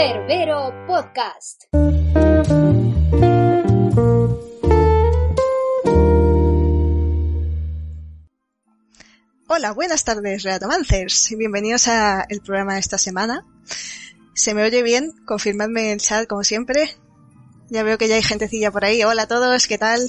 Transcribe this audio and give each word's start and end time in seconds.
Cerbero 0.00 0.72
Podcast. 0.86 1.64
Hola, 9.46 9.72
buenas 9.72 10.04
tardes, 10.04 10.42
Relatomancers, 10.42 11.30
y 11.32 11.36
bienvenidos 11.36 11.86
al 11.88 12.24
programa 12.42 12.74
de 12.74 12.80
esta 12.80 12.96
semana. 12.96 13.44
¿Se 14.32 14.54
me 14.54 14.62
oye 14.62 14.82
bien? 14.82 15.12
Confirmadme 15.26 15.88
en 15.88 15.90
el 15.90 16.00
chat, 16.00 16.26
como 16.26 16.44
siempre. 16.44 16.96
Ya 17.68 17.82
veo 17.82 17.98
que 17.98 18.08
ya 18.08 18.14
hay 18.14 18.22
gentecilla 18.22 18.70
por 18.70 18.86
ahí. 18.86 19.02
Hola 19.04 19.24
a 19.24 19.28
todos, 19.28 19.66
¿qué 19.66 19.76
tal? 19.76 20.00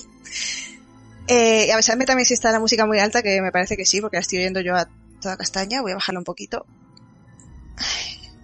Eh, 1.28 1.66
y 1.68 1.72
avisarme 1.72 2.06
también 2.06 2.26
si 2.26 2.34
está 2.34 2.54
la 2.54 2.62
música 2.62 2.86
muy 2.86 3.00
alta, 3.00 3.22
que 3.22 3.42
me 3.42 3.52
parece 3.52 3.76
que 3.76 3.86
sí, 3.86 4.00
porque 4.00 4.16
la 4.16 4.22
estoy 4.22 4.40
oyendo 4.40 4.62
yo 4.62 4.74
a 4.74 4.88
toda 5.22 5.36
castaña. 5.36 5.82
Voy 5.82 5.92
a 5.92 5.96
bajarlo 5.96 6.22
un 6.22 6.24
poquito. 6.24 6.66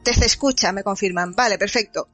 Te 0.08 0.14
se 0.14 0.26
escucha, 0.26 0.72
me 0.72 0.84
confirman. 0.86 1.34
Vale, 1.34 1.58
perfecto. 1.58 2.08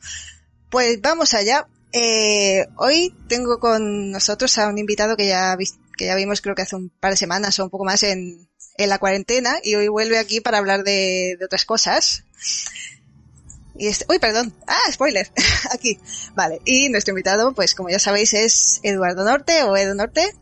Pues 0.71 0.99
vamos 0.99 1.35
allá. 1.35 1.67
Eh, 1.91 2.65
hoy 2.77 3.15
tengo 3.27 3.59
con 3.59 4.09
nosotros 4.09 4.57
a 4.57 4.67
un 4.67 4.79
invitado 4.79 5.15
que 5.15 5.27
ya, 5.27 5.55
que 5.95 6.07
ya 6.07 6.15
vimos 6.15 6.41
creo 6.41 6.55
que 6.55 6.63
hace 6.63 6.75
un 6.75 6.89
par 6.89 7.11
de 7.11 7.17
semanas 7.17 7.59
o 7.59 7.65
un 7.65 7.69
poco 7.69 7.85
más 7.85 8.01
en, 8.01 8.49
en 8.77 8.89
la 8.89 8.97
cuarentena 8.97 9.59
y 9.61 9.75
hoy 9.75 9.89
vuelve 9.89 10.17
aquí 10.17 10.41
para 10.41 10.57
hablar 10.57 10.83
de, 10.83 11.35
de 11.37 11.45
otras 11.45 11.65
cosas. 11.65 12.23
Y 13.77 13.85
este, 13.85 14.07
uy, 14.09 14.17
perdón. 14.17 14.55
Ah, 14.65 14.91
spoiler. 14.91 15.31
aquí. 15.71 15.99
Vale. 16.33 16.61
Y 16.65 16.89
nuestro 16.89 17.11
invitado, 17.11 17.53
pues 17.53 17.75
como 17.75 17.91
ya 17.91 17.99
sabéis, 17.99 18.33
es 18.33 18.79
Eduardo 18.81 19.23
Norte 19.23 19.61
o 19.61 19.77
Edu 19.77 19.93
Norte, 19.93 20.33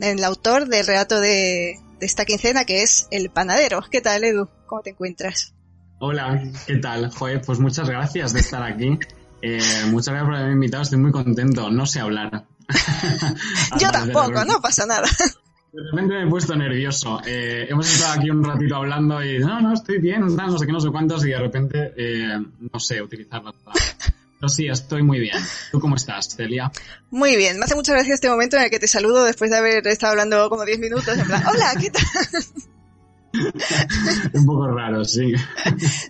el 0.00 0.24
autor 0.24 0.66
del 0.66 0.84
relato 0.84 1.20
de, 1.20 1.78
de 2.00 2.06
esta 2.06 2.24
quincena 2.24 2.64
que 2.64 2.82
es 2.82 3.06
El 3.12 3.30
Panadero. 3.30 3.80
¿Qué 3.92 4.00
tal, 4.00 4.24
Edu? 4.24 4.48
¿Cómo 4.66 4.82
te 4.82 4.90
encuentras? 4.90 5.55
Hola, 5.98 6.42
¿qué 6.66 6.76
tal? 6.76 7.10
Joder, 7.10 7.40
pues 7.40 7.58
muchas 7.58 7.88
gracias 7.88 8.34
de 8.34 8.40
estar 8.40 8.62
aquí. 8.62 8.98
Eh, 9.40 9.58
muchas 9.86 10.08
gracias 10.08 10.24
por 10.24 10.34
haberme 10.34 10.54
invitado, 10.54 10.82
estoy 10.82 10.98
muy 10.98 11.10
contento. 11.10 11.70
No 11.70 11.86
sé 11.86 12.00
hablar. 12.00 12.44
Yo 13.80 13.90
tampoco, 13.90 14.44
no 14.44 14.60
pasa 14.60 14.84
nada. 14.84 15.08
De 15.72 15.82
repente 15.90 16.14
me 16.14 16.24
he 16.24 16.26
puesto 16.26 16.54
nervioso. 16.54 17.20
Eh, 17.26 17.66
hemos 17.70 17.90
estado 17.90 18.20
aquí 18.20 18.30
un 18.30 18.44
ratito 18.44 18.76
hablando 18.76 19.24
y 19.24 19.38
no, 19.38 19.60
no, 19.60 19.72
estoy 19.72 19.98
bien, 19.98 20.20
no, 20.20 20.58
sé 20.58 20.66
qué, 20.66 20.72
no 20.72 20.80
sé 20.80 20.90
cuántos 20.90 21.24
y 21.24 21.30
de 21.30 21.38
repente 21.38 21.94
eh, 21.96 22.38
no 22.72 22.78
sé 22.78 23.00
utilizar 23.00 23.42
palabras. 23.42 23.96
Pero 24.38 24.48
sí, 24.50 24.68
estoy 24.68 25.02
muy 25.02 25.18
bien. 25.18 25.38
¿Tú 25.72 25.80
cómo 25.80 25.96
estás, 25.96 26.28
Celia? 26.36 26.70
Muy 27.10 27.36
bien. 27.36 27.58
Me 27.58 27.64
hace 27.64 27.74
mucha 27.74 27.92
gracia 27.92 28.14
este 28.14 28.28
momento 28.28 28.58
en 28.58 28.64
el 28.64 28.70
que 28.70 28.78
te 28.78 28.86
saludo 28.86 29.24
después 29.24 29.50
de 29.50 29.56
haber 29.56 29.86
estado 29.86 30.10
hablando 30.10 30.50
como 30.50 30.66
10 30.66 30.78
minutos. 30.78 31.16
En 31.16 31.26
plan, 31.26 31.42
hola, 31.46 31.72
¿qué 31.80 31.90
tal? 31.90 32.04
Un 34.32 34.46
poco 34.46 34.68
raro, 34.68 35.04
sí. 35.04 35.32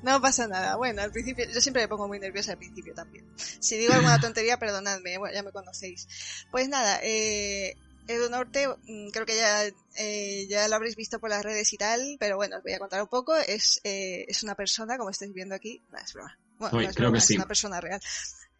No 0.02 0.20
pasa 0.20 0.46
nada. 0.46 0.76
Bueno, 0.76 1.02
al 1.02 1.12
principio, 1.12 1.44
yo 1.52 1.60
siempre 1.60 1.82
me 1.82 1.88
pongo 1.88 2.08
muy 2.08 2.18
nerviosa 2.18 2.52
al 2.52 2.58
principio 2.58 2.94
también. 2.94 3.24
Si 3.36 3.76
digo 3.76 3.92
alguna 3.92 4.20
tontería, 4.20 4.58
perdonadme, 4.58 5.18
bueno, 5.18 5.34
ya 5.34 5.42
me 5.42 5.52
conocéis. 5.52 6.08
Pues 6.50 6.68
nada, 6.68 7.00
eh, 7.02 7.76
Edu 8.08 8.30
Norte, 8.30 8.68
mm, 8.68 9.08
creo 9.10 9.26
que 9.26 9.36
ya, 9.36 9.64
eh, 9.96 10.46
ya 10.48 10.68
lo 10.68 10.76
habréis 10.76 10.96
visto 10.96 11.18
por 11.18 11.30
las 11.30 11.44
redes 11.44 11.72
y 11.72 11.76
tal, 11.76 12.16
pero 12.20 12.36
bueno, 12.36 12.58
os 12.58 12.62
voy 12.62 12.72
a 12.72 12.78
contar 12.78 13.02
un 13.02 13.08
poco. 13.08 13.36
Es, 13.36 13.80
eh, 13.84 14.24
es 14.28 14.42
una 14.42 14.54
persona, 14.54 14.96
como 14.96 15.10
estáis 15.10 15.32
viendo 15.32 15.54
aquí, 15.54 15.82
no, 15.90 15.98
es 15.98 16.12
broma. 16.12 16.38
Bueno, 16.58 16.80
no 16.80 16.88
es, 16.88 16.96
creo 16.96 17.08
broma, 17.08 17.18
que 17.18 17.18
es 17.18 17.26
sí. 17.26 17.36
una 17.36 17.46
persona 17.46 17.80
real. 17.80 18.00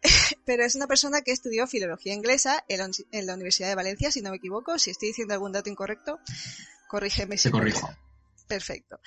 pero 0.45 0.63
es 0.63 0.75
una 0.75 0.87
persona 0.87 1.21
que 1.21 1.31
estudió 1.31 1.67
filología 1.67 2.13
inglesa 2.13 2.63
en 2.67 2.79
la, 2.79 2.89
en 3.11 3.25
la 3.25 3.33
Universidad 3.33 3.69
de 3.69 3.75
Valencia, 3.75 4.11
si 4.11 4.21
no 4.21 4.31
me 4.31 4.37
equivoco. 4.37 4.77
Si 4.79 4.91
estoy 4.91 5.09
diciendo 5.09 5.33
algún 5.33 5.51
dato 5.51 5.69
incorrecto, 5.69 6.19
corrígeme 6.87 7.37
si 7.37 7.43
Te 7.43 7.51
corrijo. 7.51 7.89
Perfecto. 8.47 8.99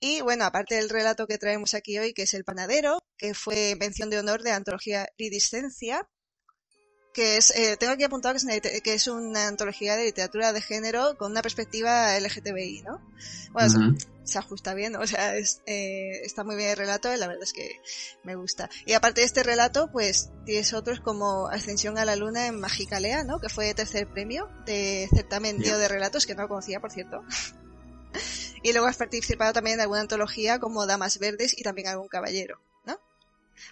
Y 0.00 0.22
bueno, 0.22 0.44
aparte 0.46 0.76
del 0.76 0.88
relato 0.88 1.26
que 1.26 1.36
traemos 1.38 1.74
aquí 1.74 1.98
hoy, 1.98 2.14
que 2.14 2.22
es 2.22 2.32
El 2.34 2.44
Panadero, 2.44 3.02
que 3.18 3.34
fue 3.34 3.76
mención 3.78 4.08
de 4.08 4.18
honor 4.18 4.42
de 4.42 4.50
la 4.50 4.56
antología 4.56 5.06
Iridiscencia, 5.18 6.08
que 7.12 7.36
es, 7.36 7.50
eh, 7.50 7.76
tengo 7.76 7.92
aquí 7.92 8.04
apuntado 8.04 8.32
que 8.34 8.38
es, 8.38 8.44
una, 8.44 8.54
lite- 8.54 8.80
que 8.82 8.94
es 8.94 9.08
una 9.08 9.48
antología 9.48 9.96
de 9.96 10.04
literatura 10.04 10.52
de 10.52 10.62
género 10.62 11.18
con 11.18 11.32
una 11.32 11.42
perspectiva 11.42 12.16
LGTBI, 12.16 12.82
¿no? 12.82 13.00
Bueno, 13.52 13.68
se- 14.24 14.38
ajusta 14.38 14.74
bien, 14.74 14.94
o 14.94 15.04
sea, 15.08 15.36
es, 15.36 15.60
eh, 15.66 16.20
está 16.24 16.44
muy 16.44 16.54
bien 16.54 16.70
el 16.70 16.76
relato 16.76 17.12
y 17.12 17.16
la 17.18 17.26
verdad 17.26 17.42
es 17.42 17.52
que 17.52 17.80
me 18.22 18.36
gusta. 18.36 18.70
Y 18.86 18.92
aparte 18.92 19.22
de 19.22 19.26
este 19.26 19.42
relato, 19.42 19.90
pues 19.92 20.30
tienes 20.46 20.72
otros 20.72 21.00
como 21.00 21.48
Ascensión 21.48 21.98
a 21.98 22.04
la 22.04 22.14
Luna 22.14 22.46
en 22.46 22.60
Magicalea, 22.60 23.24
¿no? 23.24 23.40
Que 23.40 23.48
fue 23.48 23.74
tercer 23.74 24.06
premio 24.06 24.48
de 24.64 25.08
certamen 25.12 25.58
de 25.58 25.88
relatos, 25.88 26.26
que 26.26 26.36
no 26.36 26.42
lo 26.42 26.48
conocía, 26.48 26.78
por 26.80 26.92
cierto. 26.92 27.22
Y 28.62 28.72
luego 28.72 28.86
has 28.88 28.96
participado 28.96 29.52
también 29.52 29.74
en 29.76 29.80
alguna 29.82 30.00
antología 30.00 30.58
como 30.58 30.86
Damas 30.86 31.18
Verdes 31.18 31.58
y 31.58 31.62
también 31.62 31.88
algún 31.88 32.08
caballero, 32.08 32.60
¿no? 32.86 32.94
O 32.94 32.98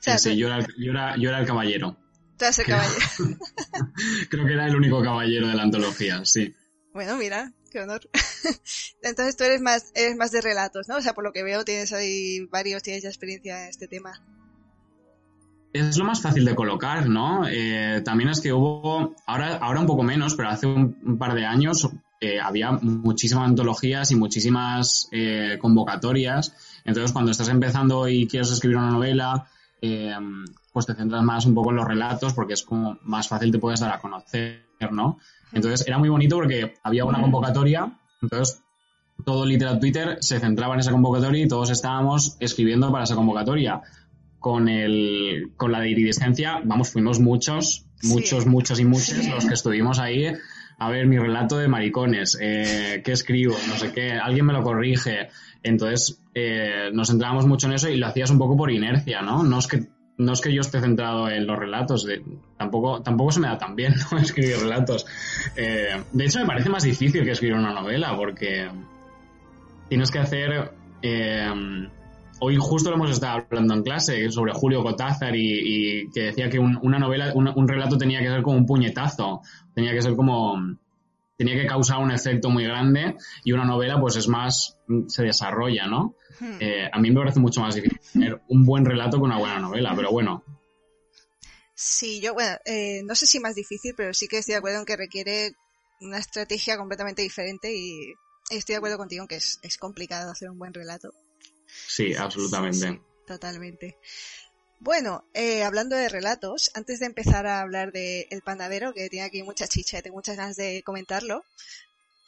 sea, 0.03 0.19
Sí, 0.19 0.31
sí, 0.31 0.37
yo 0.37 0.47
era, 0.49 0.59
el- 0.59 0.75
yo, 0.78 0.91
era, 0.93 1.16
yo 1.16 1.28
era 1.28 1.41
el 1.41 1.47
caballero. 1.47 1.97
tú 2.38 2.44
eres 2.44 2.59
el 2.59 2.65
Creo. 2.66 2.78
caballero. 2.78 3.38
Creo 4.31 4.47
que 4.47 4.53
era 4.53 4.66
el 4.66 4.77
único 4.77 5.03
caballero 5.03 5.48
de 5.48 5.54
la 5.54 5.62
antología, 5.62 6.25
sí. 6.25 6.54
Bueno, 6.94 7.16
mira, 7.16 7.53
qué 7.71 7.81
honor. 7.81 8.00
Entonces 9.03 9.37
tú 9.37 9.44
eres 9.44 9.60
más, 9.60 9.93
eres 9.94 10.16
más 10.16 10.31
de 10.32 10.41
relatos, 10.41 10.88
¿no? 10.88 10.97
O 10.97 11.00
sea, 11.03 11.15
por 11.15 11.25
lo 11.25 11.32
que 11.32 11.43
veo 11.43 11.65
tienes 11.65 11.93
ahí 11.93 12.41
varios, 12.47 12.82
tienes 12.82 13.03
ya 13.03 13.09
experiencia 13.09 13.65
en 13.65 13.69
este 13.71 13.88
tema. 13.88 14.21
Es 15.72 15.97
lo 15.98 16.04
más 16.04 16.22
fácil 16.22 16.44
de 16.47 16.54
colocar, 16.54 17.09
¿no? 17.09 17.47
Eh, 17.47 18.00
también 18.04 18.31
es 18.31 18.41
que 18.41 18.53
hubo, 18.53 19.15
ahora, 19.27 19.56
ahora 19.56 19.81
un 19.81 19.87
poco 19.87 20.03
menos, 20.03 20.34
pero 20.34 20.48
hace 20.48 20.66
un, 20.66 20.98
un 21.04 21.19
par 21.19 21.34
de 21.34 21.44
años 21.44 21.88
eh, 22.21 22.41
había 22.41 22.73
muchísimas 22.73 23.49
antologías 23.49 24.11
y 24.11 24.17
muchísimas 24.17 25.09
eh, 25.12 25.56
convocatorias. 25.61 26.53
Entonces, 26.84 27.12
cuando 27.12 27.31
estás 27.31 27.49
empezando 27.49 28.09
y 28.09 28.27
quieres 28.27 28.51
escribir 28.51 28.77
una 28.77 28.91
novela, 28.91 29.47
eh, 29.81 30.15
pues 30.73 30.87
te 30.87 30.95
centras 30.95 31.23
más 31.23 31.47
un 31.47 31.55
poco 31.55 31.71
en 31.71 31.77
los 31.77 31.87
relatos 31.87 32.34
porque 32.34 32.55
es 32.55 32.62
como 32.62 32.99
más 33.03 33.28
fácil 33.28 33.53
te 33.53 33.59
puedes 33.59 33.81
dar 33.81 33.93
a 33.93 34.01
conocer, 34.01 34.65
¿no? 34.91 35.19
Entonces, 35.53 35.87
era 35.87 35.99
muy 35.99 36.09
bonito 36.09 36.37
porque 36.37 36.75
había 36.83 37.05
una 37.05 37.21
convocatoria, 37.21 37.99
entonces 38.21 38.62
todo 39.25 39.47
Literal 39.47 39.81
Twitter 39.81 40.19
se 40.21 40.39
centraba 40.41 40.75
en 40.75 40.81
esa 40.81 40.93
convocatoria 40.93 41.45
y 41.45 41.49
todos 41.49 41.71
estábamos 41.71 42.37
escribiendo 42.41 42.91
para 42.93 43.05
esa 43.05 43.17
convocatoria 43.17 43.81
con 44.39 44.69
el 44.69 45.53
con 45.57 45.73
la 45.73 45.81
de 45.81 45.91
iridescencia, 45.91 46.61
vamos, 46.65 46.91
fuimos 46.91 47.19
muchos, 47.19 47.84
Sí. 48.01 48.09
muchos, 48.09 48.47
muchos 48.47 48.78
y 48.78 48.84
muchos 48.84 49.27
los 49.27 49.45
que 49.45 49.55
estuvimos 49.55 49.99
ahí 49.99 50.33
a 50.78 50.89
ver 50.91 51.06
mi 51.06 51.19
relato 51.19 51.59
de 51.59 51.69
maricones, 51.69 52.39
eh, 52.41 53.03
qué 53.05 53.12
escribo, 53.12 53.56
no 53.69 53.75
sé 53.75 53.93
qué, 53.93 54.12
alguien 54.12 54.47
me 54.47 54.53
lo 54.53 54.62
corrige. 54.62 55.28
Entonces 55.62 56.22
eh, 56.34 56.91
nos 56.93 57.09
centrábamos 57.09 57.47
mucho 57.47 57.66
en 57.66 57.75
eso 57.75 57.89
y 57.89 57.97
lo 57.97 58.06
hacías 58.06 58.31
un 58.31 58.39
poco 58.39 58.56
por 58.56 58.71
inercia, 58.71 59.21
¿no? 59.22 59.43
No 59.43 59.59
es 59.59 59.66
que 59.66 59.89
no 60.19 60.33
es 60.33 60.41
que 60.41 60.53
yo 60.53 60.61
esté 60.61 60.81
centrado 60.81 61.28
en 61.31 61.47
los 61.47 61.56
relatos, 61.56 62.06
tampoco, 62.56 63.03
tampoco 63.03 63.31
se 63.31 63.41
me 63.41 63.47
da 63.47 63.56
tan 63.56 63.77
bien 63.77 63.94
¿no? 64.11 64.19
escribir 64.21 64.59
relatos. 64.59 65.06
Eh, 65.56 66.03
de 66.12 66.25
hecho, 66.25 66.41
me 66.41 66.47
parece 66.47 66.69
más 66.69 66.83
difícil 66.83 67.25
que 67.25 67.31
escribir 67.31 67.56
una 67.56 67.72
novela, 67.72 68.16
porque 68.16 68.69
tienes 69.89 70.10
que 70.10 70.19
hacer 70.19 70.72
eh, 71.03 71.89
Hoy 72.41 72.56
justo 72.56 72.91
lo 72.91 72.97
hemos 72.97 73.10
estado 73.10 73.44
hablando 73.50 73.75
en 73.75 73.82
clase 73.82 74.31
sobre 74.31 74.53
Julio 74.53 74.82
Cortázar 74.82 75.34
y, 75.34 76.04
y 76.04 76.10
que 76.10 76.22
decía 76.22 76.49
que 76.49 76.59
un, 76.59 76.78
una 76.82 76.99
novela, 76.99 77.32
un, 77.34 77.49
un 77.49 77.69
relato 77.69 77.99
tenía 77.99 78.21
que 78.21 78.28
ser 78.28 78.43
como 78.43 78.56
un 78.56 78.66
puñetazo, 78.66 79.43
tenía 79.75 79.93
que 79.93 80.03
ser 80.03 80.15
como, 80.15 80.56
tenía 81.37 81.54
que 81.54 81.66
causar 81.66 81.98
un 81.98 82.12
efecto 82.12 82.48
muy 82.48 82.65
grande 82.65 83.16
y 83.43 83.53
una 83.53 83.65
novela 83.65 84.00
pues 84.00 84.16
es 84.16 84.28
más, 84.28 84.77
se 85.09 85.25
desarrolla, 85.25 85.87
¿no? 85.87 86.15
Hmm. 86.38 86.59
Eh, 86.60 86.88
a 86.93 86.98
mí 87.00 87.10
me 87.10 87.21
parece 87.21 87.41
mucho 87.41 87.60
más 87.60 87.75
difícil 87.75 87.98
tener 88.12 88.41
un 88.48 88.65
buen 88.65 88.84
relato 88.84 89.16
que 89.16 89.25
una 89.25 89.38
buena 89.38 89.59
novela, 89.59 89.93
pero 89.97 90.10
bueno, 90.12 90.44
Sí, 91.81 92.21
yo, 92.21 92.34
bueno, 92.34 92.56
eh, 92.65 93.03
no 93.04 93.15
sé 93.15 93.28
si 93.28 93.38
más 93.38 93.54
difícil, 93.54 93.94
pero 93.97 94.12
sí 94.12 94.27
que 94.27 94.38
estoy 94.38 94.54
de 94.54 94.59
acuerdo 94.59 94.81
en 94.81 94.84
que 94.84 94.97
requiere 94.97 95.53
una 96.00 96.19
estrategia 96.19 96.77
completamente 96.77 97.22
diferente 97.22 97.72
y 97.72 98.15
estoy 98.50 98.72
de 98.72 98.78
acuerdo 98.78 98.98
contigo 98.98 99.22
en 99.22 99.28
que 99.28 99.37
es, 99.37 99.60
es 99.62 99.78
complicado 99.78 100.32
hacer 100.32 100.50
un 100.50 100.59
buen 100.59 100.75
relato. 100.75 101.12
Sí, 101.87 102.15
absolutamente. 102.15 102.89
Sí, 102.89 103.00
totalmente. 103.27 103.98
Bueno, 104.80 105.25
eh, 105.34 105.65
hablando 105.65 105.97
de 105.97 106.09
relatos, 106.09 106.71
antes 106.75 107.01
de 107.01 107.07
empezar 107.07 107.47
a 107.47 107.60
hablar 107.60 107.91
de 107.91 108.28
El 108.30 108.42
Panadero, 108.42 108.95
que 108.95 109.09
tiene 109.09 109.27
aquí 109.27 109.42
mucha 109.42 109.66
chicha 109.66 109.98
y 109.98 110.03
tengo 110.03 110.16
muchas 110.16 110.36
ganas 110.36 110.57
de 110.57 110.83
comentarlo, 110.84 111.45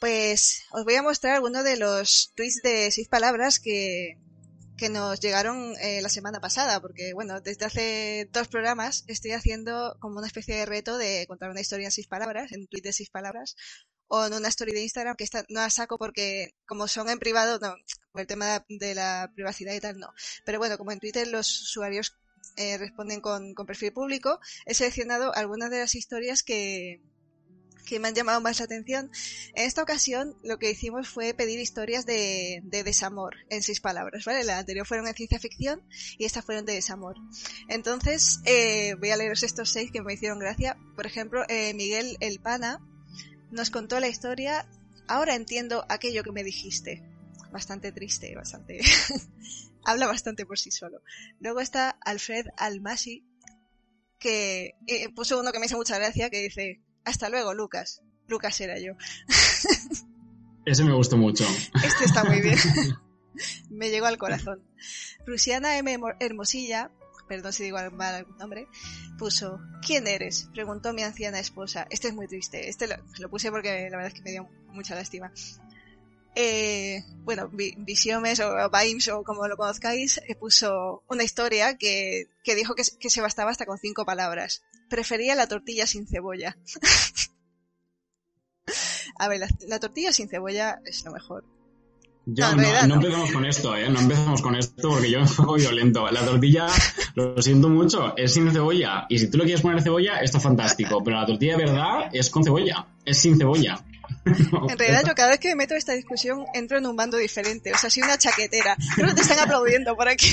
pues 0.01 0.63
os 0.71 0.83
voy 0.83 0.95
a 0.95 1.03
mostrar 1.03 1.35
algunos 1.35 1.63
de 1.63 1.77
los 1.77 2.33
tweets 2.35 2.61
de 2.61 2.91
seis 2.91 3.07
palabras 3.07 3.59
que, 3.59 4.17
que 4.81 4.89
nos 4.89 5.19
llegaron 5.19 5.75
eh, 5.79 6.01
la 6.01 6.09
semana 6.09 6.41
pasada, 6.41 6.81
porque 6.81 7.13
bueno, 7.13 7.39
desde 7.39 7.65
hace 7.65 8.29
dos 8.33 8.47
programas 8.47 9.05
estoy 9.07 9.31
haciendo 9.31 9.95
como 9.99 10.17
una 10.17 10.27
especie 10.27 10.55
de 10.55 10.65
reto 10.65 10.97
de 10.97 11.25
contar 11.27 11.51
una 11.51 11.61
historia 11.61 11.85
en 11.85 11.91
seis 11.91 12.07
palabras, 12.07 12.51
en 12.51 12.61
un 12.61 12.67
tweet 12.67 12.81
de 12.81 12.91
seis 12.91 13.11
palabras, 13.11 13.55
o 14.13 14.25
en 14.25 14.33
una 14.33 14.49
story 14.49 14.73
de 14.73 14.83
Instagram, 14.83 15.15
que 15.15 15.23
esta 15.23 15.45
no 15.47 15.61
la 15.61 15.69
saco 15.69 15.97
porque 15.97 16.53
como 16.65 16.89
son 16.89 17.09
en 17.09 17.17
privado, 17.17 17.59
no, 17.59 17.75
por 18.11 18.19
el 18.19 18.27
tema 18.27 18.45
de 18.67 18.93
la, 18.93 19.27
de 19.27 19.33
privacidad 19.33 19.73
y 19.73 19.79
tal, 19.79 19.99
no. 19.99 20.13
Pero 20.43 20.59
bueno, 20.59 20.77
como 20.77 20.91
en 20.91 20.99
Twitter 20.99 21.25
los 21.29 21.61
usuarios 21.61 22.13
eh, 22.57 22.77
responden 22.77 23.21
con, 23.21 23.53
con 23.53 23.65
perfil 23.65 23.93
público, 23.93 24.41
he 24.65 24.73
seleccionado 24.73 25.33
algunas 25.33 25.69
de 25.71 25.79
las 25.79 25.95
historias 25.95 26.43
que, 26.43 26.99
que 27.85 28.01
me 28.01 28.09
han 28.09 28.13
llamado 28.13 28.41
más 28.41 28.59
la 28.59 28.65
atención. 28.65 29.09
En 29.55 29.65
esta 29.65 29.81
ocasión 29.81 30.35
lo 30.43 30.59
que 30.59 30.71
hicimos 30.71 31.07
fue 31.07 31.33
pedir 31.33 31.61
historias 31.61 32.05
de, 32.05 32.59
de 32.65 32.83
desamor 32.83 33.37
en 33.49 33.63
seis 33.63 33.79
palabras, 33.79 34.25
¿vale? 34.25 34.43
La 34.43 34.59
anterior 34.59 34.85
fueron 34.85 35.07
en 35.07 35.15
ciencia 35.15 35.39
ficción 35.39 35.87
y 36.17 36.25
estas 36.25 36.43
fueron 36.43 36.65
de 36.65 36.73
desamor. 36.73 37.15
Entonces, 37.69 38.41
eh, 38.43 38.95
voy 38.95 39.11
a 39.11 39.15
leeros 39.15 39.43
estos 39.43 39.69
seis 39.69 39.89
que 39.89 40.01
me 40.01 40.15
hicieron 40.15 40.37
gracia. 40.37 40.77
Por 40.97 41.05
ejemplo, 41.05 41.45
eh, 41.47 41.73
Miguel 41.73 42.17
El 42.19 42.41
Pana 42.41 42.81
nos 43.51 43.69
contó 43.69 43.99
la 43.99 44.07
historia 44.07 44.65
Ahora 45.11 45.35
entiendo 45.35 45.85
aquello 45.89 46.23
que 46.23 46.31
me 46.31 46.41
dijiste. 46.41 47.03
Bastante 47.51 47.91
triste, 47.91 48.33
bastante... 48.33 48.79
Habla 49.83 50.07
bastante 50.07 50.45
por 50.45 50.57
sí 50.57 50.71
solo. 50.71 51.01
Luego 51.41 51.59
está 51.59 51.97
Alfred 52.05 52.45
Almasi, 52.55 53.25
que 54.19 54.75
eh, 54.87 55.09
puso 55.13 55.37
uno 55.37 55.51
que 55.51 55.59
me 55.59 55.65
hizo 55.65 55.75
mucha 55.75 55.97
gracia, 55.97 56.29
que 56.29 56.43
dice, 56.43 56.79
hasta 57.03 57.27
luego, 57.27 57.53
Lucas. 57.53 58.03
Lucas 58.27 58.61
era 58.61 58.79
yo. 58.79 58.93
Ese 60.65 60.83
me 60.85 60.93
gustó 60.93 61.17
mucho. 61.17 61.43
Este 61.83 62.05
está 62.05 62.23
muy 62.23 62.39
bien. 62.39 62.57
me 63.69 63.89
llegó 63.89 64.05
al 64.05 64.17
corazón. 64.17 64.63
Rusiana 65.25 65.77
M. 65.77 65.99
Hermosilla, 66.21 66.89
perdón 67.31 67.53
si 67.53 67.63
digo 67.63 67.77
mal 67.91 68.13
algún 68.13 68.37
nombre, 68.37 68.67
puso, 69.17 69.61
¿quién 69.81 70.05
eres? 70.05 70.49
Preguntó 70.51 70.91
mi 70.91 71.01
anciana 71.01 71.39
esposa. 71.39 71.87
Este 71.89 72.09
es 72.09 72.13
muy 72.13 72.27
triste. 72.27 72.67
Este 72.67 72.87
lo, 72.87 73.29
puse 73.29 73.49
porque 73.49 73.87
la 73.89 73.95
verdad 73.95 74.07
es 74.07 74.13
que 74.13 74.21
me 74.21 74.31
dio 74.31 74.49
mucha 74.73 74.95
lástima. 74.95 75.31
Eh, 76.35 77.05
bueno, 77.23 77.47
Visiomes 77.47 78.41
o 78.41 78.69
Vimes 78.69 79.07
o 79.07 79.23
como 79.23 79.47
lo 79.47 79.55
conozcáis, 79.55 80.17
eh, 80.27 80.35
puso 80.35 81.03
una 81.07 81.23
historia 81.23 81.77
que, 81.77 82.27
que 82.43 82.53
dijo 82.53 82.75
que, 82.75 82.83
se 82.83 83.21
bastaba 83.21 83.49
hasta 83.49 83.65
con 83.65 83.77
cinco 83.77 84.05
palabras. 84.05 84.61
Prefería 84.89 85.33
la 85.33 85.47
tortilla 85.47 85.87
sin 85.87 86.07
cebolla. 86.07 86.57
A 89.19 89.29
ver, 89.29 89.39
la, 89.67 89.79
tortilla 89.79 90.11
sin 90.11 90.27
cebolla 90.27 90.81
es 90.83 91.05
lo 91.05 91.13
mejor. 91.13 91.45
Ya, 92.25 92.55
no, 92.55 92.61
no, 92.61 92.87
no, 92.87 92.95
empezamos 92.95 93.31
con 93.31 93.45
esto, 93.45 93.75
¿eh? 93.75 93.89
No 93.89 93.99
empezamos 93.99 94.41
con 94.41 94.55
esto 94.55 94.89
porque 94.89 95.09
yo 95.09 95.19
me 95.21 95.27
pongo 95.27 95.55
violento. 95.55 96.09
La 96.11 96.23
tortilla, 96.23 96.67
lo 97.15 97.41
siento 97.41 97.67
mucho, 97.67 98.15
es 98.15 98.33
sin 98.33 98.51
cebolla. 98.51 99.05
Y 99.09 99.17
si 99.17 99.29
tú 99.29 99.39
le 99.39 99.45
quieres 99.45 99.61
poner 99.61 99.81
cebolla, 99.81 100.19
está 100.19 100.39
fantástico. 100.39 101.03
Pero 101.03 101.19
la 101.19 101.25
tortilla 101.25 101.57
de 101.57 101.65
verdad 101.65 102.09
es 102.13 102.29
con 102.29 102.43
cebolla. 102.43 102.87
Es 103.05 103.17
sin 103.17 103.37
cebolla. 103.37 103.83
en 104.25 104.77
realidad 104.77 105.03
yo 105.07 105.15
cada 105.15 105.29
vez 105.29 105.39
que 105.39 105.49
me 105.49 105.55
meto 105.55 105.73
en 105.73 105.79
esta 105.79 105.93
discusión 105.93 106.45
entro 106.53 106.77
en 106.77 106.85
un 106.85 106.95
bando 106.95 107.17
diferente, 107.17 107.73
o 107.73 107.77
sea, 107.77 107.89
soy 107.89 108.03
una 108.03 108.17
chaquetera. 108.17 108.75
Creo 108.95 109.09
que 109.09 109.15
te 109.15 109.21
están 109.21 109.39
aplaudiendo 109.39 109.95
por 109.95 110.07
aquí. 110.07 110.27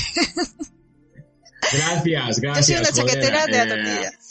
Gracias, 1.73 2.39
gracias. 2.41 2.67
Yo 2.67 2.75
soy 2.75 2.75
una 2.75 2.91
chaquetera 2.91 3.45
de 3.47 3.57
la 3.57 3.67
tortilla. 3.67 4.09
Eh... 4.09 4.29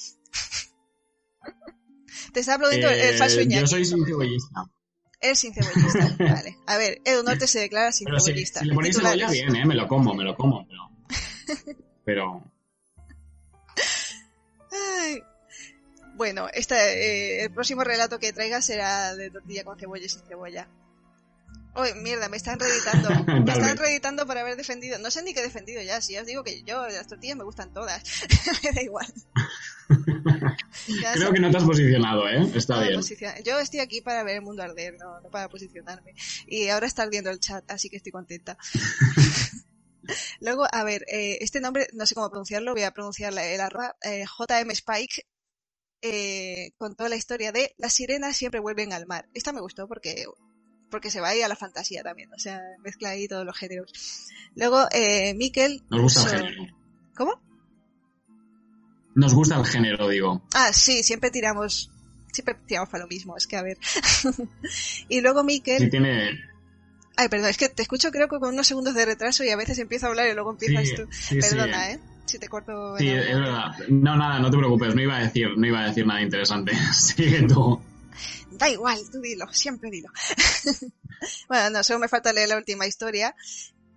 Te 2.32 2.40
está 2.40 2.54
aplaudiendo 2.54 2.88
eh, 2.88 3.10
el 3.10 3.16
falso 3.16 3.40
Iñaki. 3.40 3.60
Yo 3.62 3.66
soy 3.66 3.84
sin 3.84 4.04
cebollista. 4.04 4.64
Eres 5.20 5.38
sin 5.38 5.52
cebollista, 5.52 6.16
vale. 6.18 6.58
A 6.66 6.76
ver, 6.76 7.00
Edu 7.04 7.22
Norte 7.22 7.46
se 7.46 7.60
declara 7.60 7.92
sin 7.92 8.06
pero 8.06 8.20
cebollista. 8.20 8.60
Si, 8.60 8.64
si 8.64 8.68
le 8.68 8.74
ponéis 8.74 8.96
cebolla, 8.96 9.30
bien, 9.30 9.56
¿eh? 9.56 9.66
Me 9.66 9.74
lo 9.74 9.88
como, 9.88 10.14
me 10.14 10.24
lo 10.24 10.36
como, 10.36 10.66
pero... 10.66 11.76
pero... 12.04 12.42
Ay, 14.70 15.22
bueno, 16.14 16.48
este, 16.52 16.74
eh, 16.74 17.44
el 17.44 17.52
próximo 17.52 17.84
relato 17.84 18.18
que 18.18 18.32
traiga 18.32 18.60
será 18.62 19.14
de 19.14 19.30
tortilla 19.30 19.64
con 19.64 19.78
cebolla 19.78 20.04
y 20.04 20.08
sin 20.08 20.22
cebolla. 20.22 20.68
Uy, 21.76 21.94
mierda, 22.02 22.28
me 22.28 22.36
están 22.36 22.58
reeditando. 22.58 23.08
me 23.44 23.52
están 23.52 23.76
reeditando 23.76 24.26
para 24.26 24.40
haber 24.40 24.56
defendido. 24.56 24.98
No 24.98 25.10
sé 25.10 25.22
ni 25.22 25.32
qué 25.34 25.40
he 25.40 25.44
defendido 25.44 25.82
ya. 25.82 26.00
Si 26.00 26.14
ya 26.14 26.22
os 26.22 26.26
digo 26.26 26.42
que 26.42 26.62
yo, 26.62 26.86
las 26.88 27.06
tortillas 27.06 27.36
me 27.36 27.44
gustan 27.44 27.72
todas. 27.72 28.02
me 28.64 28.72
da 28.72 28.82
igual. 28.82 29.12
Creo 31.14 31.32
que 31.32 31.40
no 31.40 31.50
te 31.50 31.56
has 31.56 31.64
posicionado, 31.64 32.28
¿eh? 32.28 32.50
Está 32.54 32.76
no, 32.76 32.82
bien. 32.82 32.96
Posicion... 32.96 33.32
Yo 33.44 33.58
estoy 33.58 33.80
aquí 33.80 34.00
para 34.00 34.22
ver 34.22 34.36
el 34.36 34.42
mundo 34.42 34.62
arder, 34.62 34.96
no, 34.98 35.20
no 35.20 35.30
para 35.30 35.48
posicionarme. 35.48 36.14
Y 36.46 36.68
ahora 36.68 36.86
está 36.86 37.02
ardiendo 37.02 37.30
el 37.30 37.40
chat, 37.40 37.70
así 37.70 37.88
que 37.88 37.96
estoy 37.96 38.12
contenta. 38.12 38.56
Luego, 40.40 40.66
a 40.70 40.84
ver, 40.84 41.04
eh, 41.08 41.38
este 41.40 41.60
nombre, 41.60 41.88
no 41.92 42.06
sé 42.06 42.14
cómo 42.14 42.30
pronunciarlo, 42.30 42.72
voy 42.72 42.82
a 42.82 42.92
pronunciar 42.92 43.32
el 43.38 43.60
arroba, 43.60 43.96
eh, 44.02 44.24
JM 44.24 44.70
Spike, 44.70 45.26
eh, 46.00 46.70
contó 46.78 47.08
la 47.08 47.16
historia 47.16 47.52
de 47.52 47.74
las 47.76 47.92
sirenas 47.92 48.36
siempre 48.36 48.60
vuelven 48.60 48.92
al 48.92 49.06
mar. 49.06 49.28
Esta 49.34 49.52
me 49.52 49.60
gustó 49.60 49.88
porque 49.88 50.24
porque 50.90 51.10
se 51.10 51.20
va 51.20 51.28
ahí 51.28 51.42
a 51.42 51.48
la 51.48 51.56
fantasía 51.56 52.02
también, 52.02 52.32
o 52.32 52.38
sea, 52.38 52.60
mezcla 52.82 53.10
ahí 53.10 53.28
todos 53.28 53.44
los 53.44 53.56
géneros. 53.56 53.92
Luego, 54.54 54.86
eh, 54.92 55.34
Miquel... 55.34 55.82
Nos 55.90 56.02
gusta 56.02 56.22
el 56.22 56.42
género. 56.42 56.74
¿Cómo? 57.16 57.40
Nos 59.14 59.34
gusta 59.34 59.56
el 59.56 59.66
género, 59.66 60.08
digo. 60.08 60.42
Ah, 60.54 60.72
sí, 60.72 61.02
siempre 61.02 61.30
tiramos, 61.30 61.90
siempre 62.32 62.56
tiramos 62.66 62.88
para 62.88 63.04
lo 63.04 63.08
mismo, 63.08 63.36
es 63.36 63.46
que 63.46 63.56
a 63.56 63.62
ver. 63.62 63.78
y 65.08 65.20
luego 65.20 65.44
Miquel... 65.44 65.78
Sí, 65.78 65.90
tiene... 65.90 66.40
Ay, 67.16 67.28
perdón, 67.28 67.50
es 67.50 67.56
que 67.56 67.68
te 67.68 67.82
escucho 67.82 68.12
creo 68.12 68.28
que 68.28 68.38
con 68.38 68.54
unos 68.54 68.68
segundos 68.68 68.94
de 68.94 69.04
retraso 69.04 69.42
y 69.42 69.50
a 69.50 69.56
veces 69.56 69.78
empiezo 69.80 70.06
a 70.06 70.10
hablar 70.10 70.28
y 70.28 70.34
luego 70.34 70.52
empiezas 70.52 70.88
sí, 70.88 70.94
tú. 70.94 71.08
Sí, 71.10 71.38
Perdona, 71.40 71.86
sí. 71.86 71.92
¿eh? 71.92 72.00
Si 72.26 72.38
te 72.38 72.46
corto... 72.46 72.96
Sí, 72.96 73.08
es 73.08 73.34
verdad. 73.34 73.72
No, 73.88 74.16
nada, 74.16 74.38
no 74.38 74.50
te 74.50 74.56
preocupes, 74.56 74.94
no 74.94 75.02
iba 75.02 75.16
a 75.16 75.22
decir, 75.22 75.48
no 75.56 75.66
iba 75.66 75.80
a 75.80 75.88
decir 75.88 76.06
nada 76.06 76.22
interesante. 76.22 76.72
Sigue 76.92 77.42
tú. 77.42 77.80
Da 78.50 78.68
igual, 78.68 78.98
tú 79.10 79.20
dilo, 79.20 79.46
siempre 79.52 79.90
dilo. 79.90 80.10
bueno, 81.48 81.70
no, 81.70 81.82
solo 81.82 81.98
me 81.98 82.08
falta 82.08 82.32
leer 82.32 82.48
la 82.48 82.56
última 82.56 82.86
historia 82.86 83.34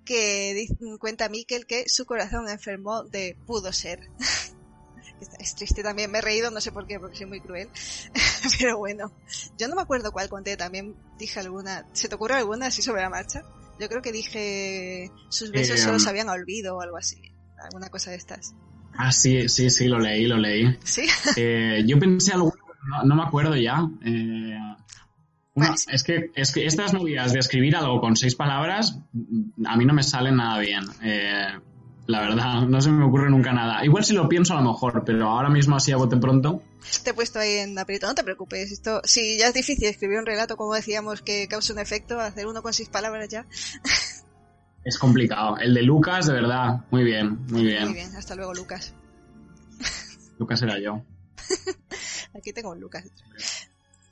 que 0.05 0.67
cuenta 0.99 1.29
Miquel 1.29 1.65
que 1.65 1.87
su 1.87 2.05
corazón 2.05 2.49
enfermó 2.49 3.03
de 3.03 3.37
pudo 3.45 3.71
ser. 3.71 4.09
es 5.39 5.55
triste 5.55 5.83
también, 5.83 6.11
me 6.11 6.19
he 6.19 6.21
reído, 6.21 6.51
no 6.51 6.61
sé 6.61 6.71
por 6.71 6.87
qué, 6.87 6.99
porque 6.99 7.17
soy 7.17 7.27
muy 7.27 7.41
cruel. 7.41 7.69
Pero 8.59 8.77
bueno, 8.77 9.11
yo 9.57 9.67
no 9.67 9.75
me 9.75 9.81
acuerdo 9.81 10.11
cuál 10.11 10.29
conté, 10.29 10.57
también 10.57 10.95
dije 11.17 11.39
alguna. 11.39 11.85
¿Se 11.93 12.09
te 12.09 12.15
ocurre 12.15 12.35
alguna 12.35 12.67
así 12.67 12.81
sobre 12.81 13.01
la 13.01 13.09
marcha? 13.09 13.43
Yo 13.79 13.87
creo 13.89 14.01
que 14.01 14.11
dije 14.11 15.11
sus 15.29 15.51
besos 15.51 15.79
Eh, 15.79 15.83
solo 15.83 15.95
um, 15.95 15.99
sabían 15.99 16.29
a 16.29 16.33
olvido 16.33 16.77
o 16.77 16.81
algo 16.81 16.97
así. 16.97 17.21
Alguna 17.63 17.89
cosa 17.89 18.11
de 18.11 18.17
estas. 18.17 18.53
Ah, 18.93 19.11
sí, 19.11 19.47
sí, 19.47 19.69
sí, 19.69 19.87
lo 19.87 19.99
leí, 19.99 20.25
lo 20.25 20.37
leí. 20.37 20.77
¿Sí? 20.83 21.07
Eh, 21.35 21.83
yo 21.85 21.97
pensé 21.99 22.33
algo, 22.33 22.53
no, 22.89 23.03
no 23.03 23.15
me 23.15 23.23
acuerdo 23.23 23.55
ya. 23.55 23.87
Eh, 24.03 24.57
es, 25.91 26.03
que, 26.03 26.31
es 26.35 26.51
que 26.51 26.65
estas 26.65 26.93
movidas 26.93 27.33
de 27.33 27.39
escribir 27.39 27.75
algo 27.75 27.99
con 28.01 28.15
seis 28.15 28.35
palabras, 28.35 28.99
a 29.65 29.77
mí 29.77 29.85
no 29.85 29.93
me 29.93 30.03
salen 30.03 30.37
nada 30.37 30.59
bien. 30.59 30.83
Eh, 31.03 31.47
la 32.07 32.21
verdad, 32.21 32.61
no 32.67 32.81
se 32.81 32.91
me 32.91 33.05
ocurre 33.05 33.29
nunca 33.29 33.53
nada. 33.53 33.85
Igual 33.85 34.03
si 34.03 34.13
lo 34.13 34.27
pienso 34.27 34.53
a 34.53 34.61
lo 34.61 34.71
mejor, 34.71 35.03
pero 35.05 35.29
ahora 35.29 35.49
mismo 35.49 35.75
así 35.75 35.91
a 35.91 35.97
bote 35.97 36.17
pronto. 36.17 36.61
Te 37.03 37.11
he 37.11 37.13
puesto 37.13 37.39
ahí 37.39 37.57
en 37.57 37.77
aprieto, 37.77 38.07
no 38.07 38.15
te 38.15 38.23
preocupes. 38.23 38.71
Esto, 38.71 39.01
si 39.03 39.37
ya 39.37 39.47
es 39.47 39.53
difícil 39.53 39.87
escribir 39.87 40.19
un 40.19 40.25
relato, 40.25 40.57
como 40.57 40.73
decíamos, 40.73 41.21
que 41.21 41.47
cause 41.47 41.71
un 41.71 41.79
efecto, 41.79 42.19
hacer 42.19 42.47
uno 42.47 42.61
con 42.61 42.73
seis 42.73 42.89
palabras 42.89 43.29
ya. 43.29 43.45
Es 44.83 44.97
complicado. 44.97 45.57
El 45.57 45.75
de 45.75 45.83
Lucas, 45.83 46.25
de 46.25 46.33
verdad, 46.33 46.85
muy 46.89 47.03
bien, 47.03 47.45
muy 47.49 47.65
bien. 47.65 47.83
Muy 47.85 47.93
bien, 47.93 48.15
hasta 48.15 48.33
luego, 48.33 48.51
Lucas. 48.55 48.95
Lucas 50.39 50.59
era 50.63 50.79
yo. 50.79 51.03
Aquí 52.35 52.51
tengo 52.51 52.71
un 52.71 52.79
Lucas. 52.79 53.03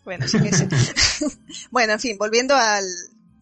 Bueno, 0.09 0.27
sí 0.27 0.39
que 0.39 0.49
bueno, 1.71 1.93
en 1.93 1.99
fin, 1.99 2.17
volviendo 2.17 2.55
al, 2.55 2.83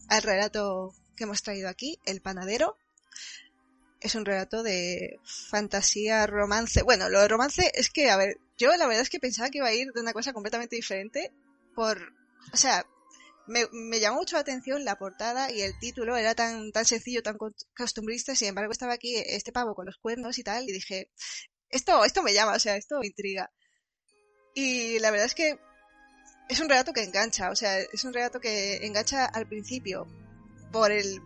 al 0.09 0.21
relato 0.21 0.93
que 1.15 1.23
hemos 1.23 1.41
traído 1.41 1.69
aquí, 1.69 1.97
El 2.05 2.19
panadero. 2.21 2.77
Es 4.01 4.15
un 4.15 4.25
relato 4.25 4.63
de 4.63 5.17
fantasía, 5.49 6.27
romance. 6.27 6.83
Bueno, 6.83 7.07
lo 7.07 7.21
de 7.21 7.27
romance 7.29 7.71
es 7.73 7.89
que, 7.89 8.09
a 8.09 8.17
ver, 8.17 8.37
yo 8.57 8.75
la 8.75 8.85
verdad 8.85 9.01
es 9.03 9.09
que 9.09 9.19
pensaba 9.21 9.49
que 9.49 9.59
iba 9.59 9.67
a 9.67 9.73
ir 9.73 9.93
de 9.93 10.01
una 10.01 10.11
cosa 10.11 10.33
completamente 10.33 10.75
diferente 10.75 11.31
por, 11.73 12.01
o 12.53 12.57
sea, 12.57 12.85
me, 13.47 13.65
me 13.71 14.01
llamó 14.01 14.17
mucho 14.17 14.35
la 14.35 14.41
atención 14.41 14.83
la 14.83 14.97
portada 14.97 15.51
y 15.53 15.61
el 15.61 15.79
título 15.79 16.17
era 16.17 16.35
tan, 16.35 16.73
tan 16.73 16.85
sencillo, 16.85 17.23
tan 17.23 17.37
co- 17.37 17.53
costumbrista, 17.77 18.35
sin 18.35 18.49
embargo 18.49 18.73
estaba 18.73 18.91
aquí 18.93 19.15
este 19.15 19.53
pavo 19.53 19.73
con 19.73 19.85
los 19.85 19.97
cuernos 19.97 20.37
y 20.37 20.43
tal, 20.43 20.67
y 20.67 20.73
dije, 20.73 21.09
esto, 21.69 22.03
esto 22.03 22.23
me 22.23 22.33
llama, 22.33 22.55
o 22.55 22.59
sea, 22.59 22.75
esto 22.75 22.99
me 22.99 23.07
intriga. 23.07 23.49
Y 24.53 24.99
la 24.99 25.11
verdad 25.11 25.27
es 25.27 25.35
que 25.35 25.59
es 26.49 26.59
un 26.59 26.69
relato 26.69 26.93
que 26.93 27.03
engancha, 27.03 27.49
o 27.49 27.55
sea, 27.55 27.79
es 27.79 28.03
un 28.03 28.13
relato 28.13 28.39
que 28.39 28.85
engancha 28.85 29.25
al 29.25 29.47
principio 29.47 30.07
por 30.71 30.91
el 30.91 31.21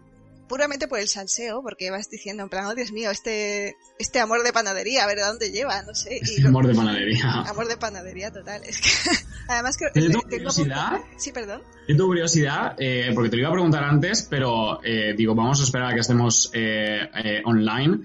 puramente 0.47 0.89
por 0.89 0.99
el 0.99 1.07
salseo, 1.07 1.61
porque 1.63 1.89
vas 1.91 2.09
diciendo 2.09 2.43
en 2.43 2.49
plan, 2.49 2.65
oh 2.65 2.75
Dios 2.75 2.91
mío, 2.91 3.09
este 3.09 3.75
este 3.99 4.19
amor 4.19 4.43
de 4.43 4.51
panadería, 4.51 5.03
a 5.05 5.07
ver 5.07 5.19
a 5.19 5.27
dónde 5.27 5.49
lleva, 5.49 5.81
no 5.83 5.95
sé, 5.95 6.17
Este 6.21 6.45
amor 6.45 6.67
de 6.67 6.75
panadería. 6.75 7.23
amor 7.47 7.67
de 7.69 7.77
panadería 7.77 8.31
total, 8.31 8.61
es 8.65 8.81
que 8.81 8.89
además 9.47 9.77
que 9.77 9.85
le- 9.97 10.09
tengo 10.09 10.21
curiosidad. 10.23 10.99
Sí, 11.17 11.31
perdón. 11.31 11.61
Yo 11.87 11.95
tengo 11.95 12.07
curiosidad, 12.07 12.75
eh, 12.79 13.11
porque 13.15 13.29
te 13.29 13.37
lo 13.37 13.41
iba 13.43 13.49
a 13.49 13.53
preguntar 13.53 13.83
antes, 13.85 14.23
pero 14.29 14.83
eh, 14.83 15.13
digo, 15.17 15.33
vamos 15.35 15.61
a 15.61 15.63
esperar 15.63 15.91
a 15.91 15.93
que 15.93 16.01
estemos 16.01 16.51
eh, 16.53 16.99
eh, 17.23 17.41
online. 17.45 17.99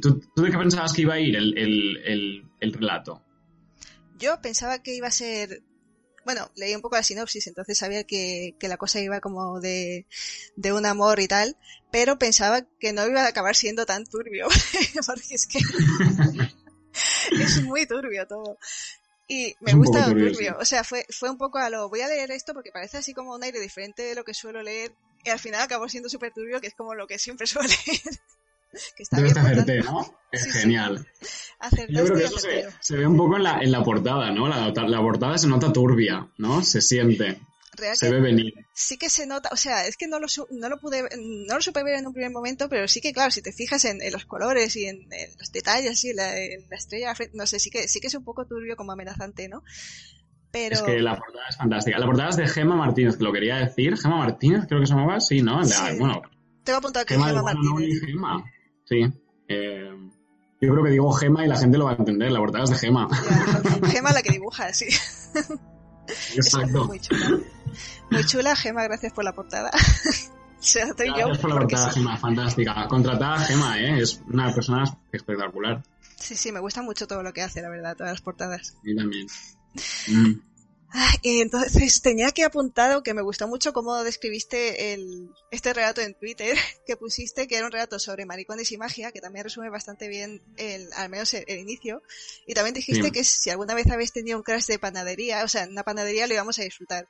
¿Tú, 0.00 0.20
¿Tú 0.34 0.42
de 0.42 0.50
qué 0.50 0.58
pensabas 0.58 0.92
que 0.92 1.00
iba 1.02 1.14
a 1.14 1.20
ir 1.20 1.34
el, 1.34 1.56
el, 1.56 1.96
el, 2.04 2.44
el 2.60 2.72
relato? 2.74 3.22
Yo 4.18 4.40
pensaba 4.42 4.82
que 4.82 4.94
iba 4.94 5.08
a 5.08 5.10
ser 5.12 5.62
bueno, 6.26 6.50
leí 6.56 6.74
un 6.74 6.82
poco 6.82 6.96
la 6.96 7.04
sinopsis, 7.04 7.46
entonces 7.46 7.78
sabía 7.78 8.02
que, 8.02 8.56
que 8.58 8.66
la 8.66 8.76
cosa 8.76 9.00
iba 9.00 9.20
como 9.20 9.60
de, 9.60 10.06
de 10.56 10.72
un 10.72 10.84
amor 10.84 11.20
y 11.20 11.28
tal, 11.28 11.56
pero 11.92 12.18
pensaba 12.18 12.66
que 12.80 12.92
no 12.92 13.06
iba 13.06 13.22
a 13.22 13.28
acabar 13.28 13.54
siendo 13.54 13.86
tan 13.86 14.04
turbio, 14.04 14.48
porque 15.06 15.36
es 15.36 15.46
que 15.46 15.60
es 17.30 17.62
muy 17.62 17.86
turbio 17.86 18.26
todo. 18.26 18.58
Y 19.28 19.54
me 19.60 19.74
gusta 19.74 20.06
turbio. 20.06 20.56
O 20.58 20.64
sea, 20.64 20.82
fue, 20.82 21.06
fue 21.10 21.30
un 21.30 21.38
poco 21.38 21.58
a 21.58 21.70
lo. 21.70 21.88
Voy 21.88 22.00
a 22.00 22.08
leer 22.08 22.32
esto 22.32 22.54
porque 22.54 22.72
parece 22.72 22.96
así 22.96 23.14
como 23.14 23.34
un 23.34 23.42
aire 23.42 23.60
diferente 23.60 24.02
de 24.02 24.14
lo 24.14 24.24
que 24.24 24.34
suelo 24.34 24.62
leer. 24.62 24.92
Y 25.24 25.30
al 25.30 25.38
final 25.38 25.62
acabó 25.62 25.88
siendo 25.88 26.08
súper 26.08 26.32
turbio, 26.32 26.60
que 26.60 26.68
es 26.68 26.74
como 26.74 26.94
lo 26.94 27.06
que 27.06 27.18
siempre 27.18 27.46
suelo 27.46 27.68
leer. 27.86 28.20
Que 28.96 29.02
está 29.02 29.20
bien. 29.20 29.36
Acerté, 29.36 29.82
¿no? 29.82 30.18
Es 30.32 30.52
genial. 30.52 31.06
Yo 31.88 32.04
creo 32.04 32.16
que 32.16 32.24
eso 32.24 32.38
se, 32.80 32.96
ve 32.96 33.06
un 33.06 33.16
poco 33.16 33.36
en 33.36 33.44
la, 33.44 33.60
en 33.60 33.72
la 33.72 33.82
portada, 33.82 34.30
¿no? 34.30 34.48
La, 34.48 34.70
la 34.70 35.00
portada 35.00 35.38
se 35.38 35.48
nota 35.48 35.72
turbia, 35.72 36.28
¿no? 36.36 36.62
Se 36.62 36.80
siente 36.80 37.40
se 37.94 38.10
ve 38.10 38.20
venir. 38.20 38.54
Sí 38.72 38.98
que 38.98 39.08
se 39.08 39.26
nota, 39.26 39.50
o 39.52 39.56
sea, 39.56 39.86
es 39.86 39.96
que 39.96 40.06
no 40.06 40.18
lo, 40.18 40.26
no 40.50 40.68
lo 40.68 40.78
pude, 40.78 41.02
no 41.16 41.54
lo 41.54 41.60
supe 41.60 41.82
ver 41.82 41.98
en 41.98 42.06
un 42.06 42.12
primer 42.12 42.30
momento, 42.30 42.68
pero 42.68 42.88
sí 42.88 43.00
que 43.00 43.12
claro, 43.12 43.30
si 43.30 43.42
te 43.42 43.52
fijas 43.52 43.84
en, 43.84 44.00
los 44.12 44.24
colores 44.24 44.76
y 44.76 44.86
en, 44.86 45.08
los 45.38 45.52
detalles 45.52 46.02
y 46.04 46.10
en 46.10 46.16
la, 46.16 46.36
estrella, 46.70 47.14
no 47.34 47.46
sé, 47.46 47.58
sí 47.58 47.70
que, 47.70 47.88
sí 47.88 48.00
que 48.00 48.06
es 48.08 48.14
un 48.14 48.24
poco 48.24 48.46
turbio 48.46 48.76
como 48.76 48.92
amenazante, 48.92 49.48
¿no? 49.48 49.62
Pero... 50.50 50.76
Es 50.76 50.82
que 50.82 51.00
la 51.00 51.16
portada 51.16 51.44
es 51.48 51.56
fantástica. 51.56 51.98
La 51.98 52.06
portada 52.06 52.30
es 52.30 52.36
de 52.36 52.46
Gema 52.46 52.76
Martínez, 52.76 53.16
que 53.16 53.24
lo 53.24 53.32
quería 53.32 53.56
decir. 53.56 53.96
Gema 53.96 54.16
Martínez, 54.18 54.64
creo 54.66 54.80
que 54.80 54.86
se 54.86 54.94
llamaba, 54.94 55.20
sí, 55.20 55.42
¿no? 55.42 55.60
Bueno, 55.98 56.22
Tengo 56.64 56.78
apuntado 56.78 57.04
que 57.04 57.14
Gema, 57.14 57.28
Gema 57.28 57.42
Martínez. 57.42 58.00
Gema. 58.06 58.44
Sí. 58.88 59.02
Eh, 59.48 59.90
yo 60.60 60.72
creo 60.72 60.84
que 60.84 60.90
digo 60.90 61.12
Gema 61.12 61.44
y 61.44 61.48
la 61.48 61.58
gente 61.58 61.78
lo 61.78 61.84
va 61.84 61.92
a 61.92 61.96
entender. 61.96 62.32
La 62.32 62.38
portada 62.38 62.64
es 62.64 62.70
de 62.70 62.76
Gema. 62.76 63.08
Gema 63.86 64.12
la 64.12 64.22
que 64.22 64.32
dibuja, 64.32 64.72
sí. 64.72 64.86
Exacto. 66.34 66.86
muy 66.86 67.00
chula. 67.00 67.40
Muy 68.10 68.24
chula, 68.24 68.56
Gema, 68.56 68.84
gracias 68.84 69.12
por 69.12 69.24
la 69.24 69.34
portada. 69.34 69.70
gracias 70.74 71.38
por 71.38 71.50
la 71.50 71.58
portada, 71.58 71.92
Gema, 71.92 72.16
fantástica. 72.16 72.88
Contratada 72.88 73.38
Gema, 73.40 73.78
¿eh? 73.80 74.00
Es 74.00 74.22
una 74.26 74.54
persona 74.54 74.84
espectacular. 75.12 75.82
Sí, 76.16 76.34
sí, 76.34 76.50
me 76.52 76.60
gusta 76.60 76.82
mucho 76.82 77.06
todo 77.06 77.22
lo 77.22 77.32
que 77.32 77.42
hace, 77.42 77.60
la 77.60 77.68
verdad, 77.68 77.96
todas 77.96 78.12
las 78.12 78.22
portadas. 78.22 78.76
Y 78.82 78.96
también. 78.96 79.26
Mm. 80.08 80.32
Y 81.22 81.40
entonces 81.40 82.00
tenía 82.02 82.28
aquí 82.28 82.42
apuntado 82.42 83.02
que 83.02 83.14
me 83.14 83.22
gustó 83.22 83.48
mucho 83.48 83.72
cómo 83.72 84.02
describiste 84.04 84.92
el, 84.92 85.30
este 85.50 85.72
relato 85.72 86.00
en 86.00 86.14
Twitter 86.14 86.56
que 86.86 86.96
pusiste, 86.96 87.46
que 87.46 87.56
era 87.56 87.66
un 87.66 87.72
relato 87.72 87.98
sobre 87.98 88.26
maricones 88.26 88.70
y 88.72 88.78
magia, 88.78 89.12
que 89.12 89.20
también 89.20 89.44
resume 89.44 89.70
bastante 89.70 90.08
bien 90.08 90.42
el, 90.56 90.88
al 90.94 91.08
menos 91.08 91.34
el, 91.34 91.58
inicio. 91.58 92.02
Y 92.46 92.54
también 92.54 92.74
dijiste 92.74 93.10
que 93.10 93.24
si 93.24 93.50
alguna 93.50 93.74
vez 93.74 93.90
habéis 93.90 94.12
tenido 94.12 94.38
un 94.38 94.44
crash 94.44 94.66
de 94.66 94.78
panadería, 94.78 95.44
o 95.44 95.48
sea, 95.48 95.64
en 95.64 95.72
una 95.72 95.82
panadería 95.82 96.26
lo 96.26 96.34
íbamos 96.34 96.58
a 96.58 96.62
disfrutar. 96.62 97.08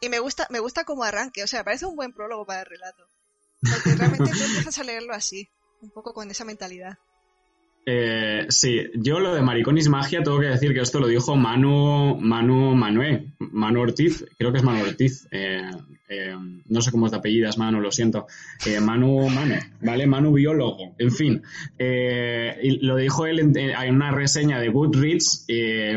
Y 0.00 0.08
me 0.08 0.20
gusta, 0.20 0.46
me 0.50 0.60
gusta 0.60 0.84
como 0.84 1.02
arranque, 1.04 1.42
o 1.42 1.46
sea, 1.46 1.64
parece 1.64 1.86
un 1.86 1.96
buen 1.96 2.12
prólogo 2.12 2.46
para 2.46 2.60
el 2.60 2.66
relato. 2.66 3.08
Porque 3.60 3.96
realmente 3.96 4.30
tú 4.32 4.44
empiezas 4.44 4.78
a 4.78 4.84
leerlo 4.84 5.12
así, 5.12 5.48
un 5.80 5.90
poco 5.90 6.14
con 6.14 6.30
esa 6.30 6.44
mentalidad. 6.44 6.98
Eh, 7.86 8.44
sí, 8.50 8.82
yo 8.96 9.18
lo 9.18 9.34
de 9.34 9.40
Mariconis 9.40 9.86
y 9.86 9.88
Magia 9.88 10.22
tengo 10.22 10.38
que 10.38 10.48
decir 10.48 10.74
que 10.74 10.80
esto 10.80 11.00
lo 11.00 11.06
dijo 11.06 11.36
Manu, 11.36 12.18
Manu 12.20 12.74
Manuel, 12.74 13.32
Manu 13.38 13.80
Ortiz, 13.80 14.26
creo 14.36 14.52
que 14.52 14.58
es 14.58 14.62
Manu 14.62 14.82
Ortiz, 14.82 15.26
eh, 15.30 15.70
eh, 16.10 16.36
no 16.66 16.82
sé 16.82 16.90
cómo 16.90 17.06
es 17.06 17.12
de 17.12 17.18
apellidas 17.18 17.56
Manu, 17.56 17.80
lo 17.80 17.90
siento, 17.90 18.26
Manu, 18.82 19.30
Manu, 19.30 19.54
¿vale? 19.80 20.06
Manu 20.06 20.34
biólogo, 20.34 20.94
en 20.98 21.10
fin, 21.10 21.42
lo 21.78 22.96
dijo 22.96 23.24
él 23.24 23.38
en, 23.38 23.94
una 23.94 24.10
reseña 24.10 24.60
de 24.60 24.68
Goodreads, 24.68 25.46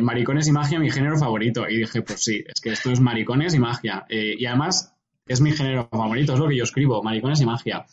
Maricones 0.01 0.47
y 0.47 0.53
Magia, 0.53 0.79
mi 0.79 0.91
género 0.91 1.17
favorito, 1.17 1.67
y 1.67 1.75
dije, 1.75 2.01
pues 2.03 2.23
sí, 2.23 2.41
es 2.47 2.61
que 2.61 2.69
esto 2.69 2.91
es 2.91 3.01
Maricones 3.01 3.53
y 3.53 3.59
Magia, 3.59 4.05
y 4.09 4.45
además 4.45 4.95
es 5.27 5.41
mi 5.41 5.51
género 5.51 5.89
favorito, 5.91 6.33
es 6.33 6.39
lo 6.39 6.47
que 6.47 6.55
yo 6.55 6.63
escribo, 6.63 7.03
Maricones 7.03 7.41
y 7.41 7.45
Magia. 7.45 7.85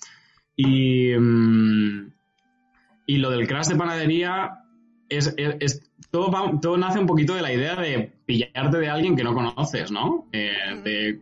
Y... 0.55 1.15
Mm, 1.19 2.18
y 3.09 3.17
lo 3.17 3.31
del 3.31 3.49
crash 3.49 3.69
de 3.69 3.75
panadería 3.75 4.61
es, 5.09 5.35
todo, 6.11 6.61
todo 6.61 6.77
nace 6.77 6.99
un 6.99 7.07
poquito 7.07 7.35
de 7.35 7.41
la 7.41 7.51
idea 7.51 7.75
de 7.75 8.13
pillarte 8.27 8.77
de 8.77 8.89
alguien 8.91 9.17
que 9.17 9.25
no 9.25 9.33
conoces, 9.33 9.91
¿no? 9.91 10.27
Eh, 10.31 10.53
de, 10.85 11.21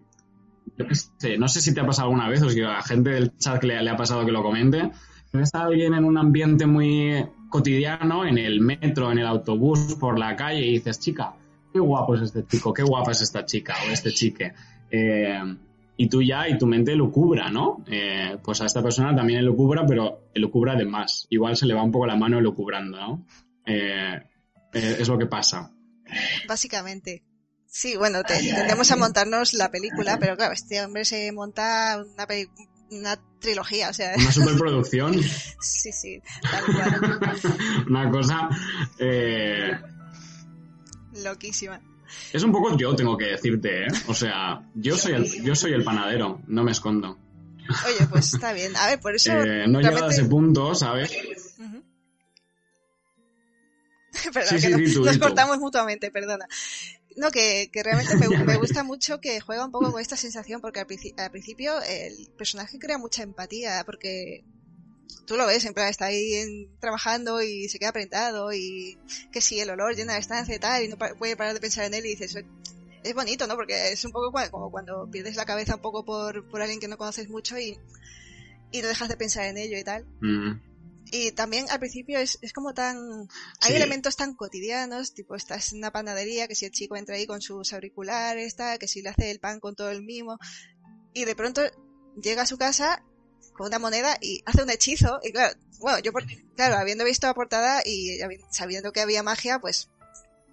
yo 0.77 0.89
qué 0.89 0.95
sé, 0.97 1.39
no 1.39 1.47
sé 1.47 1.61
si 1.61 1.73
te 1.73 1.81
ha 1.81 1.87
pasado 1.87 2.09
alguna 2.09 2.29
vez 2.29 2.43
o 2.43 2.51
si 2.51 2.61
a 2.61 2.71
la 2.71 2.83
gente 2.83 3.11
del 3.11 3.37
chat 3.37 3.63
le, 3.63 3.81
le 3.81 3.89
ha 3.89 3.97
pasado 3.97 4.27
que 4.27 4.33
lo 4.33 4.43
comente. 4.43 4.91
A 5.53 5.63
alguien 5.63 5.95
en 5.95 6.05
un 6.05 6.19
ambiente 6.19 6.67
muy 6.67 7.25
cotidiano, 7.51 8.27
en 8.27 8.39
el 8.39 8.61
metro, 8.61 9.13
en 9.13 9.19
el 9.19 9.27
autobús, 9.27 9.95
por 9.95 10.19
la 10.19 10.35
calle 10.35 10.67
y 10.67 10.73
dices, 10.73 10.99
chica, 10.99 11.35
qué 11.73 11.79
guapo 11.79 12.17
es 12.17 12.23
este 12.23 12.45
chico, 12.47 12.75
qué 12.75 12.83
guapa 12.83 13.13
es 13.13 13.21
esta 13.21 13.45
chica 13.45 13.77
o 13.87 13.93
este 13.93 14.11
chique. 14.11 14.55
Eh, 14.91 15.57
y 15.97 16.09
tú 16.09 16.23
ya, 16.23 16.49
y 16.49 16.59
tu 16.59 16.67
mente 16.67 16.95
lo 16.95 17.11
cubra, 17.11 17.51
¿no? 17.51 17.83
Eh, 17.87 18.37
pues 18.43 18.61
a 18.61 18.67
esta 18.67 18.83
persona 18.83 19.17
también 19.17 19.45
lo 19.45 19.57
cubra, 19.57 19.87
pero 19.87 20.29
lo 20.35 20.51
cubra 20.51 20.75
de 20.75 20.85
más. 20.85 21.27
Igual 21.31 21.57
se 21.57 21.67
le 21.67 21.75
va 21.75 21.83
un 21.83 21.93
poco 21.93 22.07
la 22.07 22.17
mano 22.17 22.41
lo 22.41 22.55
cubrando, 22.55 22.99
¿no? 22.99 23.27
Eh, 23.65 24.21
eh, 24.75 24.97
es 25.01 25.09
lo 25.09 25.19
que 25.19 25.27
pasa. 25.27 25.73
Básicamente. 26.47 27.23
Sí, 27.67 27.97
bueno, 27.97 28.23
tendemos 28.23 28.91
a 28.91 28.97
montarnos 28.97 29.55
la 29.55 29.71
película, 29.71 30.19
pero 30.19 30.37
claro, 30.37 30.53
este 30.53 30.83
hombre 30.85 31.05
se 31.05 31.33
monta 31.33 32.03
una, 32.15 32.27
una 32.91 33.19
trilogía, 33.41 33.91
o 33.91 33.93
sea... 33.93 34.15
Una 34.17 34.33
superproducción. 34.33 35.21
sí, 35.61 35.93
sí, 35.93 36.23
tal 36.43 36.65
cual. 36.75 37.87
una 37.89 38.11
cosa... 38.11 38.49
Loquísima. 41.23 41.81
Es 42.33 42.43
un 42.43 42.53
poco 42.53 42.77
yo, 42.77 42.95
tengo 42.95 43.17
que 43.17 43.27
decirte, 43.27 43.85
¿eh? 43.85 43.89
O 44.09 44.15
sea, 44.15 44.63
yo 44.75 44.97
soy 44.97 45.15
el, 45.15 45.43
yo 45.43 45.55
soy 45.55 45.73
el 45.73 45.85
panadero, 45.85 46.41
no 46.47 46.65
me 46.65 46.73
escondo. 46.73 47.19
Oye, 47.87 48.07
pues 48.09 48.35
está 48.35 48.53
bien. 48.53 48.77
A 48.77 48.87
ver, 48.87 49.01
por 49.01 49.15
eso... 49.15 49.33
Eh, 49.37 49.67
no 49.67 49.81
realmente... 49.81 50.07
a 50.07 50.09
ese 50.09 50.25
punto, 50.25 50.75
¿sabes? 50.75 51.11
Perdón, 54.33 54.61
que 54.61 54.71
nos, 54.71 55.19
cortamos 55.19 55.59
mutuamente, 55.59 56.11
perdona. 56.11 56.47
No, 57.17 57.31
que, 57.31 57.71
que 57.73 57.83
realmente 57.83 58.17
me, 58.17 58.29
me, 58.45 58.57
gusta 58.57 58.83
mucho 58.83 59.21
que 59.21 59.41
juega 59.41 59.65
un 59.65 59.73
poco 59.73 59.93
con 59.93 60.01
esta 60.01 60.17
sensación, 60.17 60.61
porque 60.61 60.81
al, 60.81 60.87
al, 61.19 61.31
principio 61.31 61.81
el 61.83 62.31
personaje 62.37 62.79
crea 62.79 62.99
mucha 62.99 63.23
empatía, 63.23 63.83
porque 63.85 64.45
tú 65.27 65.37
lo 65.37 65.47
ves, 65.47 65.65
en 65.65 65.75
plan, 65.75 65.89
está 65.89 66.07
ahí 66.07 66.69
trabajando 66.81 67.43
y 67.43 67.69
se 67.69 67.79
queda 67.79 67.91
apretado 67.91 68.53
y 68.53 68.99
que 69.33 69.41
si 69.41 69.61
el 69.61 69.71
olor 69.71 69.95
llena 69.95 70.15
la 70.15 70.19
estancia 70.19 70.55
y 70.55 70.59
tal 70.59 70.85
y 70.85 70.89
no 70.89 70.97
puede 70.97 71.37
parar 71.37 71.55
de 71.55 71.61
pensar 71.61 71.85
en 71.85 71.95
él 71.95 72.07
y 72.07 72.11
dices, 72.11 72.37
es 73.03 73.15
bonito, 73.15 73.47
¿no? 73.47 73.55
Porque 73.55 73.93
es 73.93 74.05
un 74.05 74.13
poco 74.13 74.33
como 74.51 74.71
cuando 74.71 75.09
pierdes 75.11 75.37
la 75.37 75.45
cabeza 75.45 75.77
un 75.77 75.83
poco 75.83 76.05
por, 76.05 76.49
por 76.49 76.63
alguien 76.63 76.81
que 76.81 76.89
no 76.89 76.99
conoces 76.99 77.29
mucho 77.29 77.59
y, 77.59 77.79
y 78.71 78.83
no 78.83 78.89
dejas 78.89 79.09
de 79.09 79.17
pensar 79.17 79.45
en 79.47 79.59
ello 79.59 79.79
y 79.79 79.85
tal. 79.85 80.07
Mm. 80.21 80.61
Y 81.13 81.31
también 81.33 81.67
al 81.71 81.79
principio 81.79 82.19
es, 82.19 82.39
es 82.43 82.53
como 82.53 82.75
tan... 82.75 83.29
Hay 83.61 83.75
elementos 83.75 84.17
tan 84.17 84.35
cotidianos, 84.35 85.15
tipo 85.15 85.37
estás 85.37 85.73
en 85.73 85.79
una 85.79 85.93
panadería, 85.93 86.49
que 86.49 86.57
si 86.57 86.65
el 86.65 86.73
chico 86.73 86.97
entra 86.97 87.15
ahí 87.15 87.27
con 87.27 87.41
sus 87.41 87.73
auriculares, 87.73 88.57
tal, 88.57 88.79
que 88.81 88.89
si 88.89 89.03
le 89.03 89.11
hace 89.11 89.31
el 89.31 89.39
pan 89.39 89.61
con 89.61 89.77
todo 89.77 89.91
el 89.91 90.03
mimo, 90.03 90.39
y 91.15 91.25
de 91.25 91.37
pronto 91.37 91.63
llega 92.21 92.43
a 92.43 92.47
su 92.47 92.59
casa 92.59 93.05
con 93.57 93.67
una 93.67 93.79
moneda 93.79 94.17
y 94.21 94.43
hace 94.47 94.63
un 94.63 94.71
hechizo. 94.71 95.21
Y 95.23 95.33
claro, 95.33 95.57
bueno, 95.81 95.99
yo, 96.01 96.13
claro, 96.55 96.77
habiendo 96.77 97.05
visto 97.05 97.27
la 97.27 97.35
portada 97.35 97.83
y 97.85 98.19
sabiendo 98.51 98.93
que 98.93 99.01
había 99.01 99.23
magia, 99.23 99.59
pues 99.59 99.89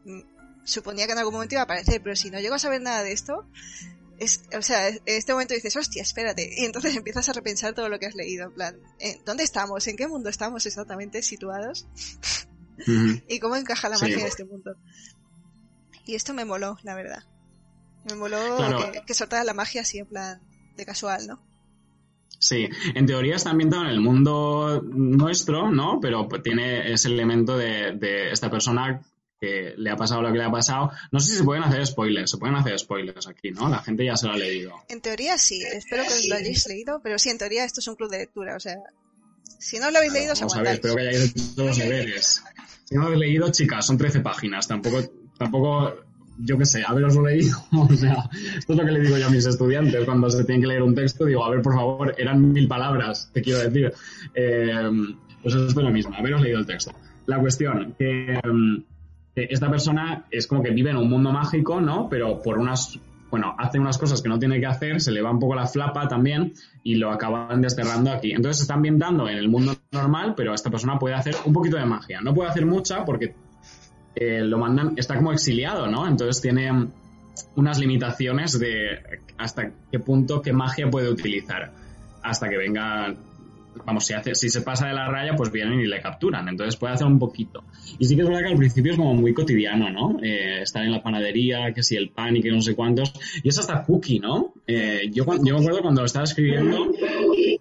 mm, 0.06 0.22
suponía 0.64 1.06
que 1.06 1.14
en 1.14 1.20
algún 1.20 1.34
momento 1.34 1.56
iba 1.56 1.62
a 1.62 1.66
aparecer, 1.66 2.02
pero 2.02 2.16
si 2.16 2.32
no 2.32 2.40
llego 2.40 2.56
a 2.56 2.60
saber 2.60 2.82
nada 2.82 3.04
de 3.04 3.12
esto, 3.12 3.48
es, 4.20 4.44
o 4.58 4.62
sea, 4.62 4.88
en 4.88 5.02
este 5.06 5.34
momento 5.34 5.54
dices, 5.54 5.76
hostia, 5.76 6.02
espérate, 6.02 6.50
y 6.58 6.66
entonces 6.66 6.96
empiezas 6.96 7.28
a 7.30 7.34
repensar 7.34 7.74
todo 7.74 7.90
lo 7.90 8.00
que 8.00 8.06
has 8.06 8.16
leído, 8.16 8.46
en 8.48 8.54
plan, 8.54 8.80
¿dónde 9.26 9.44
estamos? 9.44 9.88
¿En 9.88 9.98
qué 9.98 10.08
mundo 10.08 10.30
estamos 10.30 10.66
exactamente 10.66 11.22
situados? 11.22 11.88
¿Y 13.28 13.40
cómo 13.40 13.56
encaja 13.56 13.90
la 13.90 14.00
magia 14.00 14.20
en 14.20 14.28
este 14.28 14.46
mundo? 14.46 14.76
Y 16.06 16.16
esto 16.16 16.34
me 16.34 16.44
moló, 16.44 16.78
la 16.84 16.96
verdad. 16.96 17.24
Me 18.10 18.16
moló 18.16 18.58
que, 18.92 19.04
que 19.06 19.14
soltara 19.14 19.44
la 19.44 19.54
magia 19.54 19.82
así 19.82 20.00
en 20.00 20.08
plan 20.08 20.42
de 20.76 20.86
casual, 20.86 21.28
¿no? 21.28 21.53
Sí, 22.44 22.68
en 22.94 23.06
teoría 23.06 23.38
está 23.38 23.52
ambientado 23.52 23.84
en 23.84 23.90
el 23.90 24.02
mundo 24.02 24.84
nuestro, 24.84 25.72
¿no? 25.72 26.00
Pero 26.02 26.28
tiene 26.44 26.92
ese 26.92 27.08
elemento 27.08 27.58
de, 27.58 28.32
esta 28.32 28.52
persona 28.52 29.02
que 29.40 29.74
le 29.78 29.90
ha 29.90 29.96
pasado 29.96 30.22
lo 30.22 30.32
que 30.32 30.40
le 30.40 30.44
ha 30.44 30.52
pasado. 30.52 30.92
No 31.14 31.22
sé 31.22 31.32
si 31.32 31.38
se 31.38 31.44
pueden 31.46 31.64
hacer 31.64 31.88
spoilers, 31.88 32.32
se 32.32 32.38
pueden 32.38 32.56
hacer 32.56 32.78
spoilers 32.78 33.28
aquí, 33.28 33.52
¿no? 33.52 33.70
La 33.70 33.80
gente 33.80 34.04
ya 34.04 34.18
se 34.18 34.28
lo 34.28 34.34
ha 34.34 34.38
leído. 34.38 34.74
En 34.90 35.00
teoría 35.00 35.38
sí, 35.38 35.62
espero 35.62 36.04
que 36.04 36.28
lo 36.28 36.36
hayáis 36.36 36.68
leído, 36.68 37.00
pero 37.02 37.18
sí, 37.18 37.30
en 37.30 37.38
teoría 37.38 37.64
esto 37.64 37.80
es 37.80 37.88
un 37.88 37.96
club 37.96 38.12
de 38.12 38.18
lectura, 38.18 38.58
o 38.58 38.60
sea, 38.60 38.76
si 39.60 39.80
no 39.80 39.90
lo 39.90 40.00
habéis 40.00 40.12
leído, 40.12 40.34
vamos 40.34 40.56
a 40.58 40.62
ver, 40.62 40.74
espero 40.74 40.96
que 40.96 41.02
hayáis 41.02 41.32
hecho 41.32 41.64
los 41.64 41.78
deberes. 41.78 42.44
Si 42.84 42.96
no 42.96 43.02
lo 43.02 43.08
habéis 43.08 43.22
leído, 43.22 43.50
chicas, 43.52 43.86
son 43.86 43.98
13 43.98 44.20
páginas, 44.20 44.68
tampoco, 44.68 45.02
tampoco 45.38 45.94
yo 46.38 46.58
qué 46.58 46.66
sé, 46.66 46.84
haberos 46.86 47.16
leído. 47.16 47.58
o 47.72 47.94
sea, 47.94 48.30
esto 48.58 48.74
es 48.74 48.80
lo 48.80 48.86
que 48.86 48.92
le 48.92 49.02
digo 49.02 49.18
yo 49.18 49.28
a 49.28 49.30
mis 49.30 49.46
estudiantes 49.46 50.06
cuando 50.06 50.30
se 50.30 50.44
tienen 50.44 50.62
que 50.62 50.68
leer 50.68 50.84
un 50.84 50.96
texto. 50.96 51.26
Digo, 51.26 51.46
a 51.46 51.50
ver, 51.50 51.62
por 51.62 51.74
favor, 51.74 52.16
eran 52.18 52.52
mil 52.52 52.68
palabras, 52.68 53.30
te 53.34 53.42
quiero 53.42 53.60
decir. 53.60 53.94
Eh, 54.34 54.74
pues 55.42 55.56
esto 55.56 55.68
es 55.68 55.86
lo 55.86 55.92
mismo, 55.92 56.16
haberos 56.16 56.42
leído 56.42 56.60
el 56.60 56.66
texto. 56.66 56.92
La 57.26 57.40
cuestión, 57.40 57.96
que, 57.98 58.40
que 59.36 59.48
esta 59.50 59.70
persona 59.70 60.26
es 60.32 60.48
como 60.48 60.64
que 60.64 60.72
vive 60.72 60.92
en 60.92 60.98
un 60.98 61.10
mundo 61.10 61.32
mágico, 61.32 61.82
¿no? 61.82 62.08
Pero 62.10 62.42
por 62.42 62.58
unas 62.58 63.00
bueno, 63.34 63.56
hace 63.58 63.80
unas 63.80 63.98
cosas 63.98 64.22
que 64.22 64.30
no 64.30 64.38
tiene 64.38 64.60
que 64.60 64.68
hacer, 64.68 65.02
se 65.02 65.12
le 65.12 65.20
va 65.24 65.32
un 65.32 65.40
poco 65.40 65.56
la 65.56 65.66
flapa 65.66 66.08
también 66.08 66.54
y 66.84 66.98
lo 66.98 67.10
acaban 67.10 67.62
desterrando 67.64 68.12
aquí. 68.12 68.32
Entonces 68.32 68.58
se 68.58 68.64
está 68.66 68.76
ambientando 68.76 69.28
en 69.28 69.40
el 69.40 69.50
mundo 69.50 69.74
normal, 69.92 70.36
pero 70.38 70.54
esta 70.54 70.70
persona 70.70 71.00
puede 71.00 71.16
hacer 71.16 71.34
un 71.44 71.52
poquito 71.52 71.78
de 71.78 71.86
magia. 71.88 72.22
No 72.22 72.36
puede 72.36 72.52
hacer 72.52 72.68
mucha 72.68 73.04
porque 73.04 73.34
eh, 74.16 74.42
lo 74.42 74.58
mandan, 74.58 74.94
está 74.98 75.16
como 75.16 75.32
exiliado, 75.32 75.88
¿no? 75.88 76.08
Entonces 76.08 76.42
tiene 76.42 76.90
unas 77.56 77.80
limitaciones 77.80 78.60
de 78.60 79.22
hasta 79.38 79.72
qué 79.92 80.00
punto, 80.00 80.42
qué 80.42 80.54
magia 80.54 80.90
puede 80.90 81.10
utilizar. 81.10 81.72
Hasta 82.22 82.50
que 82.50 82.58
venga 82.58 83.16
vamos, 83.86 84.06
si, 84.06 84.14
hace, 84.14 84.36
si 84.36 84.50
se 84.50 84.62
pasa 84.62 84.88
de 84.88 84.94
la 84.94 85.08
raya, 85.10 85.36
pues 85.36 85.52
vienen 85.52 85.80
y 85.80 85.88
le 85.88 86.02
capturan. 86.02 86.48
Entonces 86.48 86.76
puede 86.76 86.94
hacer 86.94 87.08
un 87.08 87.20
poquito. 87.20 87.64
Y 87.98 88.06
sí 88.06 88.16
que 88.16 88.22
es 88.22 88.28
verdad 88.28 88.44
que 88.44 88.52
al 88.52 88.58
principio 88.58 88.92
es 88.92 88.98
como 88.98 89.14
muy 89.14 89.34
cotidiano, 89.34 89.90
¿no? 89.90 90.20
Eh, 90.24 90.62
estar 90.62 90.84
en 90.84 90.92
la 90.92 91.02
panadería, 91.02 91.74
que 91.74 91.84
si 91.84 91.96
el 91.96 92.10
pan 92.10 92.36
y 92.36 92.42
que 92.42 92.52
no 92.52 92.62
sé 92.62 92.76
cuántos. 92.76 93.14
Y 93.44 93.50
es 93.50 93.58
hasta 93.58 93.84
cookie, 93.84 94.20
¿no? 94.20 94.54
Eh, 94.68 95.10
yo, 95.12 95.26
yo 95.26 95.56
me 95.56 95.60
acuerdo 95.60 95.82
cuando 95.82 96.02
lo 96.02 96.06
estaba 96.06 96.26
escribiendo, 96.26 96.92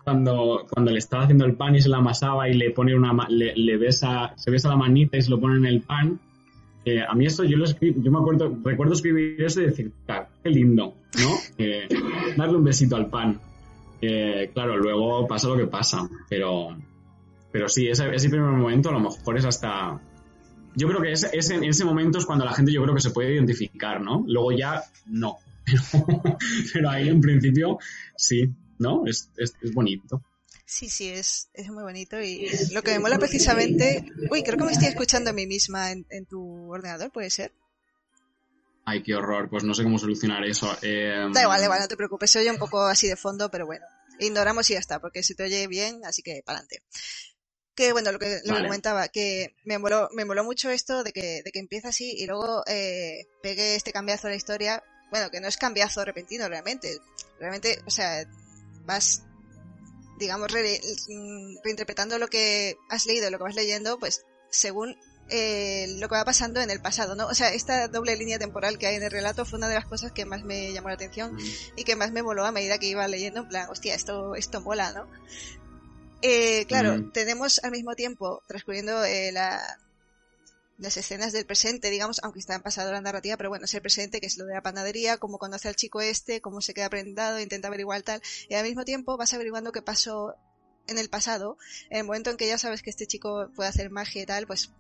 cuando, 0.05 0.67
cuando 0.71 0.91
le 0.91 0.99
estaba 0.99 1.25
haciendo 1.25 1.45
el 1.45 1.55
pan 1.55 1.75
y 1.75 1.81
se 1.81 1.89
la 1.89 1.99
amasaba 1.99 2.49
y 2.49 2.55
le 2.55 2.71
pone 2.71 2.95
una, 2.95 3.13
le 3.29 3.77
besa, 3.77 4.33
se 4.37 4.51
besa 4.51 4.69
la 4.69 4.77
manita 4.77 5.17
y 5.17 5.23
se 5.23 5.31
lo 5.31 5.41
pone 5.41 5.57
en 5.57 5.67
el 5.67 5.81
pan. 5.81 6.21
Eh, 6.85 7.01
a 7.09 7.15
mí 7.15 7.27
esto 7.27 7.45
yo 7.45 7.57
lo 7.57 7.65
escribo, 7.65 8.03
yo 8.03 8.11
me 8.11 8.19
acuerdo, 8.19 8.59
recuerdo 8.65 8.95
escribir 8.95 9.41
eso 9.43 9.61
y 9.63 9.67
decir, 9.67 9.93
qué 10.43 10.51
lindo, 10.51 10.95
¿no? 11.21 11.31
Eh, 11.59 11.87
darle 12.37 12.57
un 12.57 12.65
besito 12.65 12.97
al 12.97 13.09
pan 13.09 13.39
claro, 14.53 14.77
luego 14.77 15.27
pasa 15.27 15.49
lo 15.49 15.57
que 15.57 15.67
pasa, 15.67 16.09
pero, 16.29 16.77
pero 17.51 17.69
sí, 17.69 17.89
ese, 17.89 18.13
ese 18.15 18.29
primer 18.29 18.51
momento 18.51 18.89
a 18.89 18.93
lo 18.93 19.01
mejor 19.01 19.37
es 19.39 19.45
hasta... 19.45 20.01
Yo 20.75 20.89
creo 20.89 21.03
que 21.03 21.13
ese, 21.13 21.29
ese, 21.33 21.55
en 21.57 21.65
ese 21.65 21.85
momento 21.85 22.19
es 22.19 22.25
cuando 22.25 22.45
la 22.45 22.55
gente 22.55 22.73
yo 22.73 22.83
creo 22.83 22.95
que 22.95 23.01
se 23.01 23.11
puede 23.11 23.35
identificar, 23.35 24.01
¿no? 24.01 24.25
Luego 24.27 24.53
ya 24.53 24.83
no. 25.07 25.37
Pero, 26.73 26.91
ahí 26.91 27.09
en 27.09 27.21
principio 27.21 27.79
sí, 28.17 28.51
¿no? 28.79 29.07
Es, 29.07 29.31
es, 29.37 29.55
bonito. 29.75 30.23
Sí, 30.73 30.89
sí, 30.89 31.11
es, 31.11 31.51
es, 31.53 31.69
muy 31.69 31.83
bonito 31.83 32.19
y 32.19 32.49
lo 32.73 32.83
que 32.83 32.93
me 32.93 33.01
mola 33.01 33.19
precisamente... 33.19 34.07
Uy, 34.31 34.43
creo 34.43 34.57
que 34.57 34.65
me 34.65 34.73
estoy 34.73 34.89
escuchando 34.89 35.29
a 35.29 35.35
mí 35.35 35.47
misma 35.47 35.93
en, 35.93 36.07
en 36.09 36.25
tu 36.25 36.73
ordenador, 36.73 37.13
¿puede 37.13 37.29
ser? 37.29 37.53
Ay, 38.87 39.03
qué 39.03 39.15
horror, 39.15 39.51
pues 39.51 39.65
no 39.65 39.75
sé 39.75 39.83
cómo 39.83 39.99
solucionar 39.99 40.43
eso. 40.47 40.75
Eh... 40.81 41.29
Da 41.31 41.43
igual, 41.43 41.59
da 41.59 41.65
igual, 41.67 41.81
no 41.81 41.89
te 41.89 41.97
preocupes, 41.99 42.31
se 42.31 42.39
oye 42.39 42.51
un 42.51 42.57
poco 42.57 42.87
así 42.87 43.07
de 43.07 43.17
fondo, 43.17 43.51
pero 43.51 43.67
bueno, 43.67 43.85
ignoramos 44.19 44.71
y 44.71 44.73
ya 44.73 44.79
está, 44.79 44.99
porque 44.99 45.23
se 45.23 45.35
te 45.35 45.43
oye 45.43 45.67
bien, 45.67 46.07
así 46.07 46.23
que 46.23 46.43
para 46.43 46.61
adelante. 46.61 46.83
Que 47.75 47.93
bueno, 47.93 48.11
lo 48.11 48.19
que, 48.19 48.41
lo 48.47 48.55
comentaba, 48.55 49.09
que 49.09 49.55
me 49.65 49.77
moló, 49.77 50.09
me 50.15 50.25
moló 50.25 50.43
mucho 50.43 50.71
esto 50.71 51.05
de 51.05 51.13
que, 51.13 51.43
de 51.45 51.53
que 51.53 51.59
empieza 51.59 51.89
así 51.89 52.15
y 52.17 52.27
luego 52.27 52.63
eh, 52.67 53.27
pegué 53.43 53.75
este 53.75 53.93
cambiazo 53.93 54.27
a 54.27 54.31
la 54.31 54.37
historia. 54.37 54.83
Bueno, 55.11 55.31
que 55.31 55.41
no 55.41 55.49
es 55.49 55.59
cambiazo 55.59 56.03
repentino 56.03 56.49
realmente. 56.49 56.99
Realmente, 57.39 57.79
o 57.85 57.91
sea, 57.91 58.25
vas, 58.87 59.23
digamos, 60.23 60.51
reinterpretando 60.53 62.19
lo 62.19 62.29
que 62.29 62.77
has 62.89 63.07
leído, 63.07 63.31
lo 63.31 63.39
que 63.39 63.45
vas 63.45 63.55
leyendo, 63.55 63.99
pues 63.99 64.25
según 64.51 64.97
eh, 65.29 65.97
lo 65.99 66.09
que 66.09 66.15
va 66.15 66.25
pasando 66.25 66.61
en 66.61 66.71
el 66.71 66.81
pasado, 66.81 67.15
¿no? 67.15 67.27
O 67.27 67.35
sea, 67.35 67.53
esta 67.53 67.89
doble 67.89 68.17
línea 68.17 68.39
temporal 68.39 68.79
que 68.79 68.87
hay 68.87 68.97
en 68.97 69.03
el 69.03 69.11
relato 69.11 69.45
fue 69.45 69.59
una 69.59 69.69
de 69.69 69.75
las 69.75 69.87
cosas 69.87 70.13
que 70.13 70.25
más 70.25 70.45
me 70.45 70.73
llamó 70.73 70.89
la 70.89 70.95
atención 70.95 71.37
y 71.77 71.85
que 71.85 71.97
más 71.97 72.13
me 72.13 72.23
moló 72.23 72.45
a 72.45 72.53
medida 72.53 72.79
que 72.79 72.87
iba 72.87 73.07
leyendo, 73.09 73.41
en 73.41 73.49
plan, 73.49 73.69
hostia, 73.71 73.95
esto, 73.95 74.35
esto 74.35 74.61
mola, 74.61 74.93
¿no? 74.93 75.07
Eh, 76.23 76.67
claro, 76.67 77.11
tenemos 77.13 77.61
al 77.65 77.73
mismo 77.73 77.97
tiempo 77.97 78.43
transcurriendo 78.47 79.05
eh, 79.05 79.33
la, 79.33 79.61
las 80.83 80.97
escenas 80.97 81.33
del 81.33 81.47
presente, 81.47 81.91
digamos, 81.91 82.21
aunque 82.23 82.41
está 82.41 82.55
en 82.55 82.63
pasado 82.63 82.93
la 82.93 83.01
narrativa, 83.01 83.37
pero 83.37 83.49
bueno, 83.49 83.65
es 83.65 83.75
el 83.75 83.83
presente, 83.83 84.21
que 84.21 84.27
es 84.27 84.37
lo 84.37 84.45
de 84.45 84.55
la 84.55 84.63
panadería, 84.63 85.17
cómo 85.17 85.39
conoce 85.39 85.69
al 85.69 85.77
chico 85.77 86.01
este, 86.01 86.41
cómo 86.41 86.61
se 86.61 86.75
queda 86.75 86.91
prendado, 86.91 87.41
intenta 87.41 87.69
averiguar 87.69 88.03
tal, 88.03 88.21
y 88.49 88.55
al 88.55 88.65
mismo 88.65 88.85
tiempo 88.85 89.17
vas 89.17 89.33
averiguando 89.33 89.73
qué 89.73 89.83
pasó 89.83 90.35
en 90.89 90.99
el 90.99 91.09
pasado, 91.09 91.57
en 91.91 91.99
el 91.99 92.05
momento 92.05 92.31
en 92.31 92.37
que 92.37 92.47
ya 92.47 92.59
sabes 92.59 92.83
que 92.83 92.91
este 92.91 93.07
chico 93.07 93.49
puede 93.55 93.69
hacer 93.69 93.91
magia 93.91 94.23
y 94.23 94.27
tal, 94.27 94.47
pues 94.47 94.71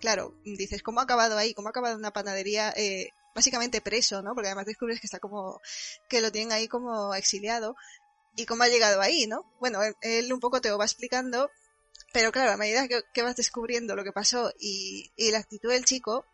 claro, 0.00 0.34
dices, 0.44 0.82
¿cómo 0.82 1.00
ha 1.00 1.04
acabado 1.04 1.38
ahí? 1.38 1.54
¿Cómo 1.54 1.68
ha 1.68 1.70
acabado 1.70 1.94
en 1.94 2.00
una 2.00 2.12
panadería? 2.12 2.72
Eh, 2.76 3.08
básicamente 3.34 3.80
preso, 3.80 4.22
¿no? 4.22 4.34
Porque 4.34 4.48
además 4.48 4.66
descubres 4.66 5.00
que 5.00 5.06
está 5.06 5.18
como, 5.18 5.60
que 6.08 6.20
lo 6.20 6.30
tienen 6.30 6.52
ahí 6.52 6.68
como 6.68 7.14
exiliado. 7.14 7.76
¿Y 8.36 8.46
cómo 8.46 8.64
ha 8.64 8.68
llegado 8.68 9.00
ahí, 9.00 9.26
no? 9.26 9.44
Bueno, 9.60 9.80
él, 10.00 10.32
un 10.32 10.40
poco 10.40 10.60
te 10.60 10.68
lo 10.68 10.78
va 10.78 10.84
explicando, 10.84 11.50
pero 12.14 12.32
claro, 12.32 12.52
a 12.52 12.56
medida 12.56 12.88
que, 12.88 13.22
vas 13.22 13.36
descubriendo 13.36 13.96
lo 13.96 14.04
que 14.04 14.12
pasó 14.12 14.52
y, 14.58 15.10
y 15.16 15.32
la 15.32 15.38
actitud 15.38 15.68
del 15.68 15.84
chico, 15.84 16.24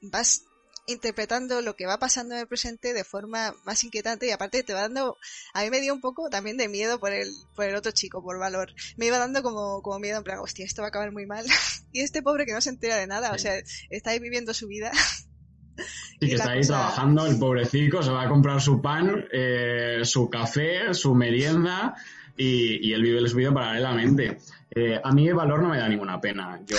vas 0.00 0.44
interpretando 0.86 1.62
lo 1.62 1.74
que 1.74 1.86
va 1.86 1.98
pasando 1.98 2.34
en 2.34 2.42
el 2.42 2.46
presente 2.46 2.92
de 2.92 3.04
forma 3.04 3.54
más 3.64 3.82
inquietante 3.84 4.28
y 4.28 4.30
aparte 4.30 4.62
te 4.62 4.72
va 4.72 4.82
dando, 4.82 5.16
a 5.52 5.62
mí 5.62 5.70
me 5.70 5.80
dio 5.80 5.94
un 5.94 6.00
poco 6.00 6.28
también 6.30 6.56
de 6.56 6.68
miedo 6.68 7.00
por 7.00 7.12
el, 7.12 7.28
por 7.56 7.64
el 7.64 7.74
otro 7.74 7.90
chico, 7.92 8.22
por 8.22 8.38
valor. 8.38 8.72
Me 8.96 9.06
iba 9.06 9.18
dando 9.18 9.42
como, 9.42 9.82
como 9.82 9.98
miedo 9.98 10.18
en 10.18 10.24
plan, 10.24 10.38
hostia, 10.38 10.64
esto 10.64 10.82
va 10.82 10.86
a 10.86 10.90
acabar 10.90 11.10
muy 11.10 11.26
mal. 11.26 11.44
y 11.92 12.00
este 12.00 12.22
pobre 12.22 12.46
que 12.46 12.52
no 12.52 12.60
se 12.60 12.70
entera 12.70 12.96
de 12.96 13.06
nada, 13.08 13.32
o 13.32 13.38
sea, 13.38 13.54
está 13.90 14.10
ahí 14.10 14.20
viviendo 14.20 14.54
su 14.54 14.68
vida. 14.68 14.92
y 16.20 16.28
que 16.28 16.34
está 16.34 16.52
ahí 16.52 16.62
trabajando, 16.62 17.26
el 17.26 17.36
pobrecito, 17.36 18.00
se 18.00 18.10
va 18.10 18.22
a 18.22 18.28
comprar 18.28 18.60
su 18.60 18.80
pan, 18.80 19.26
eh, 19.32 20.00
su 20.04 20.30
café, 20.30 20.94
su 20.94 21.14
merienda 21.14 21.96
y, 22.36 22.88
y 22.88 22.92
él 22.92 23.02
vive 23.02 23.28
su 23.28 23.36
vida 23.36 23.52
paralelamente. 23.52 24.38
Eh, 24.70 25.00
a 25.02 25.12
mí 25.12 25.28
el 25.28 25.34
valor 25.34 25.62
no 25.62 25.68
me 25.68 25.78
da 25.78 25.88
ninguna 25.88 26.20
pena. 26.20 26.60
Yo, 26.66 26.76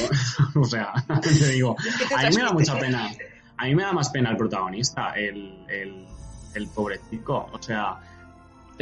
o 0.60 0.66
sea, 0.66 0.94
te 1.22 1.52
digo, 1.52 1.76
a 2.16 2.30
mí 2.30 2.36
me 2.36 2.44
da 2.44 2.52
mucha 2.52 2.78
pena 2.78 3.10
a 3.58 3.66
mí 3.66 3.76
me 3.76 3.84
da 3.84 3.94
más 3.94 4.10
pena 4.10 4.32
el 4.32 4.38
protagonista, 4.38 5.12
el, 5.12 5.66
el, 5.70 6.06
el 6.54 6.68
pobrecito. 6.68 7.48
O 7.52 7.62
sea, 7.62 8.00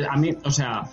a 0.09 0.17
mí, 0.17 0.35
o 0.43 0.51
sea, 0.51 0.89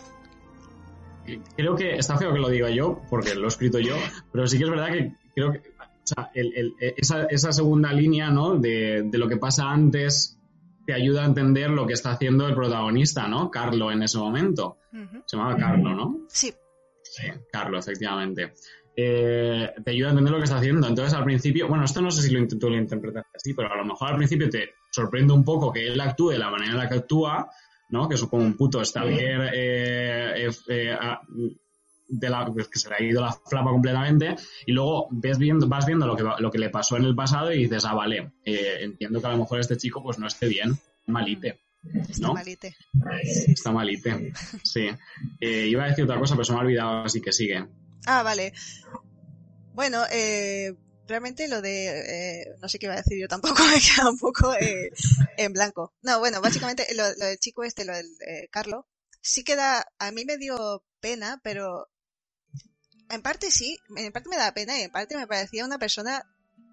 creo 1.56 1.74
que 1.76 1.96
está 1.96 2.16
feo 2.16 2.32
que 2.32 2.38
lo 2.38 2.48
diga 2.48 2.70
yo, 2.70 3.02
porque 3.08 3.34
lo 3.34 3.44
he 3.44 3.48
escrito 3.48 3.78
yo, 3.78 3.96
pero 4.32 4.46
sí 4.46 4.58
que 4.58 4.64
es 4.64 4.70
verdad 4.70 4.88
que 4.88 5.12
creo 5.34 5.52
que 5.52 5.58
o 5.58 6.06
sea, 6.12 6.30
el, 6.34 6.52
el, 6.56 6.74
esa, 6.96 7.24
esa, 7.24 7.52
segunda 7.52 7.92
línea 7.92 8.30
¿no? 8.30 8.56
de, 8.56 9.02
de, 9.04 9.18
lo 9.18 9.28
que 9.28 9.36
pasa 9.36 9.70
antes 9.70 10.38
te 10.86 10.92
ayuda 10.92 11.22
a 11.22 11.26
entender 11.26 11.70
lo 11.70 11.86
que 11.86 11.94
está 11.94 12.12
haciendo 12.12 12.46
el 12.46 12.54
protagonista, 12.54 13.28
¿no? 13.28 13.50
Carlo 13.50 13.90
en 13.92 14.02
ese 14.02 14.18
momento. 14.18 14.78
Se 15.26 15.36
llamaba 15.36 15.56
Carlo, 15.56 15.94
¿no? 15.94 16.20
Sí. 16.28 16.52
Sí, 17.02 17.26
Carlo, 17.50 17.78
efectivamente. 17.78 18.54
Eh, 18.96 19.72
te 19.84 19.90
ayuda 19.92 20.08
a 20.08 20.10
entender 20.10 20.32
lo 20.32 20.38
que 20.38 20.44
está 20.44 20.58
haciendo. 20.58 20.86
Entonces, 20.86 21.14
al 21.14 21.24
principio, 21.24 21.68
bueno, 21.68 21.84
esto 21.84 22.00
no 22.00 22.10
sé 22.10 22.22
si 22.22 22.30
lo, 22.30 22.46
tú 22.46 22.70
lo 22.70 22.76
interpretas 22.76 23.24
así, 23.34 23.54
pero 23.54 23.72
a 23.72 23.76
lo 23.76 23.84
mejor 23.84 24.08
al 24.08 24.16
principio 24.16 24.50
te 24.50 24.74
sorprende 24.90 25.32
un 25.32 25.44
poco 25.44 25.72
que 25.72 25.86
él 25.86 26.00
actúe 26.00 26.30
de 26.30 26.38
la 26.38 26.50
manera 26.50 26.72
en 26.72 26.78
la 26.78 26.88
que 26.88 26.96
actúa, 26.96 27.50
¿no? 27.90 28.08
Que 28.08 28.16
es 28.16 28.24
como 28.24 28.44
un 28.44 28.56
puto 28.56 28.82
eh, 28.82 30.50
eh, 30.68 30.98
de 32.10 32.28
la, 32.28 32.46
pues, 32.46 32.68
que 32.68 32.78
se 32.78 32.88
le 32.88 32.94
ha 32.96 33.02
ido 33.02 33.20
la 33.20 33.32
flapa 33.32 33.70
completamente 33.70 34.36
y 34.66 34.72
luego 34.72 35.08
ves 35.10 35.38
viendo, 35.38 35.68
vas 35.68 35.86
viendo 35.86 36.06
lo 36.06 36.16
que, 36.16 36.24
lo 36.38 36.50
que 36.50 36.58
le 36.58 36.70
pasó 36.70 36.96
en 36.96 37.04
el 37.04 37.14
pasado 37.14 37.52
y 37.52 37.64
dices, 37.64 37.84
ah, 37.84 37.94
vale, 37.94 38.32
entiendo 38.44 39.20
que 39.20 39.26
a 39.26 39.30
lo 39.30 39.38
mejor 39.38 39.60
este 39.60 39.76
chico 39.76 40.02
pues 40.02 40.18
no 40.18 40.26
esté 40.26 40.48
bien, 40.48 40.78
malite. 41.06 41.60
Está 42.08 42.32
malite. 42.32 42.76
Está 43.22 43.72
malite, 43.72 44.32
sí. 44.62 44.90
iba 45.40 45.84
a 45.84 45.88
decir 45.88 46.04
otra 46.04 46.18
cosa, 46.18 46.34
pero 46.34 46.44
se 46.44 46.52
me 46.52 46.58
ha 46.58 46.62
olvidado, 46.62 47.04
así 47.04 47.20
que 47.20 47.32
sigue. 47.32 47.66
Ah, 48.06 48.22
vale. 48.22 48.52
Bueno, 49.72 50.02
eh, 50.12 50.74
realmente 51.10 51.48
lo 51.48 51.60
de, 51.60 51.88
eh, 51.88 52.56
no 52.62 52.68
sé 52.68 52.78
qué 52.78 52.86
iba 52.86 52.94
a 52.94 52.98
decir 52.98 53.18
yo 53.20 53.28
tampoco, 53.28 53.56
me 53.74 53.80
queda 53.80 54.08
un 54.08 54.18
poco 54.18 54.54
eh, 54.54 54.90
en 55.36 55.52
blanco. 55.52 55.92
No, 56.02 56.18
bueno, 56.20 56.40
básicamente 56.40 56.86
lo, 56.94 57.14
del 57.14 57.38
chico 57.38 57.64
este, 57.64 57.84
lo 57.84 57.94
del 57.94 58.06
eh, 58.26 58.48
Carlo, 58.50 58.86
sí 59.20 59.44
queda, 59.44 59.86
a 59.98 60.12
mí 60.12 60.24
me 60.24 60.38
dio 60.38 60.84
pena, 61.00 61.40
pero 61.42 61.88
en 63.10 63.22
parte 63.22 63.50
sí, 63.50 63.78
en 63.96 64.12
parte 64.12 64.28
me 64.28 64.36
da 64.36 64.52
pena 64.52 64.78
y 64.78 64.82
en 64.82 64.90
parte 64.90 65.16
me 65.16 65.26
parecía 65.26 65.64
una 65.64 65.78
persona 65.78 66.26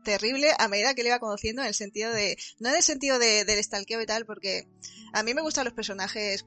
terrible 0.03 0.51
a 0.57 0.67
medida 0.67 0.93
que 0.93 1.03
le 1.03 1.09
iba 1.09 1.19
conociendo 1.19 1.61
en 1.61 1.67
el 1.67 1.73
sentido 1.73 2.11
de, 2.11 2.37
no 2.59 2.69
en 2.69 2.75
el 2.75 2.83
sentido 2.83 3.19
de, 3.19 3.43
del 3.43 3.63
stalkeo 3.63 4.01
y 4.01 4.05
tal, 4.05 4.25
porque 4.25 4.67
a 5.13 5.23
mí 5.23 5.33
me 5.33 5.41
gustan 5.41 5.65
los 5.65 5.73
personajes 5.73 6.45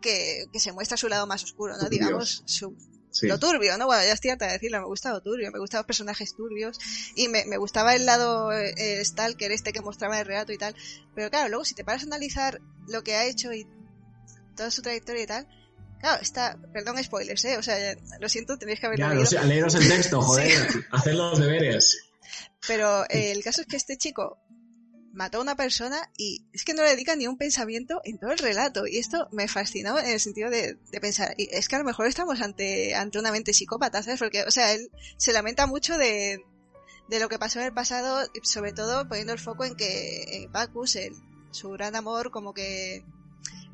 que, 0.00 0.46
que 0.52 0.60
se 0.60 0.72
muestra 0.72 0.96
su 0.96 1.08
lado 1.08 1.26
más 1.26 1.44
oscuro, 1.44 1.76
¿no? 1.76 1.88
Digamos, 1.88 2.42
su, 2.46 2.76
lo 3.22 3.38
turbio, 3.38 3.78
¿no? 3.78 3.86
Bueno, 3.86 4.02
ya 4.04 4.12
estoy 4.12 4.30
harta 4.30 4.46
de 4.46 4.54
decirlo, 4.54 4.80
me 4.80 4.86
gusta 4.86 5.12
lo 5.12 5.22
turbio, 5.22 5.50
me 5.52 5.58
gustaban 5.58 5.82
los 5.82 5.86
personajes 5.86 6.34
turbios 6.34 6.78
y 7.14 7.28
me, 7.28 7.44
me 7.44 7.58
gustaba 7.58 7.94
el 7.94 8.06
lado 8.06 8.52
eh, 8.52 9.04
stalker 9.04 9.52
este 9.52 9.72
que 9.72 9.80
mostraba 9.80 10.18
el 10.18 10.26
relato 10.26 10.52
y 10.52 10.58
tal. 10.58 10.74
Pero 11.14 11.30
claro, 11.30 11.48
luego 11.48 11.64
si 11.64 11.74
te 11.74 11.84
paras 11.84 12.02
a 12.02 12.06
analizar 12.06 12.60
lo 12.88 13.04
que 13.04 13.14
ha 13.14 13.26
hecho 13.26 13.52
y 13.52 13.66
toda 14.56 14.70
su 14.70 14.82
trayectoria 14.82 15.22
y 15.22 15.26
tal, 15.26 15.48
claro, 16.04 16.22
está, 16.22 16.58
perdón 16.72 17.02
spoilers, 17.02 17.44
¿eh? 17.46 17.56
O 17.56 17.62
sea, 17.62 17.96
lo 18.20 18.28
siento, 18.28 18.58
tenéis 18.58 18.78
que 18.78 18.86
haberlo 18.86 19.06
claro, 19.06 19.22
leído. 19.22 19.40
O 19.40 19.44
leeros 19.46 19.74
el 19.74 19.88
texto, 19.88 20.20
joder, 20.22 20.86
hacer 20.90 21.14
los 21.14 21.38
deberes. 21.38 22.10
Pero 22.66 23.04
eh, 23.04 23.32
el 23.32 23.42
caso 23.42 23.62
es 23.62 23.66
que 23.66 23.76
este 23.76 23.96
chico 23.96 24.38
mató 25.14 25.38
a 25.38 25.40
una 25.40 25.56
persona 25.56 26.10
y 26.18 26.44
es 26.52 26.64
que 26.64 26.74
no 26.74 26.82
le 26.82 26.90
dedica 26.90 27.16
ni 27.16 27.26
un 27.26 27.38
pensamiento 27.38 28.02
en 28.04 28.18
todo 28.18 28.32
el 28.32 28.38
relato. 28.38 28.86
Y 28.86 28.98
esto 28.98 29.28
me 29.32 29.48
fascinó 29.48 29.98
en 29.98 30.10
el 30.10 30.20
sentido 30.20 30.50
de, 30.50 30.76
pensar, 31.00 31.34
y 31.38 31.48
es 31.50 31.68
que 31.68 31.76
a 31.76 31.78
lo 31.78 31.86
mejor 31.86 32.06
estamos 32.06 32.42
ante, 32.42 32.94
ante 32.94 33.18
una 33.18 33.32
mente 33.32 33.54
psicópata, 33.54 34.02
¿sabes? 34.02 34.18
Porque, 34.18 34.42
o 34.42 34.50
sea, 34.50 34.72
él 34.72 34.90
se 35.16 35.32
lamenta 35.32 35.66
mucho 35.66 35.96
de, 35.96 36.44
de 37.08 37.18
lo 37.18 37.30
que 37.30 37.38
pasó 37.38 37.60
en 37.60 37.66
el 37.66 37.72
pasado, 37.72 38.28
sobre 38.42 38.74
todo 38.74 39.08
poniendo 39.08 39.32
el 39.32 39.38
foco 39.38 39.64
en 39.64 39.74
que 39.74 40.48
Bacchus, 40.50 40.96
el, 40.96 41.14
su 41.50 41.70
gran 41.70 41.96
amor, 41.96 42.30
como 42.30 42.52
que 42.52 43.04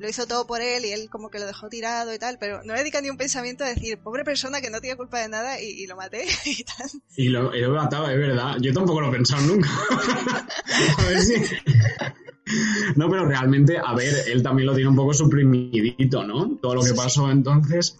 lo 0.01 0.09
hizo 0.09 0.25
todo 0.25 0.47
por 0.47 0.61
él 0.61 0.83
y 0.83 0.91
él 0.91 1.09
como 1.09 1.29
que 1.29 1.39
lo 1.39 1.45
dejó 1.45 1.69
tirado 1.69 2.13
y 2.13 2.17
tal, 2.17 2.37
pero 2.39 2.63
no 2.63 2.73
le 2.73 2.79
dedica 2.79 3.01
ni 3.01 3.09
un 3.09 3.17
pensamiento 3.17 3.63
a 3.63 3.67
decir, 3.67 3.99
pobre 3.99 4.23
persona 4.23 4.59
que 4.59 4.71
no 4.71 4.81
tiene 4.81 4.97
culpa 4.97 5.19
de 5.19 5.29
nada 5.29 5.61
y, 5.61 5.85
lo 5.85 5.95
maté 5.95 6.25
y 6.45 6.63
tal. 6.63 6.89
Y 7.15 7.29
lo, 7.29 7.53
he 7.53 7.67
matado, 7.67 8.09
es 8.09 8.17
verdad. 8.17 8.57
Yo 8.59 8.73
tampoco 8.73 9.01
lo 9.01 9.09
he 9.09 9.11
pensado 9.11 9.45
nunca. 9.45 9.69
a 10.97 11.03
ver 11.05 11.21
si... 11.21 11.35
No, 12.95 13.09
pero 13.09 13.25
realmente, 13.25 13.77
a 13.77 13.93
ver, 13.93 14.13
él 14.27 14.43
también 14.43 14.67
lo 14.67 14.73
tiene 14.73 14.89
un 14.89 14.95
poco 14.95 15.13
suprimidito, 15.13 16.25
¿no? 16.25 16.57
Todo 16.61 16.75
lo 16.75 16.83
que 16.83 16.93
pasó 16.93 17.31
entonces 17.31 17.97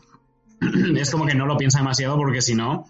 es 0.95 1.09
como 1.09 1.25
que 1.25 1.35
no 1.35 1.45
lo 1.45 1.55
piensa 1.55 1.77
demasiado 1.77 2.17
porque 2.17 2.41
si 2.41 2.55
no, 2.55 2.85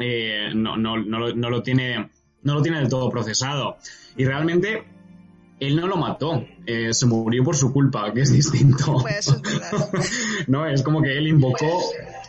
eh, 0.00 0.50
no, 0.54 0.78
no, 0.78 0.96
no, 0.96 1.34
no, 1.34 1.50
lo 1.50 1.62
tiene, 1.62 2.10
no 2.42 2.54
lo 2.54 2.62
tiene 2.62 2.78
del 2.78 2.88
todo 2.88 3.10
procesado. 3.10 3.76
Y 4.16 4.24
realmente 4.24 4.84
él 5.66 5.76
no 5.76 5.86
lo 5.86 5.96
mató, 5.96 6.44
eh, 6.66 6.92
se 6.92 7.06
murió 7.06 7.44
por 7.44 7.56
su 7.56 7.72
culpa, 7.72 8.12
que 8.12 8.22
es 8.22 8.32
distinto. 8.32 8.98
Pues 9.00 9.28
es 9.28 10.48
no, 10.48 10.66
es 10.66 10.82
como 10.82 11.02
que 11.02 11.16
él 11.16 11.28
invocó 11.28 11.80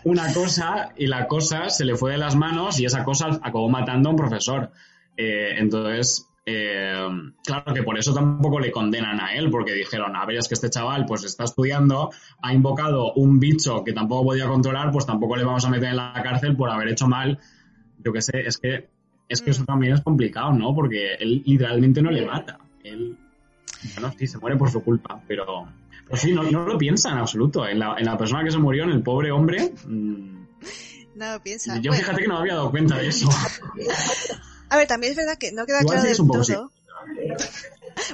una 0.04 0.32
cosa 0.34 0.94
y 0.98 1.08
la 1.08 1.28
cosa 1.28 1.70
se 1.70 1.86
le 1.86 1.96
fue 1.96 2.12
de 2.12 2.18
las 2.18 2.36
manos 2.36 2.80
y 2.80 2.86
esa 2.86 3.04
cosa 3.04 3.40
acabó 3.42 3.70
matando 3.70 4.10
a 4.10 4.12
un 4.12 4.18
profesor. 4.18 4.72
Eh, 5.18 5.56
entonces, 5.58 6.28
eh, 6.46 7.08
claro 7.44 7.74
que 7.74 7.82
por 7.82 7.98
eso 7.98 8.14
tampoco 8.14 8.60
le 8.60 8.72
condenan 8.72 9.20
a 9.20 9.34
él, 9.34 9.50
porque 9.50 9.74
dijeron, 9.74 10.16
a 10.16 10.26
ver, 10.26 10.38
es 10.38 10.48
que 10.48 10.54
este 10.54 10.70
chaval 10.70 11.06
pues 11.08 11.24
está 11.24 11.44
estudiando, 11.44 12.12
ha 12.42 12.54
invocado 12.54 13.14
un 13.14 13.40
bicho 13.40 13.84
que 13.84 13.94
tampoco 13.94 14.26
podía 14.26 14.48
controlar, 14.48 14.92
pues 14.92 15.08
tampoco 15.08 15.36
le 15.36 15.44
vamos 15.44 15.66
a 15.66 15.70
meter 15.70 15.90
en 15.90 15.98
la 15.98 16.14
cárcel 16.24 16.56
por 16.56 16.70
haber 16.70 16.90
hecho 16.90 17.08
mal. 17.08 17.40
Yo 18.04 18.14
qué 18.14 18.22
sé, 18.22 18.42
es 18.46 18.60
que, 18.60 18.88
es 19.28 19.42
que 19.42 19.50
eso 19.50 19.64
mm. 19.64 19.66
también 19.66 19.94
es 19.94 20.02
complicado, 20.02 20.54
¿no? 20.54 20.76
Porque 20.76 21.16
él 21.16 21.42
literalmente 21.46 22.04
no 22.04 22.12
le 22.12 22.26
mata. 22.26 22.60
Él, 22.84 23.18
bueno, 23.94 24.14
sí, 24.18 24.28
se 24.28 24.38
muere 24.38 24.58
por 24.58 24.72
su 24.72 24.84
culpa, 24.84 25.22
pero, 25.28 25.68
pues 26.08 26.22
sí, 26.22 26.34
no, 26.34 26.44
lo 26.44 26.78
piensa 26.78 27.12
en 27.12 27.18
absoluto. 27.18 27.68
En 27.68 27.80
la, 27.80 27.96
en 27.98 28.06
la 28.06 28.18
persona 28.18 28.44
que 28.44 28.52
se 28.52 28.58
murió, 28.58 28.84
en 28.84 28.92
el 28.92 29.04
pobre 29.04 29.32
hombre. 29.32 29.74
Mm, 29.86 30.46
no 31.16 31.34
lo 31.34 31.42
piensa. 31.42 31.80
Yo 31.80 31.94
fíjate 31.94 32.22
que 32.22 32.28
no 32.28 32.36
me 32.36 32.40
había 32.42 32.56
dado 32.56 32.72
cuenta 32.72 32.98
de 32.98 33.08
eso. 33.08 33.30
A 34.70 34.78
ver, 34.78 34.88
también 34.88 35.12
es 35.12 35.18
verdad 35.18 35.38
que 35.38 35.52
no 35.52 35.66
queda 35.66 35.82
claro 35.82 36.04
del 36.04 36.18
todo. 36.18 36.72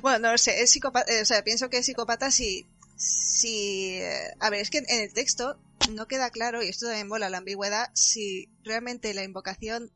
Bueno, 0.03 0.19
no 0.19 0.31
lo 0.33 0.37
sé, 0.37 0.61
es 0.61 0.69
psicópata, 0.69 1.11
eh, 1.11 1.23
o 1.23 1.25
sea, 1.25 1.43
pienso 1.43 1.69
que 1.69 1.79
es 1.79 1.85
psicópata 1.87 2.29
si, 2.29 2.67
si, 2.95 3.95
eh, 3.95 4.35
a 4.39 4.51
ver, 4.51 4.61
es 4.61 4.69
que 4.69 4.77
en 4.77 4.85
el 5.01 5.11
texto 5.11 5.57
no 5.91 6.07
queda 6.07 6.29
claro, 6.29 6.61
y 6.61 6.67
esto 6.67 6.85
también 6.85 7.07
mola 7.07 7.29
la 7.29 7.39
ambigüedad, 7.39 7.89
si 7.93 8.47
realmente 8.63 9.13
la 9.15 9.23
invocación 9.23 9.91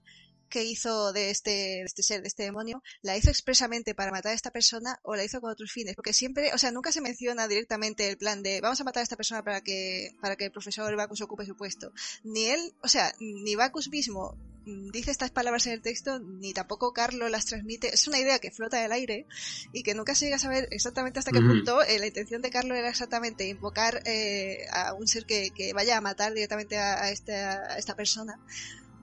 que 0.56 0.64
hizo 0.64 1.12
de 1.12 1.32
este, 1.32 1.50
de 1.50 1.84
este 1.84 2.02
ser, 2.02 2.22
de 2.22 2.30
este 2.30 2.44
demonio, 2.44 2.82
la 3.02 3.18
hizo 3.18 3.30
expresamente 3.30 3.94
para 3.94 4.10
matar 4.10 4.32
a 4.32 4.36
esta 4.36 4.52
persona 4.52 5.02
o 5.04 5.18
la 5.18 5.26
hizo 5.26 5.42
con 5.42 5.52
otros 5.52 5.70
fines. 5.70 5.96
Porque 5.96 6.14
siempre, 6.14 6.54
o 6.54 6.58
sea, 6.58 6.72
nunca 6.72 6.94
se 6.94 7.02
menciona 7.02 7.50
directamente 7.50 8.08
el 8.08 8.18
plan 8.18 8.42
de 8.42 8.62
vamos 8.62 8.80
a 8.80 8.86
matar 8.86 9.02
a 9.02 9.04
esta 9.04 9.18
persona 9.18 9.44
para 9.44 9.60
que, 9.60 10.16
para 10.22 10.38
que 10.38 10.46
el 10.46 10.54
profesor 10.54 10.96
Bacchus 10.96 11.20
ocupe 11.20 11.46
su 11.46 11.58
puesto. 11.58 11.92
Ni 12.24 12.46
él, 12.46 12.74
o 12.82 12.88
sea, 12.88 13.14
ni 13.20 13.56
Bacchus 13.56 13.90
mismo 13.90 14.38
dice 14.66 15.12
estas 15.12 15.30
palabras 15.30 15.68
en 15.68 15.74
el 15.74 15.82
texto, 15.82 16.20
ni 16.20 16.54
tampoco 16.54 16.94
Carlo 16.94 17.28
las 17.28 17.46
transmite. 17.46 17.94
Es 17.94 18.08
una 18.08 18.20
idea 18.20 18.40
que 18.40 18.50
flota 18.50 18.80
en 18.80 18.86
el 18.86 18.92
aire 18.94 19.26
y 19.74 19.84
que 19.84 19.94
nunca 19.94 20.16
se 20.16 20.24
llega 20.24 20.38
a 20.38 20.40
saber 20.40 20.70
exactamente 20.72 21.20
hasta 21.20 21.32
qué 21.32 21.42
punto 21.42 21.84
eh, 21.84 22.00
la 22.00 22.08
intención 22.08 22.42
de 22.42 22.50
Carlo 22.50 22.76
era 22.76 22.90
exactamente 22.90 23.46
invocar 23.46 24.02
eh, 24.06 24.66
a 24.72 24.94
un 24.94 25.06
ser 25.06 25.26
que, 25.26 25.50
que, 25.54 25.74
vaya 25.74 25.98
a 25.98 26.02
matar 26.02 26.34
directamente 26.34 26.78
a, 26.78 27.04
a, 27.04 27.12
esta, 27.12 27.74
a 27.74 27.78
esta 27.78 27.96
persona 27.98 28.40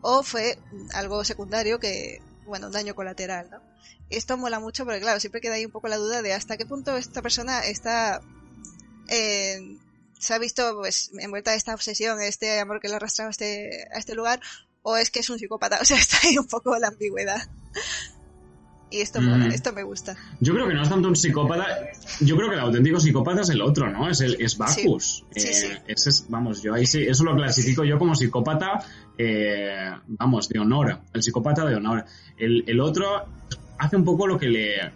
o 0.03 0.23
fue 0.23 0.59
algo 0.93 1.25
secundario 1.25 1.79
que, 1.79 2.21
bueno, 2.45 2.67
un 2.67 2.73
daño 2.73 2.95
colateral, 2.95 3.49
¿no? 3.51 3.61
Esto 4.11 4.37
mola 4.37 4.61
mucho 4.61 4.85
porque, 4.85 5.01
claro, 5.01 5.21
siempre 5.21 5.41
queda 5.41 5.55
ahí 5.55 5.65
un 5.65 5.73
poco 5.73 5.89
la 5.89 5.97
duda 5.97 6.21
de 6.21 6.35
hasta 6.35 6.59
qué 6.59 6.67
punto 6.67 6.97
esta 6.97 7.23
persona 7.23 7.61
está, 7.61 8.21
eh, 9.09 9.79
se 10.19 10.35
ha 10.35 10.39
visto, 10.39 10.77
pues, 10.77 11.11
envuelta 11.19 11.53
en 11.53 11.57
esta 11.57 11.75
obsesión, 11.75 12.21
este 12.21 12.61
amor 12.61 12.81
que 12.81 12.89
le 12.89 12.95
ha 12.95 12.97
arrastrado 12.99 13.29
a 13.29 13.31
este, 13.31 13.89
a 13.91 13.99
este 13.99 14.15
lugar, 14.15 14.41
o 14.83 14.97
es 14.97 15.11
que 15.11 15.21
es 15.21 15.31
un 15.31 15.39
psicópata, 15.39 15.79
o 15.81 15.85
sea, 15.85 15.97
está 15.97 16.19
ahí 16.25 16.37
un 16.37 16.47
poco 16.47 16.77
la 16.79 16.89
ambigüedad. 16.89 17.49
Y 18.93 19.01
esto, 19.01 19.21
mm. 19.23 19.45
esto 19.53 19.73
me 19.73 19.83
gusta. 19.83 20.15
Yo 20.41 20.53
creo 20.53 20.69
que 20.69 20.75
no 20.75 20.83
es 20.83 20.89
tanto 20.91 21.09
un 21.09 21.17
psicópata. 21.17 21.67
Yo 22.21 22.37
creo 22.37 22.51
que 22.51 22.57
el 22.57 22.61
auténtico 22.61 23.01
psicópata 23.01 23.41
es 23.41 23.49
el 23.49 23.63
otro, 23.63 23.91
¿no? 23.91 24.09
Es 24.09 24.21
el 24.21 24.37
es 24.39 24.59
Bacchus. 24.59 25.25
Eh, 25.35 25.81
ese 25.87 26.11
es, 26.11 26.27
vamos, 26.29 26.63
yo 26.63 26.75
ahí 26.75 26.85
sí, 26.85 27.03
eso 27.03 27.25
lo 27.25 27.35
clasifico 27.35 27.85
yo 27.85 27.99
como 27.99 28.15
psicópata, 28.15 28.85
eh, 29.17 29.91
vamos, 30.07 30.49
de 30.51 30.59
honor. 30.59 31.01
El 31.15 31.23
psicópata 31.23 31.65
de 31.65 31.77
honor. 31.77 32.05
El, 32.37 32.65
el 32.67 32.81
otro 32.81 33.25
hace 33.79 33.97
un 33.97 34.05
poco 34.05 34.27
lo 34.27 34.39
que 34.39 34.49
le 34.49 34.93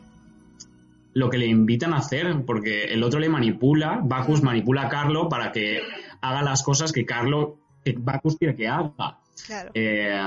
lo 1.14 1.30
que 1.30 1.38
le 1.38 1.46
invitan 1.46 1.94
a 1.94 1.98
hacer, 1.98 2.44
porque 2.44 2.84
el 2.84 3.02
otro 3.02 3.18
le 3.18 3.30
manipula, 3.30 4.02
Bacchus 4.04 4.42
manipula 4.42 4.82
a 4.82 4.88
Carlo 4.90 5.30
para 5.30 5.50
que 5.50 5.80
haga 6.20 6.42
las 6.42 6.62
cosas 6.62 6.92
que 6.92 7.06
Carlo, 7.06 7.58
que 7.82 7.94
Bacchus 7.98 8.36
quiere 8.36 8.54
que 8.54 8.68
haga. 8.68 9.18
Claro. 9.46 9.70
Eh, 9.72 10.20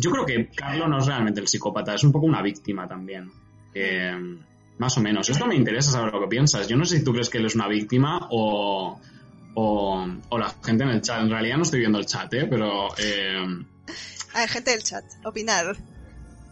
yo 0.00 0.10
creo 0.10 0.26
que 0.26 0.48
Carlo 0.54 0.88
no 0.88 0.98
es 0.98 1.06
realmente 1.06 1.40
el 1.40 1.48
psicópata, 1.48 1.94
es 1.94 2.04
un 2.04 2.12
poco 2.12 2.26
una 2.26 2.42
víctima 2.42 2.88
también. 2.88 3.30
más 4.78 4.96
o 4.96 5.00
menos. 5.00 5.28
Esto 5.28 5.46
me 5.46 5.54
interesa 5.54 5.90
saber 5.90 6.12
lo 6.12 6.20
que 6.20 6.28
piensas. 6.28 6.66
Yo 6.68 6.76
no 6.76 6.84
sé 6.84 6.98
si 6.98 7.04
tú 7.04 7.12
crees 7.12 7.28
que 7.28 7.38
él 7.38 7.46
es 7.46 7.54
una 7.54 7.68
víctima 7.68 8.28
o, 8.30 8.98
o, 9.54 10.38
la 10.38 10.54
gente 10.64 10.84
en 10.84 10.90
el 10.90 11.02
chat. 11.02 11.20
En 11.20 11.30
realidad 11.30 11.56
no 11.56 11.62
estoy 11.62 11.80
viendo 11.80 11.98
el 11.98 12.06
chat, 12.06 12.32
¿eh? 12.34 12.46
Pero... 12.48 12.88
Eh... 12.98 13.64
Ver, 14.34 14.48
gente 14.48 14.70
del 14.70 14.82
chat, 14.82 15.04
opinar. 15.24 15.76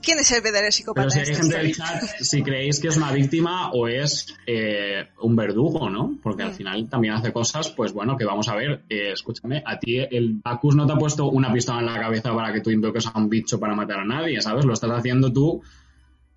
¿Quién 0.03 0.19
es 0.19 0.31
el 0.33 0.43
verdadero 0.43 0.73
psicópata? 0.73 1.09
Pero 1.09 1.25
si 1.25 1.31
hay 1.31 1.37
gente 1.37 1.57
del 1.59 1.75
chat, 1.75 2.03
si 2.21 2.43
creéis 2.43 2.81
que 2.81 2.89
es 2.89 2.97
una 2.97 3.13
víctima 3.13 3.71
o 3.73 3.89
es 3.89 4.27
eh, 4.47 5.09
un 5.21 5.37
verdugo, 5.37 5.91
¿no? 5.91 6.19
Porque 6.23 6.43
al 6.43 6.51
mm. 6.51 6.55
final 6.55 6.89
también 6.89 7.15
hace 7.15 7.33
cosas, 7.33 7.71
pues 7.71 7.93
bueno, 7.93 8.17
que 8.17 8.25
vamos 8.25 8.49
a 8.49 8.55
ver. 8.55 8.83
Eh, 8.89 9.13
escúchame, 9.13 9.63
a 9.65 9.79
ti 9.79 9.99
el 9.99 10.41
Bacchus 10.43 10.77
no 10.77 10.87
te 10.87 10.93
ha 10.93 10.97
puesto 10.97 11.29
una 11.29 11.53
pistola 11.53 11.81
en 11.81 11.87
la 11.87 12.01
cabeza 12.01 12.35
para 12.35 12.53
que 12.53 12.61
tú 12.61 12.71
invoques 12.71 13.07
a 13.07 13.19
un 13.19 13.29
bicho 13.29 13.59
para 13.59 13.75
matar 13.75 14.01
a 14.01 14.05
nadie, 14.05 14.41
¿sabes? 14.41 14.65
Lo 14.65 14.73
estás 14.73 14.91
haciendo 14.91 15.33
tú 15.33 15.63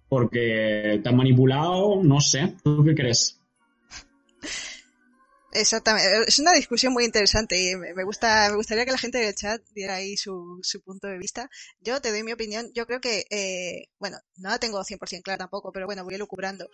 porque 0.10 1.00
te 1.02 1.10
han 1.10 1.16
manipulado, 1.16 2.02
no 2.04 2.20
sé. 2.20 2.56
¿Tú 2.64 2.84
qué 2.84 2.94
crees? 2.94 3.41
Exactamente, 5.54 6.30
es 6.30 6.40
una 6.40 6.54
discusión 6.54 6.94
muy 6.94 7.04
interesante 7.04 7.62
y 7.62 7.76
me 7.76 8.04
gusta, 8.06 8.48
me 8.50 8.56
gustaría 8.56 8.86
que 8.86 8.92
la 8.92 8.98
gente 8.98 9.18
del 9.18 9.36
chat 9.36 9.62
diera 9.74 9.96
ahí 9.96 10.16
su, 10.16 10.60
su 10.62 10.82
punto 10.82 11.08
de 11.08 11.18
vista. 11.18 11.50
Yo 11.82 12.00
te 12.00 12.10
doy 12.12 12.24
mi 12.24 12.32
opinión, 12.32 12.72
yo 12.74 12.88
creo 12.88 13.02
que, 13.02 13.26
eh, 13.30 13.90
bueno, 14.00 14.18
no 14.38 14.50
la 14.50 14.60
tengo 14.60 14.82
100% 14.82 15.22
clara 15.24 15.40
tampoco, 15.40 15.74
pero 15.74 15.86
bueno, 15.88 16.06
voy 16.06 16.18
lucubrando. 16.18 16.70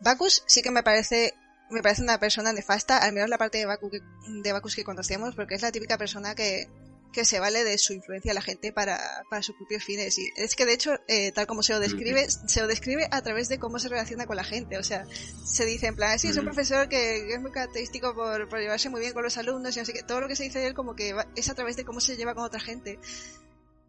Bacchus 0.00 0.44
sí 0.46 0.62
que 0.62 0.70
me 0.70 0.84
parece, 0.84 1.34
me 1.70 1.82
parece 1.82 2.02
una 2.02 2.20
persona 2.20 2.52
nefasta, 2.52 2.98
al 2.98 3.12
menos 3.12 3.28
la 3.28 3.38
parte 3.38 3.58
de 3.58 3.66
Bacchus 3.66 3.90
que, 3.90 4.00
de 4.42 4.52
Bacchus 4.52 4.76
que 4.76 4.84
conocemos, 4.84 5.34
porque 5.34 5.56
es 5.56 5.62
la 5.62 5.72
típica 5.72 5.98
persona 5.98 6.36
que, 6.36 6.68
que 7.12 7.24
se 7.24 7.40
vale 7.40 7.64
de 7.64 7.76
su 7.78 7.92
influencia 7.92 8.32
a 8.32 8.34
la 8.34 8.42
gente 8.42 8.72
para, 8.72 8.98
para 9.28 9.42
sus 9.42 9.56
propios 9.56 9.84
fines. 9.84 10.16
Y 10.18 10.30
es 10.36 10.54
que 10.54 10.64
de 10.64 10.74
hecho, 10.74 10.94
eh, 11.08 11.32
tal 11.32 11.46
como 11.46 11.62
se 11.62 11.72
lo 11.72 11.80
describe, 11.80 12.28
se 12.30 12.60
lo 12.60 12.66
describe 12.66 13.08
a 13.10 13.22
través 13.22 13.48
de 13.48 13.58
cómo 13.58 13.78
se 13.78 13.88
relaciona 13.88 14.26
con 14.26 14.36
la 14.36 14.44
gente. 14.44 14.78
O 14.78 14.82
sea, 14.82 15.04
se 15.44 15.64
dice 15.64 15.88
en 15.88 15.96
plan, 15.96 16.18
sí, 16.18 16.28
es 16.28 16.36
un 16.36 16.44
profesor 16.44 16.88
que, 16.88 17.32
es 17.32 17.40
muy 17.40 17.50
característico 17.50 18.14
por, 18.14 18.48
por, 18.48 18.60
llevarse 18.60 18.90
muy 18.90 19.00
bien 19.00 19.12
con 19.12 19.22
los 19.22 19.36
alumnos 19.36 19.76
y 19.76 19.80
así 19.80 19.92
que 19.92 20.02
todo 20.02 20.20
lo 20.20 20.28
que 20.28 20.36
se 20.36 20.44
dice 20.44 20.60
de 20.60 20.68
él 20.68 20.74
como 20.74 20.94
que 20.94 21.14
es 21.36 21.48
a 21.48 21.54
través 21.54 21.76
de 21.76 21.84
cómo 21.84 22.00
se 22.00 22.16
lleva 22.16 22.34
con 22.34 22.44
otra 22.44 22.60
gente. 22.60 22.98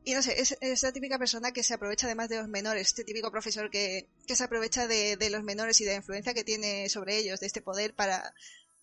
Y 0.03 0.15
no 0.15 0.23
sé, 0.23 0.41
es, 0.41 0.57
es, 0.61 0.81
la 0.81 0.91
típica 0.91 1.19
persona 1.19 1.51
que 1.51 1.61
se 1.61 1.75
aprovecha 1.75 2.07
además 2.07 2.27
de 2.27 2.37
los 2.37 2.47
menores, 2.47 2.87
este 2.87 3.03
típico 3.03 3.29
profesor 3.29 3.69
que, 3.69 4.07
que 4.25 4.35
se 4.35 4.43
aprovecha 4.43 4.87
de, 4.87 5.15
de 5.15 5.29
los 5.29 5.43
menores 5.43 5.79
y 5.79 5.83
de 5.83 5.91
la 5.91 5.97
influencia 5.97 6.33
que 6.33 6.43
tiene 6.43 6.89
sobre 6.89 7.17
ellos, 7.17 7.39
de 7.39 7.45
este 7.45 7.61
poder 7.61 7.93
para, 7.93 8.33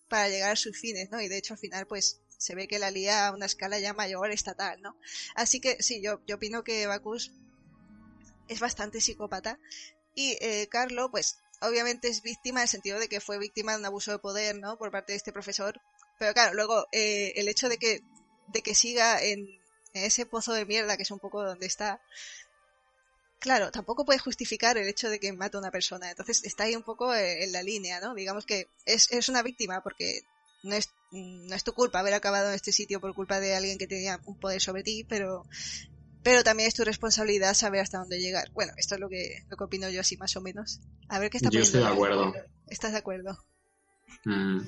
para 0.07 0.29
llegar 0.29 0.51
a 0.51 0.55
sus 0.55 0.77
fines, 0.77 1.11
¿no? 1.11 1.19
Y 1.19 1.27
de 1.27 1.37
hecho 1.37 1.53
al 1.53 1.59
final 1.59 1.87
pues 1.87 2.21
se 2.39 2.55
ve 2.55 2.67
que 2.67 2.79
la 2.79 2.89
lía 2.89 3.27
a 3.27 3.33
una 3.33 3.45
escala 3.45 3.77
ya 3.79 3.93
mayor 3.93 4.31
estatal, 4.31 4.81
¿no? 4.81 4.97
Así 5.35 5.59
que 5.59 5.83
sí, 5.83 6.01
yo, 6.01 6.21
yo 6.25 6.37
opino 6.37 6.63
que 6.63 6.87
Bacchus 6.87 7.31
es 8.47 8.59
bastante 8.59 9.01
psicópata 9.01 9.59
y 10.15 10.37
eh, 10.41 10.67
Carlo, 10.71 11.11
pues 11.11 11.37
obviamente 11.61 12.07
es 12.07 12.23
víctima 12.23 12.61
en 12.61 12.63
el 12.63 12.69
sentido 12.69 12.97
de 12.97 13.09
que 13.09 13.19
fue 13.19 13.37
víctima 13.37 13.73
de 13.73 13.79
un 13.79 13.85
abuso 13.85 14.11
de 14.11 14.19
poder, 14.19 14.57
¿no? 14.57 14.77
Por 14.77 14.89
parte 14.89 15.11
de 15.11 15.17
este 15.17 15.33
profesor. 15.33 15.81
Pero 16.17 16.33
claro, 16.33 16.53
luego 16.53 16.87
eh, 16.93 17.33
el 17.35 17.49
hecho 17.49 17.67
de 17.67 17.77
que, 17.77 18.01
de 18.47 18.61
que 18.61 18.73
siga 18.73 19.21
en, 19.21 19.59
ese 19.93 20.25
pozo 20.25 20.53
de 20.53 20.65
mierda 20.65 20.95
que 20.95 21.03
es 21.03 21.11
un 21.11 21.19
poco 21.19 21.43
donde 21.43 21.65
está, 21.65 22.01
claro, 23.39 23.71
tampoco 23.71 24.05
puede 24.05 24.19
justificar 24.19 24.77
el 24.77 24.87
hecho 24.87 25.09
de 25.09 25.19
que 25.19 25.33
mate 25.33 25.57
a 25.57 25.59
una 25.59 25.71
persona. 25.71 26.09
Entonces 26.09 26.43
está 26.45 26.63
ahí 26.63 26.75
un 26.75 26.83
poco 26.83 27.13
eh, 27.13 27.43
en 27.43 27.51
la 27.51 27.63
línea, 27.63 27.99
¿no? 27.99 28.13
Digamos 28.13 28.45
que 28.45 28.69
es, 28.85 29.11
es 29.11 29.27
una 29.27 29.43
víctima 29.43 29.81
porque 29.83 30.21
no 30.63 30.75
es, 30.75 30.89
no 31.11 31.55
es 31.55 31.63
tu 31.63 31.73
culpa 31.73 31.99
haber 31.99 32.13
acabado 32.13 32.49
en 32.49 32.55
este 32.55 32.71
sitio 32.71 32.99
por 32.99 33.13
culpa 33.13 33.39
de 33.39 33.55
alguien 33.55 33.77
que 33.77 33.87
tenía 33.87 34.19
un 34.25 34.39
poder 34.39 34.61
sobre 34.61 34.83
ti, 34.83 35.05
pero, 35.07 35.43
pero 36.23 36.43
también 36.43 36.67
es 36.67 36.75
tu 36.75 36.83
responsabilidad 36.83 37.53
saber 37.53 37.81
hasta 37.81 37.99
dónde 37.99 38.19
llegar. 38.19 38.51
Bueno, 38.51 38.73
esto 38.77 38.95
es 38.95 39.01
lo 39.01 39.09
que, 39.09 39.43
lo 39.49 39.57
que 39.57 39.63
opino 39.63 39.89
yo 39.89 40.01
así 40.01 40.17
más 40.17 40.35
o 40.35 40.41
menos. 40.41 40.81
A 41.07 41.19
ver 41.19 41.29
qué 41.29 41.37
está 41.37 41.49
Yo 41.49 41.61
estoy 41.61 41.81
de 41.81 41.87
acuerdo. 41.87 42.33
¿Estás 42.67 42.91
de 42.91 42.97
acuerdo? 42.97 43.37
Mm. 44.25 44.61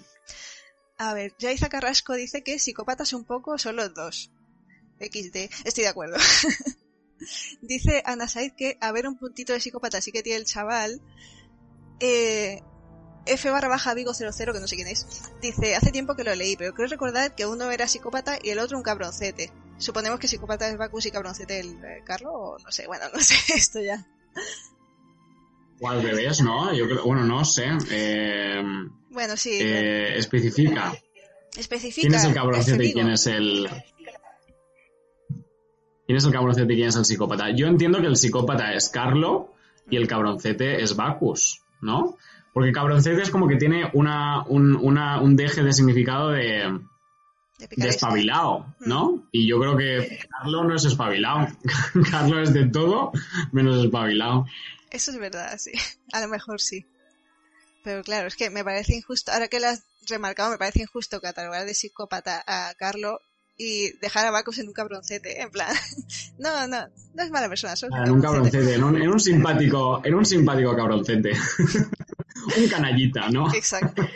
A 0.97 1.13
ver, 1.13 1.35
Jaiza 1.39 1.69
Carrasco 1.69 2.13
dice 2.13 2.43
que 2.43 2.59
psicópatas 2.59 3.13
un 3.13 3.25
poco 3.25 3.57
son 3.57 3.75
los 3.75 3.93
dos. 3.93 4.31
XD, 4.99 5.49
estoy 5.65 5.83
de 5.83 5.87
acuerdo. 5.87 6.17
dice 7.61 8.03
Ana 8.05 8.27
Said 8.27 8.53
que 8.55 8.77
a 8.81 8.91
ver 8.91 9.07
un 9.07 9.17
puntito 9.17 9.53
de 9.53 9.59
psicópata 9.59 10.01
sí 10.01 10.11
que 10.11 10.23
tiene 10.23 10.39
el 10.39 10.45
chaval. 10.45 11.01
Eh, 11.99 12.61
F 13.25 13.49
barra 13.51 13.67
baja 13.67 13.93
Vigo 13.93 14.13
00, 14.13 14.53
que 14.53 14.59
no 14.59 14.67
sé 14.67 14.75
quién 14.75 14.87
es, 14.87 15.05
dice, 15.41 15.75
hace 15.75 15.91
tiempo 15.91 16.15
que 16.15 16.23
lo 16.23 16.33
leí, 16.35 16.55
pero 16.57 16.73
creo 16.73 16.87
recordar 16.87 17.35
que 17.35 17.45
uno 17.45 17.69
era 17.71 17.87
psicópata 17.87 18.37
y 18.41 18.49
el 18.49 18.59
otro 18.59 18.77
un 18.77 18.83
cabroncete. 18.83 19.51
Suponemos 19.77 20.19
que 20.19 20.27
psicópata 20.27 20.67
es 20.69 20.77
Bacus 20.77 21.05
y 21.07 21.11
cabroncete 21.11 21.59
el 21.59 21.73
eh, 21.83 22.01
Carlo, 22.05 22.31
o 22.33 22.57
no 22.59 22.71
sé, 22.71 22.87
bueno, 22.87 23.05
no 23.13 23.19
sé, 23.21 23.35
esto 23.55 23.79
ya. 23.79 24.05
O 25.79 25.89
al 25.89 26.03
revés, 26.03 26.41
¿no? 26.41 26.73
Yo 26.73 26.85
creo, 26.85 27.03
bueno, 27.05 27.23
no 27.25 27.43
sé. 27.45 27.65
Eh, 27.89 28.61
Bueno, 29.09 29.35
sí. 29.37 29.57
eh, 29.61 30.17
especifica. 30.17 30.93
especifica. 31.57 32.07
¿Quién 32.07 32.13
es 32.15 32.23
el 32.25 32.33
cabroncete 32.35 32.85
y 32.85 32.93
quién 32.93 33.09
es 33.09 33.25
el. 33.27 33.67
¿Quién 36.05 36.17
es 36.17 36.25
el 36.25 36.31
cabroncete 36.31 36.73
y 36.73 36.75
quién 36.75 36.89
es 36.89 36.95
el 36.95 37.05
psicópata? 37.05 37.49
Yo 37.55 37.67
entiendo 37.67 37.99
que 38.01 38.07
el 38.07 38.17
psicópata 38.17 38.73
es 38.73 38.89
Carlo 38.89 39.53
y 39.89 39.97
el 39.97 40.07
cabroncete 40.07 40.83
es 40.83 40.95
Bacchus, 40.95 41.61
¿no? 41.81 42.17
Porque 42.53 42.71
cabroncete 42.71 43.21
es 43.21 43.29
como 43.29 43.47
que 43.47 43.55
tiene 43.55 43.89
una, 43.93 44.43
un, 44.45 44.75
una- 44.75 45.21
un 45.21 45.35
deje 45.35 45.63
de 45.63 45.71
significado 45.73 46.29
de, 46.31 46.79
De 47.59 47.87
espabilado, 47.89 48.65
¿no? 48.81 49.27
Y 49.31 49.47
yo 49.47 49.59
creo 49.59 49.77
que 49.77 50.19
Carlo 50.29 50.63
no 50.65 50.75
es 50.75 50.83
espabilado. 50.85 51.47
Carlo 52.11 52.41
es 52.41 52.53
de 52.53 52.67
todo 52.67 53.11
menos 53.51 53.83
espabilado. 53.83 54.45
Eso 54.89 55.11
es 55.11 55.17
verdad, 55.19 55.57
sí. 55.57 55.71
A 56.11 56.19
lo 56.21 56.27
mejor 56.27 56.59
sí. 56.59 56.85
Pero 57.83 58.03
claro, 58.03 58.27
es 58.27 58.35
que 58.35 58.49
me 58.49 58.63
parece 58.63 58.95
injusto, 58.95 59.31
ahora 59.31 59.47
que 59.47 59.59
lo 59.59 59.67
has 59.67 59.83
remarcado, 60.07 60.51
me 60.51 60.57
parece 60.57 60.81
injusto 60.83 61.19
catalogar 61.21 61.65
de 61.65 61.73
psicópata 61.73 62.43
a 62.45 62.73
Carlo 62.75 63.19
y 63.57 63.91
dejar 63.99 64.25
a 64.25 64.31
Bacus 64.31 64.59
en 64.59 64.67
un 64.67 64.73
cabroncete, 64.73 65.41
en 65.41 65.49
plan, 65.51 65.73
no, 66.39 66.67
no, 66.67 66.87
no 67.15 67.23
es 67.23 67.29
mala 67.31 67.47
persona, 67.49 67.75
solo 67.75 67.95
En 68.03 68.11
un 68.11 68.21
cabroncete, 68.21 68.75
en 68.75 68.83
un, 68.83 69.01
en 69.01 69.07
un 69.09 69.19
simpático, 69.19 70.01
en 70.03 70.13
un 70.15 70.25
simpático 70.25 70.75
cabroncete. 70.75 71.31
un 72.57 72.67
canallita, 72.69 73.29
¿no? 73.29 73.53
Exacto. 73.53 74.03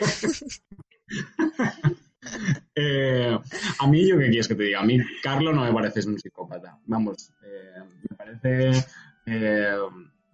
Eh, 2.74 3.38
a 3.78 3.86
mí, 3.86 4.06
¿yo 4.06 4.18
qué 4.18 4.26
quieres 4.26 4.48
que 4.48 4.56
te 4.56 4.64
diga? 4.64 4.80
A 4.80 4.84
mí, 4.84 4.98
Carlo 5.22 5.52
no 5.52 5.62
me 5.62 5.72
parece 5.72 6.06
un 6.08 6.18
psicópata. 6.18 6.76
Vamos, 6.86 7.30
eh, 7.44 7.80
me 8.10 8.16
parece... 8.16 8.84
eh, 9.26 9.76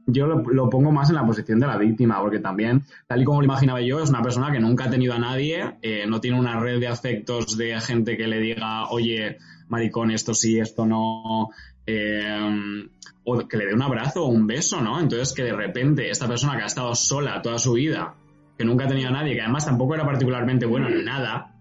yo 0.07 0.27
lo, 0.27 0.43
lo 0.43 0.69
pongo 0.69 0.91
más 0.91 1.11
en 1.11 1.17
la 1.17 1.27
posición 1.27 1.61
de 1.61 1.67
la 1.67 1.77
víctima, 1.77 2.21
porque 2.21 2.41
también, 2.41 2.83
tal 3.07 3.23
y 3.23 3.25
como 3.25 3.41
lo 3.41 3.45
imaginaba 3.45 3.81
yo, 3.81 4.03
es 4.03 4.11
una 4.11 4.23
persona 4.23 4.51
que 4.51 4.61
nunca 4.61 4.85
ha 4.85 4.91
tenido 4.91 5.15
a 5.15 5.19
nadie, 5.19 5.77
eh, 5.83 6.05
no 6.07 6.21
tiene 6.21 6.39
una 6.39 6.59
red 6.59 6.81
de 6.81 6.89
afectos 6.89 7.57
de 7.57 7.81
gente 7.81 8.17
que 8.17 8.27
le 8.27 8.41
diga, 8.41 8.89
oye, 8.89 9.39
maricón, 9.69 10.11
esto 10.11 10.35
sí, 10.35 10.59
esto 10.59 10.87
no, 10.87 11.51
eh, 11.87 12.85
o 13.25 13.39
que 13.49 13.57
le 13.57 13.67
dé 13.67 13.75
un 13.75 13.83
abrazo 13.83 14.25
o 14.25 14.29
un 14.29 14.47
beso, 14.47 14.81
¿no? 14.81 15.01
Entonces 15.01 15.33
que 15.35 15.45
de 15.45 15.53
repente 15.55 16.11
esta 16.11 16.27
persona 16.29 16.57
que 16.57 16.63
ha 16.65 16.67
estado 16.67 16.95
sola 16.95 17.41
toda 17.43 17.59
su 17.59 17.75
vida, 17.75 18.15
que 18.59 18.65
nunca 18.65 18.85
ha 18.85 18.89
tenido 18.89 19.09
a 19.09 19.13
nadie, 19.13 19.35
que 19.35 19.41
además 19.43 19.65
tampoco 19.67 19.95
era 19.95 20.05
particularmente 20.05 20.67
bueno 20.67 20.89
en 20.89 21.05
nada, 21.05 21.55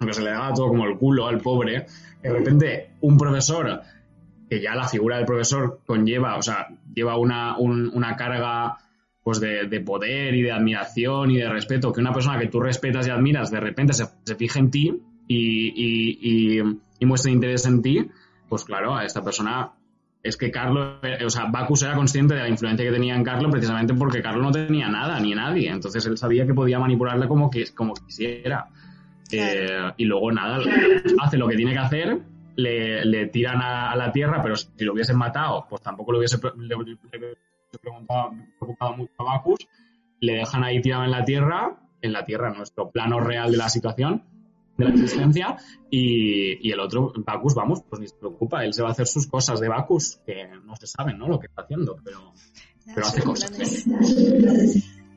aunque 0.00 0.14
se 0.14 0.22
le 0.22 0.30
daba 0.30 0.52
todo 0.52 0.68
como 0.68 0.84
el 0.86 0.96
culo 0.98 1.26
al 1.26 1.38
pobre, 1.40 1.86
de 2.22 2.30
repente 2.32 2.90
un 3.00 3.16
profesor, 3.16 3.80
que 4.50 4.60
ya 4.60 4.74
la 4.74 4.88
figura 4.88 5.16
del 5.16 5.26
profesor 5.26 5.80
conlleva, 5.86 6.36
o 6.36 6.42
sea, 6.42 6.68
lleva 6.94 7.16
una, 7.18 7.56
un- 7.58 7.90
una 7.94 8.16
carga 8.16 8.76
pues 9.24 9.40
de, 9.40 9.66
de 9.66 9.80
poder 9.80 10.34
y 10.36 10.42
de 10.42 10.52
admiración 10.52 11.30
y 11.32 11.38
de 11.38 11.48
respeto, 11.48 11.92
que 11.92 12.00
una 12.00 12.12
persona 12.12 12.38
que 12.38 12.46
tú 12.46 12.60
respetas 12.60 13.08
y 13.08 13.10
admiras 13.10 13.50
de 13.50 13.58
repente 13.58 13.92
se, 13.92 14.04
se 14.24 14.34
fije 14.36 14.60
en 14.60 14.70
ti 14.70 15.02
y, 15.26 15.66
y, 15.74 16.58
y, 16.60 16.62
y 17.00 17.06
muestre 17.06 17.32
interés 17.32 17.66
en 17.66 17.82
ti, 17.82 18.08
pues 18.48 18.64
claro, 18.64 18.94
a 18.94 19.04
esta 19.04 19.22
persona 19.22 19.72
es 20.22 20.36
que 20.36 20.50
Carlos, 20.50 20.98
eh, 21.02 21.24
o 21.24 21.30
sea, 21.30 21.44
Bacchus 21.46 21.82
era 21.82 21.94
consciente 21.94 22.34
de 22.34 22.40
la 22.40 22.48
influencia 22.48 22.84
que 22.84 22.92
tenía 22.92 23.14
en 23.14 23.22
Carlos 23.24 23.50
precisamente 23.50 23.94
porque 23.94 24.20
Carlos 24.22 24.42
no 24.42 24.50
tenía 24.50 24.88
nada 24.88 25.20
ni 25.20 25.34
nadie, 25.34 25.70
entonces 25.70 26.04
él 26.06 26.18
sabía 26.18 26.46
que 26.46 26.54
podía 26.54 26.78
manipularla 26.78 27.28
como, 27.28 27.50
que, 27.50 27.64
como 27.74 27.94
quisiera. 27.94 28.68
Eh, 29.32 29.92
y 29.96 30.04
luego 30.04 30.30
nada, 30.32 30.58
hace 31.20 31.36
lo 31.36 31.48
que 31.48 31.56
tiene 31.56 31.72
que 31.72 31.78
hacer, 31.78 32.18
le, 32.56 33.04
le 33.04 33.26
tiran 33.26 33.60
a, 33.60 33.90
a 33.90 33.96
la 33.96 34.12
tierra, 34.12 34.40
pero 34.42 34.56
si 34.56 34.84
lo 34.84 34.92
hubiesen 34.94 35.16
matado, 35.16 35.66
pues 35.68 35.82
tampoco 35.82 36.12
le 36.12 36.18
hubiese, 36.18 36.38
le, 36.56 36.76
le- 36.76 37.18
le 37.72 37.78
preguntado, 37.80 38.30
preocupado 38.58 38.96
mucho 38.96 39.12
a 39.18 39.24
Bacchus, 39.24 39.66
le 40.20 40.34
dejan 40.34 40.64
ahí 40.64 40.80
tirado 40.80 41.04
en 41.04 41.10
la 41.10 41.24
tierra, 41.24 41.76
en 42.00 42.12
la 42.12 42.24
tierra, 42.24 42.50
en 42.50 42.56
nuestro 42.58 42.90
plano 42.90 43.20
real 43.20 43.50
de 43.50 43.56
la 43.58 43.68
situación, 43.68 44.22
de 44.76 44.84
la 44.84 44.90
existencia, 44.90 45.56
y, 45.90 46.68
y 46.68 46.72
el 46.72 46.80
otro, 46.80 47.12
Bacchus, 47.16 47.54
vamos, 47.54 47.82
pues 47.88 48.00
ni 48.00 48.08
se 48.08 48.14
preocupa, 48.14 48.64
él 48.64 48.74
se 48.74 48.82
va 48.82 48.88
a 48.88 48.92
hacer 48.92 49.06
sus 49.06 49.26
cosas 49.26 49.60
de 49.60 49.68
Bacchus, 49.68 50.20
que 50.26 50.46
no 50.64 50.76
se 50.76 50.86
saben, 50.86 51.18
¿no? 51.18 51.28
Lo 51.28 51.38
que 51.38 51.46
está 51.46 51.62
haciendo, 51.62 51.96
pero, 52.04 52.32
pero 52.94 53.06
hace 53.06 53.22
cosas. 53.22 53.50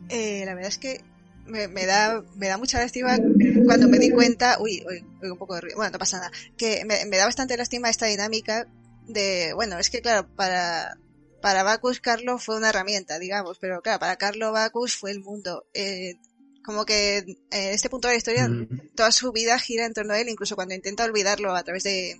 Eh, 0.10 0.44
la 0.46 0.56
verdad 0.56 0.70
es 0.70 0.78
que 0.78 1.02
me, 1.46 1.68
me 1.68 1.86
da 1.86 2.24
me 2.36 2.48
da 2.48 2.58
mucha 2.58 2.80
lástima 2.80 3.18
cuando 3.66 3.88
me 3.88 4.00
di 4.00 4.12
cuenta, 4.12 4.58
uy, 4.60 4.84
uy, 4.88 5.06
uy, 5.22 5.30
un 5.30 5.38
poco 5.38 5.56
de 5.56 5.62
ruido, 5.62 5.78
bueno, 5.78 5.92
no 5.92 6.00
pasa 6.00 6.18
nada, 6.18 6.32
que 6.58 6.84
me, 6.86 7.06
me 7.06 7.18
da 7.18 7.26
bastante 7.26 7.58
lástima 7.58 7.90
esta 7.90 8.08
dinámica 8.08 8.68
de, 9.08 9.54
bueno, 9.54 9.78
es 9.78 9.90
que 9.90 10.02
claro, 10.02 10.28
para 10.36 10.98
para 11.42 11.64
Bacchus 11.64 12.02
Carlo 12.02 12.38
fue 12.38 12.58
una 12.58 12.70
herramienta, 12.70 13.20
digamos, 13.20 13.60
pero 13.60 13.82
claro, 13.82 14.00
para 14.00 14.18
Carlo 14.18 14.52
Bacchus 14.52 14.96
fue 14.96 15.12
el 15.12 15.22
mundo. 15.22 15.66
Eh, 15.74 16.16
como 16.64 16.86
que 16.86 17.18
en 17.18 17.38
este 17.52 17.90
punto 17.90 18.08
de 18.08 18.16
la 18.16 18.18
historia 18.18 18.48
Mm, 18.48 18.96
toda 18.96 19.12
su 19.12 19.32
vida 19.32 19.58
gira 19.60 19.86
en 19.86 19.94
torno 19.94 20.14
a 20.14 20.20
él, 20.20 20.30
incluso 20.30 20.56
cuando 20.56 20.76
intenta 20.76 21.06
olvidarlo 21.06 21.56
a 21.56 21.64
través 21.64 21.84
de, 21.84 22.20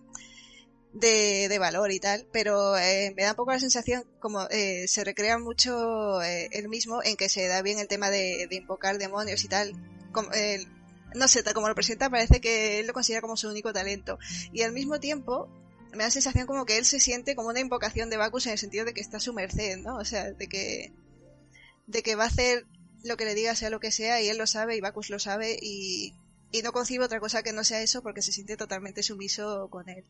de, 0.94 1.48
de 1.50 1.60
valor 1.60 1.92
y 1.92 2.00
tal, 2.00 2.28
pero 2.32 2.78
eh, 2.78 3.14
me 3.16 3.24
da 3.24 3.32
un 3.32 3.36
poco 3.36 3.52
la 3.52 3.60
sensación 3.60 4.04
como 4.20 4.48
eh, 4.50 4.88
se 4.88 5.04
recrea 5.04 5.38
mucho 5.38 6.22
eh, 6.22 6.50
él 6.52 6.70
mismo 6.70 7.04
en 7.04 7.16
que 7.16 7.30
se 7.30 7.48
da 7.48 7.62
bien 7.62 7.80
el 7.80 7.88
tema 7.88 8.10
de, 8.10 8.48
de 8.50 8.56
invocar 8.56 8.98
demonios 8.98 9.44
y 9.44 9.48
tal. 9.48 9.74
Como, 10.12 10.32
eh, 10.34 10.66
no 11.16 11.28
sé, 11.28 11.44
tal 11.44 11.54
como 11.54 11.68
lo 11.68 11.76
presenta, 11.76 12.10
parece 12.10 12.42
que 12.42 12.80
él 12.80 12.88
lo 12.88 12.94
considera 12.94 13.22
como 13.22 13.38
su 13.38 13.50
único 13.50 13.74
talento. 13.74 14.18
Y 14.52 14.62
al 14.64 14.74
mismo 14.74 15.00
tiempo, 15.00 15.50
me 15.92 16.00
da 16.00 16.06
la 16.06 16.12
sensación 16.12 16.48
como 16.48 16.66
que 16.66 16.78
él 16.78 16.86
se 16.86 17.00
siente 17.00 17.36
como 17.36 17.50
una 17.50 17.60
invocación 17.60 18.10
de 18.10 18.18
Bacchus 18.18 18.48
en 18.48 18.54
el 18.54 18.58
sentido 18.58 18.86
de 18.86 18.94
que 18.94 19.02
está 19.02 19.18
a 19.18 19.22
su 19.22 19.34
merced, 19.34 19.78
¿no? 19.78 19.98
O 19.98 20.06
sea, 20.06 20.32
de 20.32 20.48
que, 20.48 20.94
de 21.88 22.04
que 22.04 22.16
va 22.16 22.26
a 22.26 22.28
hacer 22.28 22.66
lo 23.04 23.18
que 23.18 23.26
le 23.26 23.36
diga 23.36 23.56
sea 23.56 23.70
lo 23.70 23.80
que 23.80 23.92
sea 23.92 24.22
y 24.22 24.28
él 24.30 24.38
lo 24.38 24.48
sabe 24.48 24.76
y 24.76 24.82
Bacchus 24.82 25.10
lo 25.10 25.20
sabe 25.20 25.58
y, 25.62 26.14
y 26.52 26.62
no 26.62 26.72
concibe 26.72 27.06
otra 27.06 27.20
cosa 27.20 27.44
que 27.44 27.54
no 27.54 27.64
sea 27.64 27.82
eso 27.82 28.02
porque 28.02 28.22
se 28.22 28.32
siente 28.32 28.58
totalmente 28.58 29.04
sumiso 29.04 29.70
con 29.70 29.88
él. 29.90 30.06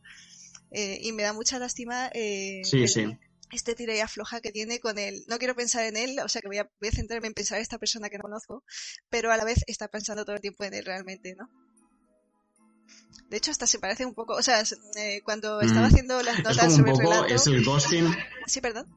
Eh, 0.71 0.99
y 1.01 1.11
me 1.11 1.23
da 1.23 1.33
mucha 1.33 1.59
lástima 1.59 2.09
eh, 2.13 2.61
Sí, 2.63 2.87
sí. 2.87 3.17
este 3.51 3.73
tira 3.75 3.95
y 3.95 3.99
afloja 3.99 4.39
que 4.41 4.51
tiene 4.51 4.79
con 4.79 4.97
él. 4.99 5.23
No 5.27 5.37
quiero 5.39 5.55
pensar 5.55 5.83
en 5.85 5.97
él, 5.97 6.19
o 6.23 6.29
sea 6.29 6.41
que 6.41 6.47
voy 6.47 6.57
a, 6.59 6.69
voy 6.79 6.89
a 6.89 6.91
centrarme 6.91 7.27
en 7.27 7.33
pensar 7.33 7.57
en 7.57 7.63
esta 7.63 7.77
persona 7.79 8.09
que 8.09 8.17
no 8.17 8.23
conozco, 8.23 8.63
pero 9.09 9.31
a 9.31 9.37
la 9.37 9.45
vez 9.45 9.63
está 9.67 9.87
pensando 9.87 10.25
todo 10.25 10.35
el 10.35 10.41
tiempo 10.41 10.63
en 10.63 10.73
él 10.75 10.85
realmente, 10.85 11.35
¿no? 11.35 11.49
De 13.29 13.37
hecho, 13.37 13.51
hasta 13.51 13.67
se 13.67 13.77
parece 13.77 14.05
un 14.05 14.15
poco, 14.15 14.33
o 14.33 14.41
sea, 14.41 14.63
eh, 14.97 15.21
cuando 15.23 15.61
estaba 15.61 15.87
Mm. 15.87 15.91
haciendo 15.91 16.21
las 16.23 16.39
Es 16.39 16.43
notas 16.43 16.57
como 16.59 16.69
un 16.69 16.75
sobre 16.77 16.91
el 16.91 16.97
relato... 16.97 17.35
es 17.35 17.47
el 17.47 17.63
ghosting, 17.63 18.15
Sí, 18.47 18.59
perdón. 18.61 18.87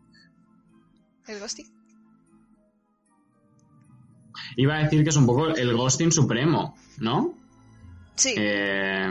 ¿El 1.26 1.38
ghosting? 1.40 1.70
Iba 4.56 4.76
a 4.76 4.82
decir 4.82 5.02
que 5.02 5.10
es 5.10 5.16
un 5.16 5.26
poco 5.26 5.48
el 5.48 5.76
ghosting 5.76 6.12
supremo, 6.12 6.76
¿no? 6.98 7.34
Sí. 8.14 8.34
Eh, 8.36 9.10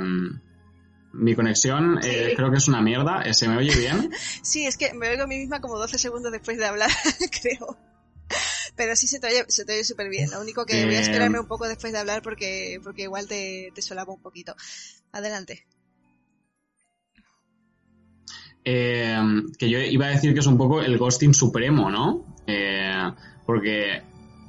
mi 1.13 1.35
conexión 1.35 1.99
eh, 2.03 2.33
creo 2.35 2.51
que 2.51 2.57
es 2.57 2.67
una 2.67 2.81
mierda. 2.81 3.23
Eh, 3.23 3.33
¿Se 3.33 3.47
me 3.47 3.57
oye 3.57 3.75
bien? 3.75 4.11
Sí, 4.41 4.65
es 4.65 4.77
que 4.77 4.93
me 4.93 5.09
oigo 5.09 5.23
a 5.23 5.27
mí 5.27 5.37
misma 5.37 5.61
como 5.61 5.77
12 5.77 5.97
segundos 5.97 6.31
después 6.31 6.57
de 6.57 6.65
hablar, 6.65 6.89
creo. 7.41 7.77
Pero 8.75 8.95
sí 8.95 9.07
se 9.07 9.19
te 9.19 9.27
oye, 9.27 9.45
se 9.47 9.65
te 9.65 9.73
oye 9.73 9.83
súper 9.83 10.09
bien. 10.09 10.31
Lo 10.31 10.41
único 10.41 10.65
que 10.65 10.85
voy 10.85 10.95
a 10.95 11.01
esperarme 11.01 11.39
un 11.39 11.47
poco 11.47 11.67
después 11.67 11.91
de 11.91 11.99
hablar 11.99 12.21
porque, 12.21 12.79
porque 12.83 13.03
igual 13.03 13.27
te, 13.27 13.71
te 13.75 13.81
solapa 13.81 14.11
un 14.11 14.21
poquito. 14.21 14.55
Adelante. 15.11 15.65
Eh, 18.63 19.17
que 19.57 19.69
yo 19.69 19.79
iba 19.79 20.05
a 20.05 20.09
decir 20.09 20.33
que 20.33 20.39
es 20.39 20.45
un 20.45 20.57
poco 20.57 20.81
el 20.81 20.97
ghosting 20.97 21.33
supremo, 21.33 21.89
¿no? 21.89 22.35
Eh, 22.45 23.11
porque 23.45 24.01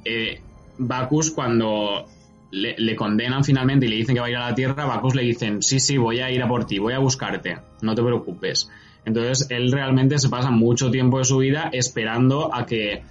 eh, 0.05 0.41
Bacchus 0.77 1.31
cuando 1.31 2.05
le, 2.51 2.95
condenan 2.95 3.43
finalmente 3.43 3.85
y 3.85 3.89
le 3.89 3.95
dicen 3.97 4.15
que 4.15 4.21
va 4.21 4.27
a 4.27 4.29
ir 4.29 4.37
a 4.37 4.49
la 4.49 4.55
Tierra, 4.55 4.85
Bacchus 4.85 5.15
le 5.15 5.23
dicen, 5.23 5.61
sí, 5.61 5.79
sí, 5.79 5.97
voy 5.97 6.19
a 6.19 6.31
ir 6.31 6.41
a 6.41 6.47
por 6.47 6.65
ti, 6.65 6.79
voy 6.79 6.93
a 6.93 6.99
buscarte, 6.99 7.57
no 7.81 7.95
te 7.95 8.03
preocupes. 8.03 8.69
Entonces 9.05 9.47
él 9.49 9.71
realmente 9.71 10.17
se 10.19 10.29
pasa 10.29 10.49
mucho 10.49 10.89
tiempo 10.91 11.17
de 11.17 11.25
su 11.25 11.37
vida 11.37 11.69
esperando 11.73 12.53
a 12.53 12.65
que 12.65 13.03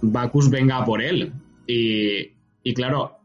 Bacchus 0.00 0.50
venga 0.50 0.78
a 0.78 0.84
por 0.84 1.02
él. 1.02 1.32
Y, 1.66 2.32
y 2.62 2.74
claro, 2.74 3.18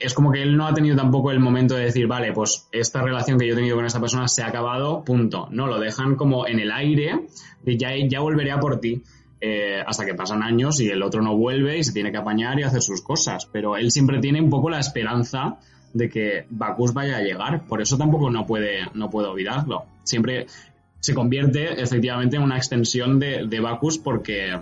es 0.00 0.14
como 0.14 0.32
que 0.32 0.42
él 0.42 0.56
no 0.56 0.66
ha 0.66 0.72
tenido 0.72 0.96
tampoco 0.96 1.30
el 1.30 1.40
momento 1.40 1.74
de 1.74 1.84
decir, 1.84 2.06
vale, 2.06 2.32
pues 2.32 2.68
esta 2.72 3.02
relación 3.02 3.38
que 3.38 3.46
yo 3.46 3.52
he 3.52 3.56
tenido 3.56 3.76
con 3.76 3.84
esta 3.84 4.00
persona 4.00 4.26
se 4.28 4.42
ha 4.42 4.46
acabado, 4.46 5.04
punto. 5.04 5.48
No, 5.50 5.66
lo 5.66 5.78
dejan 5.78 6.16
como 6.16 6.46
en 6.46 6.58
el 6.58 6.72
aire, 6.72 7.26
de 7.62 7.76
ya, 7.76 7.90
ya 8.08 8.20
volveré 8.20 8.50
a 8.50 8.58
por 8.58 8.80
ti. 8.80 9.02
Eh, 9.40 9.82
hasta 9.86 10.04
que 10.04 10.14
pasan 10.14 10.42
años 10.42 10.80
y 10.80 10.88
el 10.88 11.02
otro 11.02 11.22
no 11.22 11.36
vuelve 11.36 11.78
y 11.78 11.84
se 11.84 11.92
tiene 11.92 12.12
que 12.12 12.18
apañar 12.18 12.58
y 12.58 12.62
hacer 12.62 12.82
sus 12.82 13.02
cosas. 13.02 13.46
Pero 13.46 13.76
él 13.76 13.90
siempre 13.90 14.18
tiene 14.18 14.40
un 14.40 14.50
poco 14.50 14.70
la 14.70 14.80
esperanza 14.80 15.58
de 15.92 16.08
que 16.08 16.46
Bacchus 16.50 16.92
vaya 16.92 17.16
a 17.16 17.22
llegar. 17.22 17.66
Por 17.66 17.80
eso 17.80 17.96
tampoco 17.96 18.30
no 18.30 18.46
puede, 18.46 18.86
no 18.94 19.06
olvidarlo. 19.06 19.84
Siempre 20.04 20.46
se 21.00 21.14
convierte 21.14 21.80
efectivamente 21.80 22.36
en 22.36 22.42
una 22.42 22.56
extensión 22.56 23.18
de, 23.18 23.46
de 23.46 23.60
Bacchus 23.60 23.98
porque 23.98 24.58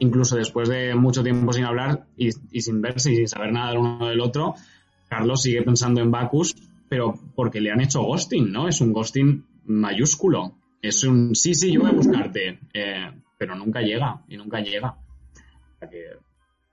incluso 0.00 0.36
después 0.36 0.68
de 0.68 0.94
mucho 0.94 1.22
tiempo 1.22 1.52
sin 1.52 1.64
hablar 1.64 2.06
y, 2.16 2.32
sin 2.32 2.80
verse 2.80 3.12
y 3.12 3.16
sin 3.16 3.28
saber 3.28 3.52
nada 3.52 3.70
del 3.70 3.78
uno 3.78 4.08
del 4.08 4.20
otro, 4.20 4.54
Carlos 5.08 5.42
sigue 5.42 5.62
pensando 5.62 6.00
en 6.00 6.10
Bacchus, 6.10 6.56
pero 6.88 7.18
porque 7.34 7.60
le 7.60 7.70
han 7.70 7.80
hecho 7.80 8.02
ghosting, 8.02 8.50
¿no? 8.50 8.68
Es 8.68 8.80
un 8.80 8.92
ghosting 8.92 9.44
mayúsculo. 9.66 10.54
Es 10.82 11.04
un 11.04 11.34
sí, 11.34 11.54
sí, 11.54 11.72
yo 11.72 11.80
voy 11.82 11.90
a 11.90 11.94
buscarte, 11.94 12.58
eh, 12.72 13.10
pero 13.40 13.54
nunca 13.54 13.80
llega 13.80 14.22
y 14.28 14.36
nunca 14.36 14.60
llega. 14.60 14.94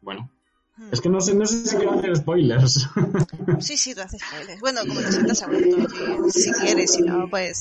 bueno, 0.01 0.29
hmm. 0.75 0.89
es 0.91 0.99
que 0.99 1.07
no 1.07 1.21
sé, 1.21 1.33
no 1.33 1.45
sé 1.45 1.65
si 1.65 1.77
quiero 1.77 1.93
hacer 1.93 2.17
spoilers. 2.17 2.89
Sí, 3.61 3.77
sí, 3.77 3.95
tú 3.95 4.01
haces 4.01 4.21
spoilers. 4.21 4.59
Bueno, 4.59 4.81
como 4.85 4.99
te 4.99 5.09
sientas 5.09 5.41
a 5.43 5.47
gusto, 5.47 6.29
si 6.29 6.51
quieres, 6.51 6.93
si 6.93 7.03
no, 7.03 7.29
pues... 7.29 7.59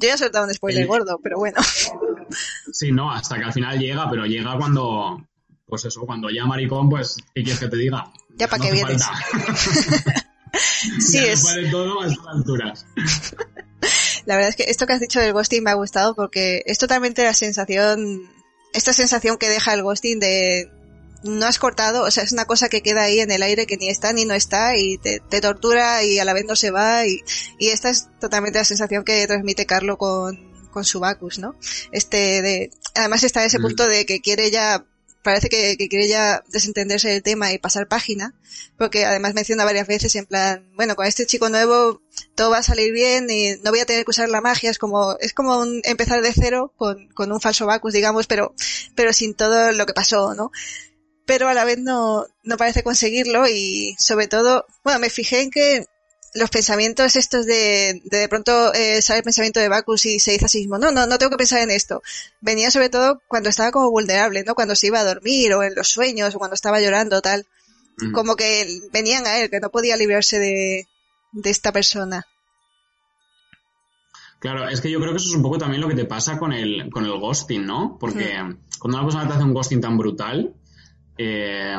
Yo 0.00 0.08
ya 0.08 0.14
he 0.14 0.18
soltado 0.18 0.44
un 0.44 0.52
spoiler 0.52 0.88
gordo, 0.88 1.20
pero 1.22 1.38
bueno. 1.38 1.58
Sí, 2.72 2.90
no, 2.90 3.12
hasta 3.12 3.38
que 3.38 3.44
al 3.44 3.52
final 3.52 3.78
llega, 3.78 4.10
pero 4.10 4.26
llega 4.26 4.58
cuando, 4.58 5.24
pues 5.64 5.84
eso, 5.84 6.00
cuando 6.00 6.28
ya 6.28 6.44
maricón, 6.46 6.88
pues, 6.90 7.16
¿qué 7.32 7.44
quieres 7.44 7.60
que 7.60 7.68
te 7.68 7.76
diga? 7.76 8.12
Ya 8.34 8.48
para 8.48 8.64
qué 8.64 8.72
vienes. 8.72 9.02
sí, 10.98 11.18
es. 11.18 11.44
todo 11.70 12.02
a 12.02 12.08
estas 12.08 12.26
alturas. 12.26 12.86
La 14.26 14.34
verdad 14.34 14.50
es 14.50 14.56
que 14.56 14.70
esto 14.70 14.86
que 14.86 14.92
has 14.92 15.00
dicho 15.00 15.20
del 15.20 15.32
ghosting 15.32 15.62
me 15.62 15.70
ha 15.70 15.74
gustado 15.74 16.14
porque 16.14 16.62
es 16.66 16.78
totalmente 16.78 17.24
la 17.24 17.34
sensación, 17.34 18.30
esta 18.72 18.92
sensación 18.92 19.38
que 19.38 19.48
deja 19.48 19.72
el 19.72 19.82
ghosting 19.82 20.20
de 20.20 20.70
no 21.22 21.46
has 21.46 21.58
cortado, 21.58 22.02
o 22.02 22.10
sea, 22.10 22.24
es 22.24 22.32
una 22.32 22.44
cosa 22.44 22.68
que 22.68 22.82
queda 22.82 23.02
ahí 23.02 23.20
en 23.20 23.30
el 23.30 23.42
aire 23.42 23.66
que 23.66 23.76
ni 23.76 23.88
está 23.88 24.12
ni 24.12 24.24
no 24.24 24.34
está 24.34 24.76
y 24.76 24.98
te, 24.98 25.20
tortura 25.40 26.04
y 26.04 26.18
a 26.18 26.24
la 26.24 26.34
vez 26.34 26.44
no 26.44 26.56
se 26.56 26.70
va 26.70 27.06
y, 27.06 27.22
y 27.58 27.68
esta 27.68 27.90
es 27.90 28.08
totalmente 28.20 28.58
la 28.58 28.64
sensación 28.64 29.04
que 29.04 29.26
transmite 29.26 29.66
Carlo 29.66 29.96
con, 29.96 30.52
con 30.70 30.84
su 30.84 31.00
Bacchus, 31.00 31.38
¿no? 31.38 31.56
Este 31.90 32.42
de, 32.42 32.70
además 32.94 33.24
está 33.24 33.44
ese 33.44 33.58
mm. 33.58 33.62
punto 33.62 33.86
de 33.86 34.06
que 34.06 34.20
quiere 34.20 34.50
ya 34.50 34.84
parece 35.26 35.48
que, 35.48 35.76
quiere 35.88 36.06
ya 36.06 36.44
desentenderse 36.48 37.08
del 37.08 37.22
tema 37.24 37.52
y 37.52 37.58
pasar 37.58 37.88
página, 37.88 38.32
porque 38.78 39.04
además 39.04 39.34
menciona 39.34 39.64
varias 39.64 39.88
veces 39.88 40.14
en 40.14 40.24
plan, 40.24 40.70
bueno, 40.76 40.94
con 40.94 41.04
este 41.04 41.26
chico 41.26 41.48
nuevo 41.48 42.00
todo 42.36 42.50
va 42.50 42.58
a 42.58 42.62
salir 42.62 42.92
bien 42.92 43.28
y 43.28 43.56
no 43.64 43.72
voy 43.72 43.80
a 43.80 43.86
tener 43.86 44.04
que 44.04 44.12
usar 44.12 44.28
la 44.28 44.40
magia, 44.40 44.70
es 44.70 44.78
como, 44.78 45.16
es 45.18 45.34
como 45.34 45.58
un 45.58 45.80
empezar 45.82 46.22
de 46.22 46.32
cero 46.32 46.72
con, 46.76 47.08
con 47.08 47.32
un 47.32 47.40
falso 47.40 47.66
Bacchus, 47.66 47.92
digamos, 47.92 48.28
pero, 48.28 48.54
pero 48.94 49.12
sin 49.12 49.34
todo 49.34 49.72
lo 49.72 49.84
que 49.84 49.94
pasó, 49.94 50.32
¿no? 50.34 50.52
Pero 51.24 51.48
a 51.48 51.54
la 51.54 51.64
vez 51.64 51.78
no, 51.78 52.24
no 52.44 52.56
parece 52.56 52.84
conseguirlo 52.84 53.48
y 53.48 53.96
sobre 53.98 54.28
todo, 54.28 54.64
bueno, 54.84 55.00
me 55.00 55.10
fijé 55.10 55.40
en 55.40 55.50
que 55.50 55.86
los 56.36 56.50
pensamientos 56.50 57.16
estos 57.16 57.46
de 57.46 58.00
de, 58.04 58.28
pronto 58.28 58.72
eh, 58.74 59.02
sale 59.02 59.18
el 59.18 59.24
pensamiento 59.24 59.60
de 59.60 59.68
Bacchus 59.68 60.06
y 60.06 60.18
se 60.18 60.32
dice 60.32 60.44
a 60.44 60.48
sí 60.48 60.58
mismo, 60.58 60.78
no, 60.78 60.90
no, 60.90 61.06
no 61.06 61.18
tengo 61.18 61.30
que 61.30 61.36
pensar 61.36 61.60
en 61.62 61.70
esto. 61.70 62.02
Venía 62.40 62.70
sobre 62.70 62.88
todo 62.88 63.20
cuando 63.28 63.48
estaba 63.48 63.70
como 63.70 63.90
vulnerable, 63.90 64.44
¿no? 64.44 64.54
Cuando 64.54 64.74
se 64.74 64.88
iba 64.88 65.00
a 65.00 65.04
dormir 65.04 65.52
o 65.54 65.62
en 65.62 65.74
los 65.74 65.88
sueños 65.88 66.34
o 66.34 66.38
cuando 66.38 66.54
estaba 66.54 66.80
llorando, 66.80 67.20
tal. 67.20 67.46
Como 68.12 68.36
que 68.36 68.80
venían 68.92 69.26
a 69.26 69.38
él, 69.38 69.48
que 69.48 69.58
no 69.58 69.70
podía 69.70 69.96
librarse 69.96 70.38
de, 70.38 70.86
de 71.32 71.50
esta 71.50 71.72
persona. 71.72 72.26
Claro, 74.38 74.68
es 74.68 74.82
que 74.82 74.90
yo 74.90 75.00
creo 75.00 75.12
que 75.12 75.16
eso 75.16 75.30
es 75.30 75.34
un 75.34 75.42
poco 75.42 75.56
también 75.56 75.80
lo 75.80 75.88
que 75.88 75.94
te 75.94 76.04
pasa 76.04 76.38
con 76.38 76.52
el, 76.52 76.90
con 76.90 77.04
el 77.04 77.18
ghosting, 77.18 77.64
¿no? 77.64 77.96
Porque 77.98 78.34
cuando 78.78 78.98
una 78.98 79.06
persona 79.06 79.26
te 79.26 79.34
hace 79.34 79.44
un 79.44 79.54
ghosting 79.54 79.80
tan 79.80 79.96
brutal, 79.96 80.54
eh, 81.16 81.74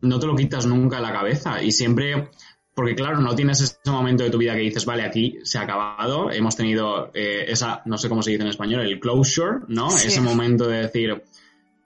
no 0.00 0.18
te 0.18 0.26
lo 0.26 0.34
quitas 0.34 0.66
nunca 0.66 0.98
a 0.98 1.00
la 1.00 1.12
cabeza 1.12 1.62
y 1.62 1.72
siempre 1.72 2.30
porque 2.76 2.94
claro, 2.94 3.22
no 3.22 3.34
tienes 3.34 3.62
ese 3.62 3.90
momento 3.90 4.22
de 4.22 4.28
tu 4.28 4.36
vida 4.36 4.54
que 4.54 4.60
dices, 4.60 4.84
vale, 4.84 5.02
aquí 5.02 5.38
se 5.44 5.56
ha 5.56 5.62
acabado, 5.62 6.30
hemos 6.30 6.56
tenido 6.56 7.10
eh, 7.14 7.46
esa, 7.48 7.80
no 7.86 7.96
sé 7.96 8.10
cómo 8.10 8.22
se 8.22 8.32
dice 8.32 8.42
en 8.42 8.50
español, 8.50 8.82
el 8.82 9.00
closure, 9.00 9.60
¿no? 9.68 9.88
Ese 9.88 10.20
momento 10.20 10.68
de 10.68 10.82
decir, 10.82 11.22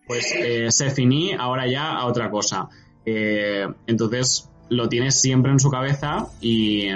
pues 0.08 0.34
eh, 0.36 0.66
se 0.70 0.90
finí, 0.90 1.32
ahora 1.32 1.68
ya 1.68 1.92
a 1.92 2.06
otra 2.06 2.28
cosa. 2.28 2.68
Eh, 3.06 3.68
entonces 3.86 4.50
lo 4.68 4.88
tienes 4.88 5.20
siempre 5.20 5.52
en 5.52 5.60
su 5.60 5.70
cabeza 5.70 6.26
y, 6.40 6.88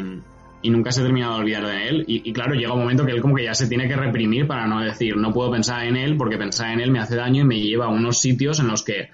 nunca 0.64 0.90
se 0.90 1.00
ha 1.00 1.04
terminado 1.04 1.34
de 1.34 1.40
olvidar 1.42 1.64
de 1.64 1.88
él. 1.88 2.04
Y, 2.08 2.28
y, 2.28 2.32
claro, 2.32 2.54
llega 2.54 2.72
un 2.72 2.80
momento 2.80 3.06
que 3.06 3.12
él 3.12 3.20
como 3.20 3.36
que 3.36 3.44
ya 3.44 3.54
se 3.54 3.68
tiene 3.68 3.86
que 3.86 3.94
reprimir 3.94 4.48
para 4.48 4.66
no 4.66 4.80
decir, 4.80 5.16
no 5.16 5.32
puedo 5.32 5.52
pensar 5.52 5.84
en 5.84 5.96
él 5.96 6.16
porque 6.16 6.36
pensar 6.36 6.72
en 6.72 6.80
él 6.80 6.90
me 6.90 6.98
hace 6.98 7.14
daño 7.14 7.42
y 7.42 7.46
me 7.46 7.60
lleva 7.60 7.84
a 7.84 7.90
unos 7.90 8.18
sitios 8.18 8.58
en 8.58 8.66
los 8.66 8.82
que 8.82 9.10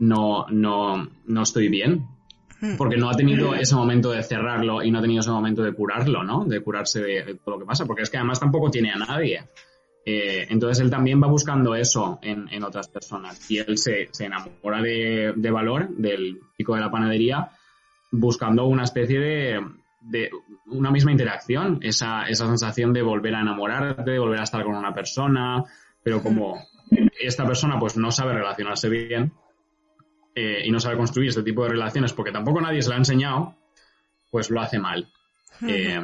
no, 0.00 0.46
no, 0.50 1.08
no 1.24 1.42
estoy 1.42 1.68
bien. 1.68 2.17
Hmm. 2.60 2.76
porque 2.76 2.96
no 2.96 3.08
ha 3.08 3.14
tenido 3.14 3.54
ese 3.54 3.76
momento 3.76 4.10
de 4.10 4.22
cerrarlo 4.22 4.82
y 4.82 4.90
no 4.90 4.98
ha 4.98 5.02
tenido 5.02 5.20
ese 5.20 5.30
momento 5.30 5.62
de 5.62 5.72
curarlo, 5.72 6.24
¿no? 6.24 6.44
De 6.44 6.60
curarse 6.60 7.00
de, 7.00 7.34
todo 7.34 7.54
lo 7.54 7.60
que 7.60 7.66
pasa, 7.66 7.86
porque 7.86 8.02
es 8.02 8.10
que 8.10 8.16
además 8.16 8.40
tampoco 8.40 8.70
tiene 8.70 8.90
a 8.90 8.96
nadie. 8.96 9.44
Eh, 10.04 10.46
entonces 10.50 10.82
él 10.82 10.90
también 10.90 11.22
va 11.22 11.28
buscando 11.28 11.74
eso 11.74 12.18
en, 12.22 12.48
en 12.50 12.64
otras 12.64 12.88
personas 12.88 13.48
y 13.50 13.58
él 13.58 13.78
se, 13.78 14.08
se 14.10 14.24
enamora 14.24 14.82
de, 14.82 15.34
de, 15.36 15.50
valor, 15.50 15.88
del 15.90 16.40
pico 16.56 16.74
de 16.74 16.80
la 16.80 16.90
panadería, 16.90 17.50
buscando 18.10 18.64
una 18.66 18.84
especie 18.84 19.20
de, 19.20 19.60
de 20.00 20.30
una 20.66 20.90
misma 20.90 21.12
interacción, 21.12 21.78
esa, 21.82 22.22
esa 22.22 22.46
sensación 22.46 22.92
de 22.92 23.02
volver 23.02 23.34
a 23.34 23.42
enamorarte, 23.42 24.10
de 24.10 24.18
volver 24.18 24.40
a 24.40 24.44
estar 24.44 24.64
con 24.64 24.74
una 24.74 24.94
persona, 24.94 25.62
pero 26.02 26.22
como 26.22 26.56
esta 27.20 27.46
persona 27.46 27.78
pues 27.78 27.96
no 27.96 28.10
sabe 28.10 28.32
relacionarse 28.32 28.88
bien, 28.88 29.32
eh, 30.40 30.62
y 30.64 30.70
no 30.70 30.78
sabe 30.78 30.96
construir 30.96 31.30
este 31.30 31.42
tipo 31.42 31.64
de 31.64 31.70
relaciones 31.70 32.12
porque 32.12 32.30
tampoco 32.30 32.60
nadie 32.60 32.80
se 32.80 32.90
lo 32.90 32.94
ha 32.94 32.98
enseñado, 32.98 33.56
pues 34.30 34.50
lo 34.50 34.60
hace 34.60 34.78
mal. 34.78 35.08
Eh, 35.66 36.00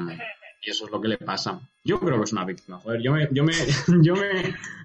y 0.60 0.70
eso 0.70 0.86
es 0.86 0.90
lo 0.90 1.00
que 1.00 1.06
le 1.06 1.18
pasa. 1.18 1.60
Yo 1.84 2.00
creo 2.00 2.18
que 2.18 2.24
es 2.24 2.32
una 2.32 2.44
víctima. 2.44 2.80
Joder, 2.80 3.00
yo 3.00 3.12
me, 3.12 3.28
yo 3.30 3.44
me, 3.44 3.52
yo 4.02 4.14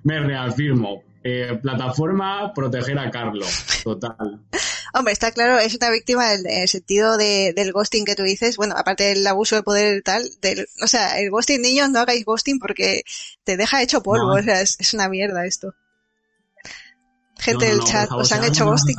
me, 0.04 0.20
reafirmo. 0.20 1.04
Eh, 1.24 1.60
plataforma 1.62 2.54
proteger 2.54 3.00
a 3.00 3.10
Carlos. 3.10 3.66
Total. 3.84 4.40
Hombre, 4.94 5.14
está 5.14 5.32
claro, 5.32 5.58
es 5.58 5.76
una 5.76 5.90
víctima 5.90 6.34
en 6.34 6.46
el, 6.48 6.68
sentido 6.68 7.18
de, 7.18 7.54
del 7.56 7.72
ghosting 7.72 8.06
que 8.06 8.16
tú 8.16 8.24
dices. 8.24 8.56
Bueno, 8.56 8.76
aparte 8.78 9.04
del 9.04 9.26
abuso 9.26 9.56
de 9.56 9.64
poder 9.64 9.98
y 9.98 10.02
tal, 10.02 10.30
del, 10.42 10.68
o 10.82 10.88
sea, 10.88 11.20
el 11.20 11.32
ghosting, 11.32 11.62
niños, 11.62 11.90
no 11.90 12.00
hagáis 12.00 12.24
ghosting 12.24 12.60
porque 12.60 13.04
te 13.44 13.58
deja 13.58 13.82
hecho 13.82 14.04
polvo. 14.04 14.34
O 14.34 14.44
sea, 14.44 14.62
es, 14.62 14.94
una 14.94 15.10
mierda 15.10 15.46
esto. 15.46 15.74
Gente 17.40 17.66
del 17.66 17.80
chat, 17.80 18.12
¿os 18.12 18.32
han 18.32 18.44
hecho 18.44 18.66
ghosting? 18.66 18.96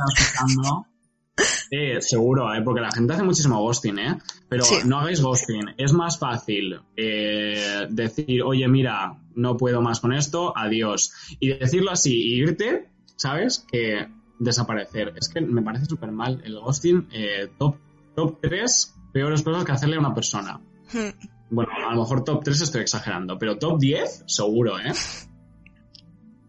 Sí, 1.69 1.77
seguro, 1.99 2.53
¿eh? 2.53 2.61
porque 2.63 2.81
la 2.81 2.91
gente 2.91 3.13
hace 3.13 3.23
muchísimo 3.23 3.61
ghosting, 3.61 3.99
¿eh? 3.99 4.17
Pero 4.49 4.63
no 4.85 4.99
hagáis 4.99 5.21
ghosting. 5.21 5.75
Es 5.77 5.93
más 5.93 6.17
fácil 6.17 6.79
eh, 6.95 7.87
decir, 7.89 8.41
oye, 8.43 8.67
mira, 8.67 9.17
no 9.35 9.55
puedo 9.57 9.81
más 9.81 9.99
con 9.99 10.13
esto, 10.13 10.53
adiós. 10.57 11.13
Y 11.39 11.49
decirlo 11.49 11.91
así, 11.91 12.13
y 12.13 12.41
irte, 12.41 12.89
¿sabes? 13.15 13.65
Que 13.71 14.07
desaparecer. 14.39 15.13
Es 15.15 15.29
que 15.29 15.41
me 15.41 15.61
parece 15.61 15.85
súper 15.85 16.11
mal 16.11 16.41
el 16.43 16.59
ghosting. 16.59 17.07
Eh, 17.11 17.49
top, 17.57 17.75
top 18.15 18.39
3 18.41 18.95
peores 19.13 19.43
cosas 19.43 19.63
que 19.63 19.71
hacerle 19.71 19.97
a 19.97 19.99
una 19.99 20.13
persona. 20.13 20.59
Hmm. 20.91 21.09
Bueno, 21.51 21.71
a 21.87 21.93
lo 21.93 22.01
mejor 22.01 22.23
top 22.23 22.43
3 22.43 22.61
estoy 22.61 22.81
exagerando, 22.81 23.37
pero 23.37 23.57
top 23.57 23.79
10, 23.79 24.23
seguro, 24.27 24.79
¿eh? 24.79 24.91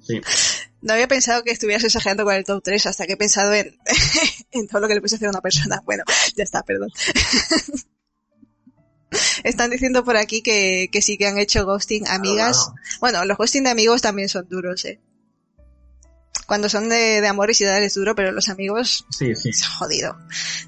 Sí. 0.02 0.20
No 0.82 0.92
había 0.92 1.06
pensado 1.08 1.44
que 1.44 1.52
estuvieras 1.52 1.84
exagerando 1.84 2.24
con 2.24 2.34
el 2.34 2.44
top 2.44 2.62
3 2.62 2.86
hasta 2.86 3.06
que 3.06 3.12
he 3.12 3.16
pensado 3.16 3.54
en, 3.54 3.78
en 4.50 4.66
todo 4.66 4.80
lo 4.80 4.88
que 4.88 4.94
le 4.94 5.00
puede 5.00 5.14
hacer 5.14 5.28
a 5.28 5.30
una 5.30 5.40
persona. 5.40 5.80
Bueno, 5.84 6.02
ya 6.36 6.44
está, 6.44 6.62
perdón. 6.62 6.90
Están 9.44 9.70
diciendo 9.70 10.04
por 10.04 10.16
aquí 10.16 10.42
que, 10.42 10.88
que 10.90 11.02
sí 11.02 11.16
que 11.18 11.26
han 11.26 11.38
hecho 11.38 11.64
ghosting 11.64 12.08
amigas. 12.08 12.72
Bueno, 13.00 13.24
los 13.24 13.36
ghosting 13.36 13.64
de 13.64 13.70
amigos 13.70 14.02
también 14.02 14.28
son 14.28 14.48
duros, 14.48 14.84
eh. 14.84 15.00
Cuando 16.46 16.68
son 16.68 16.88
de, 16.88 17.20
de 17.20 17.28
amores 17.28 17.60
y 17.60 17.64
de 17.64 17.84
es 17.84 17.94
duro, 17.94 18.14
pero 18.14 18.32
los 18.32 18.48
amigos 18.48 19.06
sí, 19.10 19.34
sí. 19.36 19.50
es 19.50 19.66
jodido. 19.66 20.16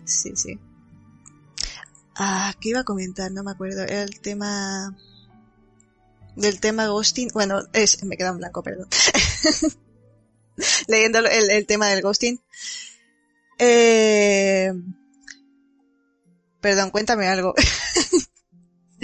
Sí, 0.05 0.33
sí. 0.37 0.59
Ah, 2.16 2.55
¿qué 2.61 2.68
iba 2.70 2.81
a 2.81 2.85
comentar? 2.85 3.33
No 3.33 3.42
me 3.42 3.50
acuerdo. 3.50 3.83
Era 3.83 4.03
el 4.03 4.20
tema 4.20 4.96
del 6.37 6.61
tema 6.61 6.87
ghosting. 6.87 7.31
Bueno, 7.35 7.62
es, 7.72 8.03
me 8.05 8.16
queda 8.16 8.29
en 8.29 8.38
blanco, 8.38 8.62
perdón. 8.62 8.88
leyendo 10.88 11.21
el, 11.21 11.51
el, 11.51 11.67
tema 11.67 11.88
del 11.88 12.03
ghosting. 12.03 12.40
Eh... 13.59 14.73
Perdón, 16.61 16.90
cuéntame 16.90 17.29
algo. 17.29 17.55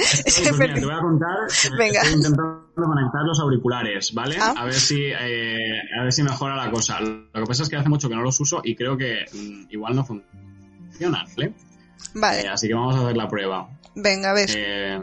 Pues 0.00 0.42
te 0.42 0.50
voy 0.52 0.94
a 0.94 1.00
contar 1.00 1.36
Venga. 1.76 2.00
estoy 2.00 2.14
intentando 2.14 2.70
conectar 2.74 3.22
los 3.22 3.38
auriculares, 3.40 4.14
¿vale? 4.14 4.36
Ah. 4.40 4.54
A 4.56 4.64
ver 4.64 4.74
si 4.74 5.04
eh, 5.04 5.78
a 5.98 6.04
ver 6.04 6.12
si 6.12 6.22
mejora 6.22 6.56
la 6.56 6.70
cosa. 6.70 7.00
Lo 7.00 7.28
que 7.32 7.46
pasa 7.46 7.64
es 7.64 7.68
que 7.68 7.76
hace 7.76 7.88
mucho 7.88 8.08
que 8.08 8.14
no 8.14 8.22
los 8.22 8.38
uso 8.40 8.62
y 8.64 8.74
creo 8.74 8.96
que 8.96 9.26
mm, 9.32 9.66
igual 9.70 9.96
no 9.96 10.04
funcionan, 10.04 11.26
¿vale? 11.36 11.54
Vale. 12.14 12.42
Eh, 12.42 12.48
así 12.48 12.68
que 12.68 12.74
vamos 12.74 12.96
a 12.96 13.02
hacer 13.02 13.16
la 13.16 13.28
prueba. 13.28 13.68
Venga, 13.94 14.30
a 14.30 14.34
ver. 14.34 14.48
Eh, 14.54 15.00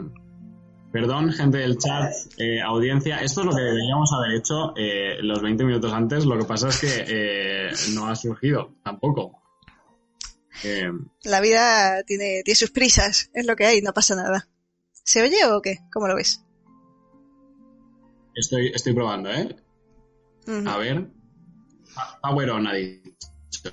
Perdón, 0.92 1.32
gente 1.32 1.58
del 1.58 1.76
chat, 1.76 2.12
eh, 2.38 2.62
audiencia, 2.62 3.18
esto 3.18 3.40
es 3.42 3.46
lo 3.46 3.54
que 3.54 3.62
deberíamos 3.62 4.10
haber 4.12 4.38
hecho 4.38 4.72
eh, 4.74 5.18
los 5.20 5.42
20 5.42 5.64
minutos 5.64 5.92
antes, 5.92 6.24
lo 6.24 6.38
que 6.38 6.46
pasa 6.46 6.68
es 6.68 6.80
que 6.80 7.04
eh, 7.06 7.70
no 7.92 8.08
ha 8.08 8.16
surgido 8.16 8.74
tampoco. 8.82 9.42
La 11.24 11.40
vida 11.40 12.02
tiene, 12.04 12.42
tiene 12.42 12.56
sus 12.56 12.70
prisas, 12.70 13.30
es 13.34 13.46
lo 13.46 13.54
que 13.54 13.66
hay, 13.66 13.82
no 13.82 13.92
pasa 13.92 14.16
nada. 14.16 14.48
¿Se 14.92 15.22
oye 15.22 15.44
o 15.46 15.60
qué? 15.60 15.78
¿Cómo 15.92 16.08
lo 16.08 16.16
ves? 16.16 16.42
Estoy, 18.34 18.72
estoy 18.74 18.94
probando, 18.94 19.30
¿eh? 19.30 19.54
A 20.66 20.78
ver. 20.78 21.06
Power 22.22 22.50
on 22.50 22.66
ha 22.66 22.74
dicho. 22.74 23.70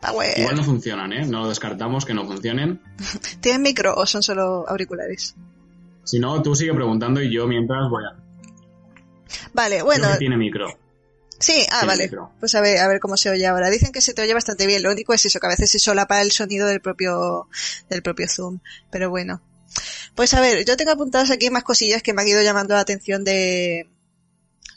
Power. 0.00 0.38
Igual 0.38 0.56
no 0.56 0.62
funcionan, 0.62 1.12
¿eh? 1.12 1.26
No 1.26 1.40
lo 1.40 1.48
descartamos 1.48 2.04
que 2.04 2.14
no 2.14 2.24
funcionen. 2.24 2.80
¿Tienen 3.40 3.62
micro 3.62 3.94
o 3.96 4.06
son 4.06 4.22
solo 4.22 4.68
auriculares? 4.68 5.34
Si 6.04 6.18
no, 6.18 6.42
tú 6.42 6.54
sigue 6.54 6.74
preguntando 6.74 7.20
y 7.20 7.32
yo 7.32 7.46
mientras 7.46 7.88
voy 7.90 8.04
a... 8.04 8.16
Vale, 9.52 9.82
bueno. 9.82 10.04
Creo 10.04 10.12
que 10.14 10.18
tiene 10.18 10.36
micro. 10.36 10.66
Sí, 11.38 11.66
ah, 11.70 11.80
Tiene 11.80 11.86
vale. 11.86 12.04
micro. 12.04 12.32
Pues 12.40 12.54
a 12.54 12.60
ver, 12.60 12.78
a 12.78 12.88
ver 12.88 13.00
cómo 13.00 13.16
se 13.16 13.30
oye 13.30 13.46
ahora. 13.46 13.70
Dicen 13.70 13.92
que 13.92 14.00
se 14.00 14.14
te 14.14 14.22
oye 14.22 14.34
bastante 14.34 14.66
bien. 14.66 14.82
Lo 14.82 14.90
único 14.90 15.14
es 15.14 15.24
eso, 15.26 15.40
que 15.40 15.46
a 15.46 15.50
veces 15.50 15.70
se 15.70 15.78
solapa 15.78 16.22
el 16.22 16.30
sonido 16.30 16.66
del 16.66 16.80
propio, 16.80 17.48
del 17.88 18.02
propio 18.02 18.28
Zoom. 18.28 18.60
Pero 18.90 19.10
bueno. 19.10 19.42
Pues 20.14 20.32
a 20.34 20.40
ver, 20.40 20.64
yo 20.64 20.76
tengo 20.76 20.92
apuntadas 20.92 21.30
aquí 21.30 21.50
más 21.50 21.64
cosillas 21.64 22.02
que 22.02 22.12
me 22.12 22.22
han 22.22 22.28
ido 22.28 22.42
llamando 22.42 22.74
la 22.74 22.80
atención 22.80 23.24
de, 23.24 23.90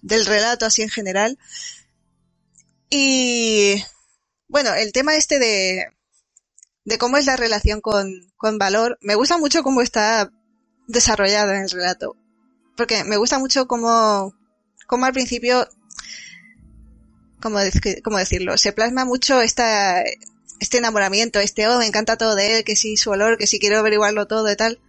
del 0.01 0.25
relato 0.25 0.65
así 0.65 0.81
en 0.81 0.89
general. 0.89 1.37
Y, 2.89 3.83
bueno, 4.47 4.73
el 4.73 4.91
tema 4.93 5.15
este 5.15 5.39
de, 5.39 5.85
de 6.85 6.97
cómo 6.97 7.17
es 7.17 7.25
la 7.25 7.35
relación 7.35 7.81
con, 7.81 8.11
con 8.37 8.57
valor, 8.57 8.97
me 9.01 9.15
gusta 9.15 9.37
mucho 9.37 9.61
cómo 9.61 9.81
está 9.81 10.31
desarrollado 10.87 11.51
en 11.53 11.61
el 11.61 11.69
relato. 11.69 12.15
Porque 12.75 13.03
me 13.03 13.17
gusta 13.17 13.39
mucho 13.39 13.67
cómo, 13.67 14.33
cómo 14.87 15.05
al 15.05 15.13
principio 15.13 15.67
¿cómo, 17.41 17.59
dec- 17.59 18.01
cómo 18.01 18.17
decirlo? 18.17 18.57
Se 18.57 18.71
plasma 18.71 19.05
mucho 19.05 19.41
esta, 19.41 20.03
este 20.59 20.77
enamoramiento, 20.77 21.39
este, 21.39 21.67
oh, 21.67 21.79
me 21.79 21.87
encanta 21.87 22.17
todo 22.17 22.35
de 22.35 22.57
él, 22.57 22.63
que 22.63 22.75
sí, 22.75 22.97
su 22.97 23.11
olor, 23.11 23.37
que 23.37 23.47
sí 23.47 23.59
quiero 23.59 23.79
averiguarlo 23.79 24.27
todo 24.27 24.51
y 24.51 24.55
tal. 24.55 24.79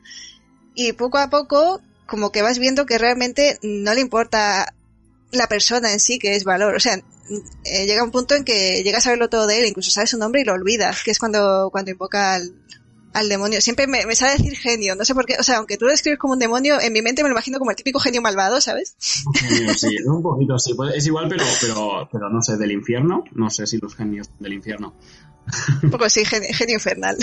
Y 0.74 0.92
poco 0.92 1.18
a 1.18 1.30
poco, 1.30 1.80
como 2.06 2.30
que 2.32 2.42
vas 2.42 2.58
viendo 2.58 2.86
que 2.86 2.98
realmente 2.98 3.58
no 3.62 3.94
le 3.94 4.00
importa 4.00 4.74
la 5.32 5.46
persona 5.46 5.92
en 5.92 6.00
sí, 6.00 6.18
que 6.18 6.36
es 6.36 6.44
valor. 6.44 6.74
O 6.74 6.80
sea, 6.80 6.94
eh, 7.64 7.86
llega 7.86 8.04
un 8.04 8.10
punto 8.10 8.34
en 8.34 8.44
que 8.44 8.82
llegas 8.82 9.06
a 9.06 9.10
verlo 9.10 9.28
todo 9.28 9.46
de 9.46 9.58
él, 9.60 9.66
incluso 9.66 9.90
sabes 9.90 10.10
su 10.10 10.18
nombre 10.18 10.40
y 10.40 10.44
lo 10.44 10.54
olvidas, 10.54 11.02
que 11.02 11.10
es 11.10 11.18
cuando, 11.18 11.68
cuando 11.70 11.90
invoca 11.90 12.34
al, 12.34 12.54
al 13.12 13.28
demonio. 13.28 13.60
Siempre 13.60 13.86
me, 13.86 14.06
me 14.06 14.14
sale 14.14 14.36
decir 14.36 14.56
genio, 14.56 14.94
no 14.94 15.04
sé 15.04 15.14
por 15.14 15.26
qué, 15.26 15.36
o 15.38 15.42
sea, 15.42 15.58
aunque 15.58 15.76
tú 15.76 15.86
lo 15.86 15.92
escribes 15.92 16.18
como 16.18 16.34
un 16.34 16.38
demonio, 16.38 16.80
en 16.80 16.92
mi 16.92 17.02
mente 17.02 17.22
me 17.22 17.28
lo 17.28 17.34
imagino 17.34 17.58
como 17.58 17.70
el 17.70 17.76
típico 17.76 17.98
genio 17.98 18.22
malvado, 18.22 18.60
¿sabes? 18.60 18.94
Genios, 19.34 19.80
sí, 19.80 19.96
un 20.06 20.22
poquito 20.22 20.58
sí. 20.58 20.74
Pues 20.74 20.94
Es 20.94 21.06
igual, 21.06 21.28
pero, 21.28 21.44
pero, 21.60 22.08
pero 22.10 22.30
no 22.30 22.42
sé, 22.42 22.56
del 22.56 22.72
infierno. 22.72 23.24
No 23.32 23.50
sé 23.50 23.66
si 23.66 23.78
los 23.78 23.94
genios 23.94 24.28
del 24.38 24.52
infierno. 24.52 24.94
Un 25.82 25.90
poco 25.90 26.08
sí, 26.08 26.24
genio, 26.24 26.50
genio 26.52 26.74
infernal. 26.74 27.16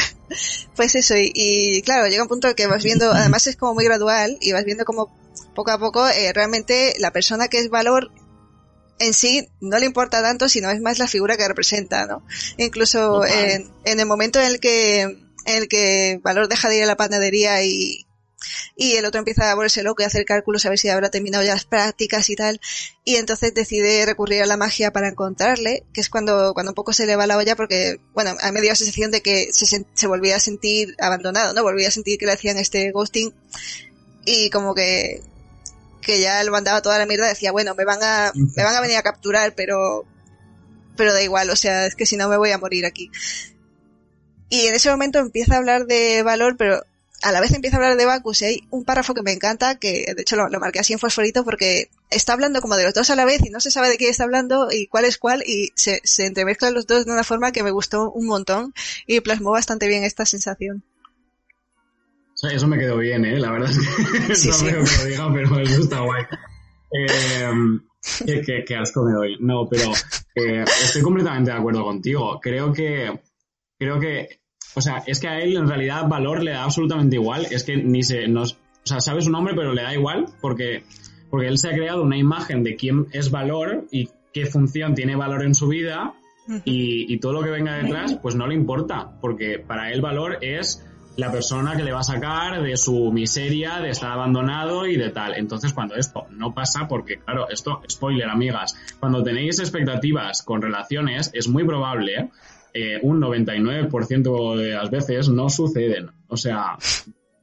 Pues 0.76 0.96
eso, 0.96 1.16
y, 1.16 1.32
y 1.34 1.82
claro, 1.84 2.08
llega 2.08 2.24
un 2.24 2.28
punto 2.28 2.48
en 2.48 2.56
que 2.56 2.68
vas 2.68 2.84
viendo, 2.84 3.12
además 3.12 3.48
es 3.48 3.56
como 3.56 3.76
muy 3.76 3.86
gradual, 3.86 4.38
y 4.42 4.52
vas 4.52 4.66
viendo 4.66 4.84
como 4.84 5.16
poco 5.54 5.72
a 5.72 5.80
poco 5.80 6.08
eh, 6.08 6.34
realmente 6.34 6.96
la 7.00 7.12
persona 7.12 7.48
que 7.48 7.60
es 7.60 7.70
valor 7.70 8.12
en 9.00 9.14
sí 9.14 9.48
no 9.62 9.78
le 9.78 9.86
importa 9.86 10.22
tanto, 10.22 10.50
sino 10.50 10.70
es 10.70 10.82
más 10.82 11.00
la 11.00 11.08
figura 11.08 11.38
que 11.38 11.48
representa, 11.48 12.06
¿no? 12.06 12.26
Incluso 12.58 13.26
en 13.26 14.00
el 14.00 14.06
momento 14.06 14.40
en 14.40 14.46
el 14.48 14.60
que, 14.60 15.25
en 15.46 15.64
el 15.64 15.68
que 15.68 16.20
Valor 16.24 16.48
deja 16.48 16.70
de 16.70 16.78
ir 16.78 16.84
a 16.84 16.88
la 16.88 16.98
panadería 16.98 17.64
y, 17.64 18.06
y 18.76 18.94
el 18.94 19.06
otro 19.06 19.20
empieza 19.20 19.52
a 19.52 19.56
volverse 19.56 19.84
loco 19.84 20.02
y 20.02 20.06
hacer 20.06 20.26
cálculos 20.26 20.66
a 20.66 20.70
ver 20.70 20.78
si 20.78 20.90
habrá 20.90 21.10
terminado 21.10 21.44
ya 21.44 21.54
las 21.54 21.66
prácticas 21.66 22.30
y 22.30 22.36
tal, 22.36 22.60
y 23.04 23.16
entonces 23.16 23.54
decide 23.54 24.06
recurrir 24.06 24.44
a 24.44 24.46
la 24.46 24.58
magia 24.58 24.92
para 24.92 25.08
encontrarle, 25.08 25.84
que 25.94 26.02
es 26.02 26.10
cuando, 26.10 26.54
cuando 26.54 26.72
un 26.72 26.76
poco 26.76 26.94
se 26.94 27.06
le 27.06 27.16
va 27.16 27.28
la 27.28 27.38
olla 27.38 27.56
porque, 27.56 28.00
bueno, 28.14 28.36
a 28.42 28.48
mí 28.48 28.54
me 28.54 28.62
dio 28.62 28.72
la 28.72 28.76
sensación 28.76 29.12
de 29.12 29.22
que 29.22 29.50
se, 29.52 29.86
se 29.94 30.08
volvía 30.08 30.36
a 30.36 30.40
sentir 30.40 30.96
abandonado, 31.00 31.54
¿no? 31.54 31.64
Volvía 31.64 31.88
a 31.88 31.92
sentir 31.92 32.18
que 32.18 32.26
le 32.26 32.34
hacían 32.34 32.58
este 32.58 32.92
ghosting 32.92 33.34
y 34.26 34.50
como 34.50 34.74
que, 34.74 35.22
que 36.02 36.20
ya 36.20 36.44
lo 36.44 36.52
mandaba 36.52 36.82
toda 36.82 36.98
la 36.98 37.06
mierda, 37.06 37.28
decía, 37.28 37.52
bueno, 37.52 37.76
me 37.76 37.86
van 37.86 38.00
a, 38.04 38.32
me 38.34 38.64
van 38.64 38.76
a 38.76 38.82
venir 38.82 38.98
a 38.98 39.04
capturar, 39.04 39.54
pero, 39.56 40.06
pero 40.98 41.14
da 41.14 41.22
igual, 41.22 41.50
o 41.50 41.56
sea, 41.56 41.86
es 41.86 41.96
que 41.96 42.06
si 42.06 42.18
no 42.18 42.30
me 42.30 42.38
voy 42.38 42.52
a 42.52 42.58
morir 42.58 42.86
aquí. 42.86 43.10
Y 44.50 44.68
en 44.68 44.76
ese 44.76 44.90
momento 44.92 45.20
empieza 45.20 45.56
a 45.56 45.58
hablar 45.58 45.86
de 45.88 46.22
valor, 46.24 46.56
pero 46.58 46.82
a 47.24 47.32
la 47.32 47.42
vez 47.42 47.52
empieza 47.54 47.78
a 47.78 47.80
hablar 47.80 47.98
de 47.98 48.06
Bacchus 48.06 48.42
y 48.42 48.46
hay 48.46 48.68
un 48.70 48.84
párrafo 48.86 49.14
que 49.16 49.24
me 49.24 49.32
encanta, 49.32 49.76
que 49.80 50.14
de 50.16 50.22
hecho 50.22 50.36
lo, 50.36 50.48
lo 50.50 50.60
marqué 50.60 50.80
así 50.80 50.94
en 50.94 51.00
fosforito 51.00 51.44
porque 51.44 51.90
está 52.12 52.34
hablando 52.34 52.62
como 52.62 52.76
de 52.76 52.84
los 52.84 52.94
dos 52.94 53.10
a 53.10 53.16
la 53.16 53.26
vez 53.26 53.42
y 53.44 53.50
no 53.50 53.60
se 53.60 53.72
sabe 53.72 53.90
de 53.90 53.98
quién 53.98 54.12
está 54.12 54.24
hablando 54.26 54.68
y 54.72 54.86
cuál 54.88 55.06
es 55.06 55.18
cuál 55.18 55.42
y 55.46 55.72
se, 55.76 56.02
se 56.04 56.28
entremezclan 56.28 56.74
los 56.76 56.86
dos 56.86 57.06
de 57.06 57.12
una 57.12 57.24
forma 57.24 57.52
que 57.52 57.64
me 57.64 57.72
gustó 57.72 58.12
un 58.12 58.28
montón 58.28 58.74
y 59.08 59.22
plasmó 59.22 59.52
bastante 59.52 59.88
bien 59.88 60.04
esta 60.04 60.26
sensación. 60.26 60.84
O 62.34 62.38
sea, 62.38 62.52
eso 62.52 62.68
me 62.68 62.78
quedó 62.78 62.98
bien, 62.98 63.24
¿eh? 63.26 63.40
La 63.40 63.50
verdad 63.52 63.72
es 63.72 63.78
que 63.80 64.36
Sí, 64.36 64.50
no 64.50 64.54
sí. 64.54 64.66
veo 64.66 64.84
que 64.84 64.92
lo 64.98 65.06
diga, 65.06 65.34
pero 65.34 65.60
eso 65.62 65.82
está 65.82 66.02
guay. 66.02 66.24
Eh, 66.92 67.50
qué, 68.26 68.42
qué- 68.42 68.64
qué 68.68 68.76
asco 68.76 69.04
me 69.04 69.14
doy. 69.14 69.38
No, 69.40 69.68
pero 69.70 69.92
eh, 70.36 70.64
estoy 70.84 71.02
completamente 71.02 71.52
de 71.52 71.58
acuerdo 71.58 71.84
contigo. 71.84 72.40
Creo 72.42 72.72
que, 72.74 73.22
creo 73.78 74.00
que, 74.00 74.40
o 74.76 74.82
sea, 74.82 75.04
es 75.06 75.20
que 75.20 75.28
a 75.28 75.40
él 75.40 75.56
en 75.56 75.68
realidad 75.68 76.08
valor 76.08 76.44
le 76.44 76.52
da 76.52 76.64
absolutamente 76.64 77.16
igual. 77.16 77.48
Es 77.52 77.64
que 77.64 77.78
ni 77.78 78.04
se, 78.04 78.28
nos, 78.28 78.54
o 78.54 78.58
sea, 78.86 79.00
sabe 79.00 79.22
su 79.22 79.32
nombre, 79.32 79.54
pero 79.56 79.74
le 79.74 79.84
da 79.84 79.94
igual 79.94 80.26
porque, 80.42 80.84
porque 81.30 81.48
él 81.48 81.58
se 81.58 81.70
ha 81.70 81.74
creado 81.74 82.04
una 82.04 82.18
imagen 82.18 82.64
de 82.64 82.76
quién 82.76 83.08
es 83.12 83.32
valor 83.32 83.86
y 83.92 84.10
qué 84.34 84.46
función 84.46 84.96
tiene 84.96 85.16
valor 85.16 85.44
en 85.44 85.56
su 85.56 85.68
vida 85.68 86.14
y, 86.66 87.12
y 87.14 87.20
todo 87.20 87.34
lo 87.34 87.44
que 87.44 87.50
venga 87.50 87.76
detrás, 87.78 88.16
pues 88.22 88.36
no 88.36 88.48
le 88.48 88.54
importa, 88.54 89.18
porque 89.22 89.60
para 89.60 89.92
él 89.92 90.02
valor 90.02 90.40
es 90.42 90.86
la 91.18 91.32
persona 91.32 91.76
que 91.78 91.84
le 91.84 91.94
va 91.94 92.00
a 92.00 92.04
sacar 92.04 92.62
de 92.62 92.76
su 92.76 93.12
miseria, 93.12 93.80
de 93.80 93.90
estar 93.90 94.12
abandonado 94.12 94.86
y 94.86 94.98
de 94.98 95.10
tal. 95.10 95.36
Entonces, 95.36 95.74
cuando 95.74 95.96
esto 95.96 96.26
no 96.32 96.54
pasa, 96.54 96.88
porque 96.88 97.18
claro, 97.18 97.50
esto, 97.50 97.82
spoiler, 97.90 98.30
amigas, 98.30 98.76
cuando 99.00 99.24
tenéis 99.24 99.60
expectativas 99.60 100.44
con 100.44 100.62
relaciones, 100.62 101.32
es 101.34 101.48
muy 101.48 101.64
probable, 101.64 102.32
eh, 102.78 103.00
un 103.02 103.22
99% 103.22 104.58
de 104.58 104.72
las 104.72 104.92
veces 104.92 105.30
no 105.30 105.48
suceden. 105.48 106.12
O 106.28 106.36
sea, 106.36 106.78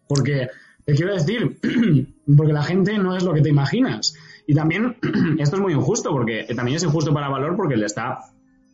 porque, 0.06 0.48
te 0.84 0.94
quiero 0.94 1.14
decir, 1.14 1.58
porque 2.36 2.52
la 2.52 2.62
gente 2.62 2.98
no 2.98 3.16
es 3.16 3.24
lo 3.24 3.32
que 3.32 3.40
te 3.40 3.48
imaginas. 3.48 4.14
Y 4.46 4.54
también, 4.54 4.98
esto 5.38 5.56
es 5.56 5.62
muy 5.62 5.72
injusto, 5.72 6.10
porque 6.10 6.44
también 6.54 6.76
es 6.76 6.82
injusto 6.82 7.14
para 7.14 7.30
Valor 7.30 7.56
porque 7.56 7.76
le 7.76 7.86
está 7.86 8.18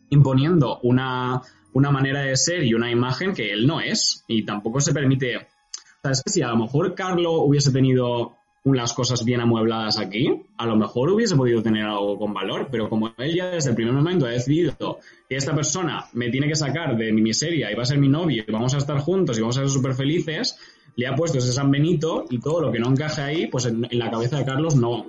imponiendo 0.09 0.81
una, 0.83 1.41
una 1.71 1.91
manera 1.91 2.23
de 2.23 2.35
ser 2.35 2.61
y 2.65 2.73
una 2.73 2.91
imagen 2.91 3.33
que 3.33 3.53
él 3.53 3.65
no 3.65 3.79
es 3.79 4.25
y 4.27 4.43
tampoco 4.43 4.81
se 4.81 4.93
permite. 4.93 5.37
O 5.37 6.01
sea, 6.01 6.11
es 6.11 6.21
que 6.21 6.29
si 6.29 6.41
a 6.41 6.49
lo 6.49 6.57
mejor 6.57 6.93
Carlo 6.93 7.43
hubiese 7.43 7.71
tenido 7.71 8.35
unas 8.63 8.93
cosas 8.93 9.23
bien 9.23 9.39
amuebladas 9.39 9.99
aquí, 9.99 10.27
a 10.57 10.65
lo 10.65 10.75
mejor 10.75 11.09
hubiese 11.09 11.35
podido 11.35 11.61
tener 11.61 11.85
algo 11.85 12.17
con 12.17 12.33
valor, 12.33 12.67
pero 12.69 12.89
como 12.89 13.13
él 13.17 13.35
ya 13.35 13.49
desde 13.51 13.69
el 13.69 13.75
primer 13.75 13.93
momento 13.93 14.25
ha 14.25 14.29
decidido 14.29 14.99
que 15.29 15.35
esta 15.35 15.55
persona 15.55 16.05
me 16.13 16.29
tiene 16.29 16.47
que 16.47 16.55
sacar 16.55 16.97
de 16.97 17.11
mi 17.13 17.21
miseria 17.21 17.71
y 17.71 17.75
va 17.75 17.83
a 17.83 17.85
ser 17.85 17.99
mi 17.99 18.09
novio 18.09 18.43
y 18.45 18.51
vamos 18.51 18.73
a 18.73 18.77
estar 18.77 18.99
juntos 18.99 19.37
y 19.37 19.41
vamos 19.41 19.57
a 19.57 19.61
ser 19.61 19.69
súper 19.69 19.93
felices, 19.93 20.57
le 20.95 21.07
ha 21.07 21.15
puesto 21.15 21.37
ese 21.37 21.53
San 21.53 21.71
Benito 21.71 22.25
y 22.29 22.39
todo 22.39 22.61
lo 22.61 22.71
que 22.71 22.79
no 22.79 22.89
encaje 22.89 23.21
ahí, 23.21 23.47
pues 23.47 23.65
en, 23.65 23.87
la 23.91 24.11
cabeza 24.11 24.37
de 24.37 24.45
Carlos 24.45 24.75
no, 24.75 25.05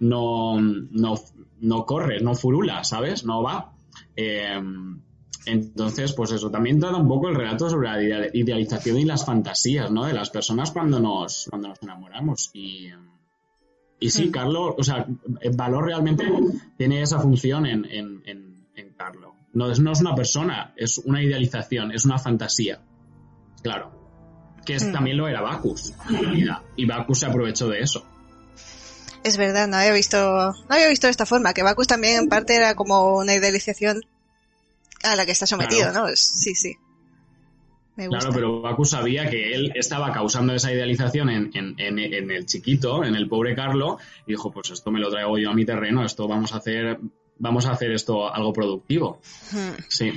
no, 0.00 0.60
no, 0.60 1.14
no 1.60 1.86
corre, 1.86 2.20
no 2.20 2.34
furula, 2.34 2.82
¿sabes? 2.82 3.24
No 3.24 3.42
va. 3.42 3.72
Eh, 4.16 4.60
entonces, 5.46 6.12
pues 6.12 6.30
eso, 6.32 6.50
también 6.50 6.78
trata 6.78 6.96
un 6.96 7.08
poco 7.08 7.28
el 7.28 7.34
relato 7.34 7.70
sobre 7.70 7.88
la 7.88 8.02
idea- 8.02 8.30
idealización 8.32 8.98
y 8.98 9.04
las 9.04 9.24
fantasías, 9.24 9.90
¿no? 9.90 10.04
De 10.04 10.12
las 10.12 10.30
personas 10.30 10.70
cuando 10.70 11.00
nos, 11.00 11.46
cuando 11.48 11.68
nos 11.68 11.82
enamoramos. 11.82 12.50
Y, 12.52 12.90
y 14.00 14.10
sí, 14.10 14.30
Carlos, 14.30 14.74
o 14.78 14.82
sea, 14.84 15.06
el 15.40 15.56
valor 15.56 15.86
realmente 15.86 16.24
tiene 16.76 17.00
esa 17.02 17.18
función 17.18 17.64
en, 17.66 17.84
en, 17.86 18.22
en, 18.26 18.66
en 18.76 18.92
Carlo. 18.94 19.34
No 19.54 19.70
es, 19.70 19.80
no 19.80 19.92
es 19.92 20.00
una 20.02 20.14
persona, 20.14 20.74
es 20.76 20.98
una 20.98 21.22
idealización, 21.22 21.92
es 21.92 22.04
una 22.04 22.18
fantasía. 22.18 22.80
Claro. 23.62 23.92
Que 24.66 24.74
es- 24.74 24.84
Mm. 24.86 24.92
también 24.92 25.16
lo 25.16 25.26
era 25.28 25.40
Bacchus, 25.40 25.94
en 26.10 26.20
realidad. 26.22 26.58
Y 26.76 26.84
Bacchus 26.84 27.20
se 27.20 27.26
aprovechó 27.26 27.68
de 27.68 27.80
eso. 27.80 28.04
Es 29.24 29.36
verdad, 29.38 29.66
no 29.66 29.76
había 29.78 29.92
visto, 29.92 30.18
no 30.18 30.54
había 30.74 30.88
visto 30.88 31.06
de 31.06 31.10
esta 31.12 31.24
forma, 31.26 31.54
que 31.54 31.62
Bacchus 31.62 31.86
también 31.86 32.18
en 32.18 32.28
parte 32.28 32.54
era 32.54 32.74
como 32.74 33.16
una 33.16 33.34
idealización 33.34 34.02
a 35.02 35.16
la 35.16 35.26
que 35.26 35.32
está 35.32 35.46
sometido, 35.46 35.90
Claro. 35.90 36.06
¿no? 36.06 36.08
Es- 36.08 36.20
sí, 36.42 36.54
sí. 36.54 36.74
Me 37.96 38.06
gusta. 38.06 38.20
Claro, 38.20 38.34
pero 38.34 38.60
Bacchus 38.62 38.90
sabía 38.90 39.28
que 39.28 39.54
él 39.54 39.72
estaba 39.74 40.12
causando 40.12 40.54
esa 40.54 40.72
idealización 40.72 41.30
en, 41.30 41.50
en, 41.54 41.74
en, 41.78 41.98
en 41.98 42.30
el 42.30 42.46
chiquito, 42.46 43.02
en 43.04 43.16
el 43.16 43.28
pobre 43.28 43.56
Carlo, 43.56 43.98
y 44.24 44.32
dijo, 44.32 44.52
pues 44.52 44.70
esto 44.70 44.90
me 44.92 45.00
lo 45.00 45.10
traigo 45.10 45.36
yo 45.36 45.50
a 45.50 45.54
mi 45.54 45.64
terreno, 45.64 46.04
esto 46.04 46.28
vamos 46.28 46.52
a 46.52 46.58
hacer, 46.58 46.98
vamos 47.38 47.66
a 47.66 47.72
hacer 47.72 47.90
esto 47.90 48.32
algo 48.32 48.52
productivo. 48.52 49.20
Hmm. 49.50 49.72
Sí. 49.88 50.12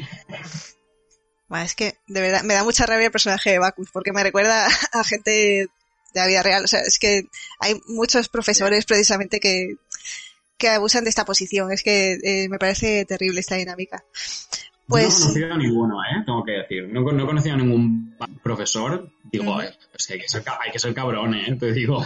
Bueno, 1.48 1.66
es 1.66 1.76
que 1.76 1.96
de 2.08 2.22
verdad 2.22 2.44
me 2.44 2.54
da 2.54 2.64
mucha 2.64 2.86
rabia 2.86 3.08
el 3.08 3.12
personaje 3.12 3.50
de 3.52 3.60
Bacchus 3.60 3.90
porque 3.92 4.14
me 4.14 4.24
recuerda 4.24 4.68
a 4.94 5.04
gente 5.04 5.32
de 5.32 5.68
la 6.14 6.28
vida 6.28 6.44
real. 6.44 6.64
O 6.64 6.68
sea, 6.68 6.82
es 6.82 7.00
que 7.00 7.24
hay 7.60 7.82
muchos 7.88 8.30
profesores 8.30 8.86
precisamente 8.86 9.40
que, 9.40 9.76
que 10.58 10.70
abusan 10.70 11.04
de 11.04 11.10
esta 11.10 11.26
posición. 11.26 11.72
Es 11.72 11.82
que 11.84 12.20
eh, 12.24 12.48
me 12.48 12.60
parece 12.60 13.06
terrible 13.06 13.40
esta 13.40 13.56
dinámica. 13.56 14.04
Pues... 14.88 15.20
No 15.20 15.20
he 15.20 15.22
conocido 15.22 15.54
a 15.54 15.58
ninguno, 15.58 15.96
¿eh? 16.04 16.24
Tengo 16.26 16.44
que 16.44 16.52
decir. 16.52 16.88
No, 16.92 17.02
no 17.02 17.24
he 17.24 17.26
conocido 17.26 17.56
a 17.56 17.58
ningún 17.58 18.16
profesor. 18.44 19.10
Digo, 19.32 19.46
-huh. 19.46 19.74
es 19.98 20.08
que 20.08 20.14
hay, 20.14 20.20
que 20.20 20.28
ser, 20.28 20.44
hay 20.60 20.72
que 20.72 20.80
ser 20.80 20.94
cabrón, 20.94 21.34
¿eh? 21.34 21.56
Te 21.60 21.72
digo. 21.72 22.04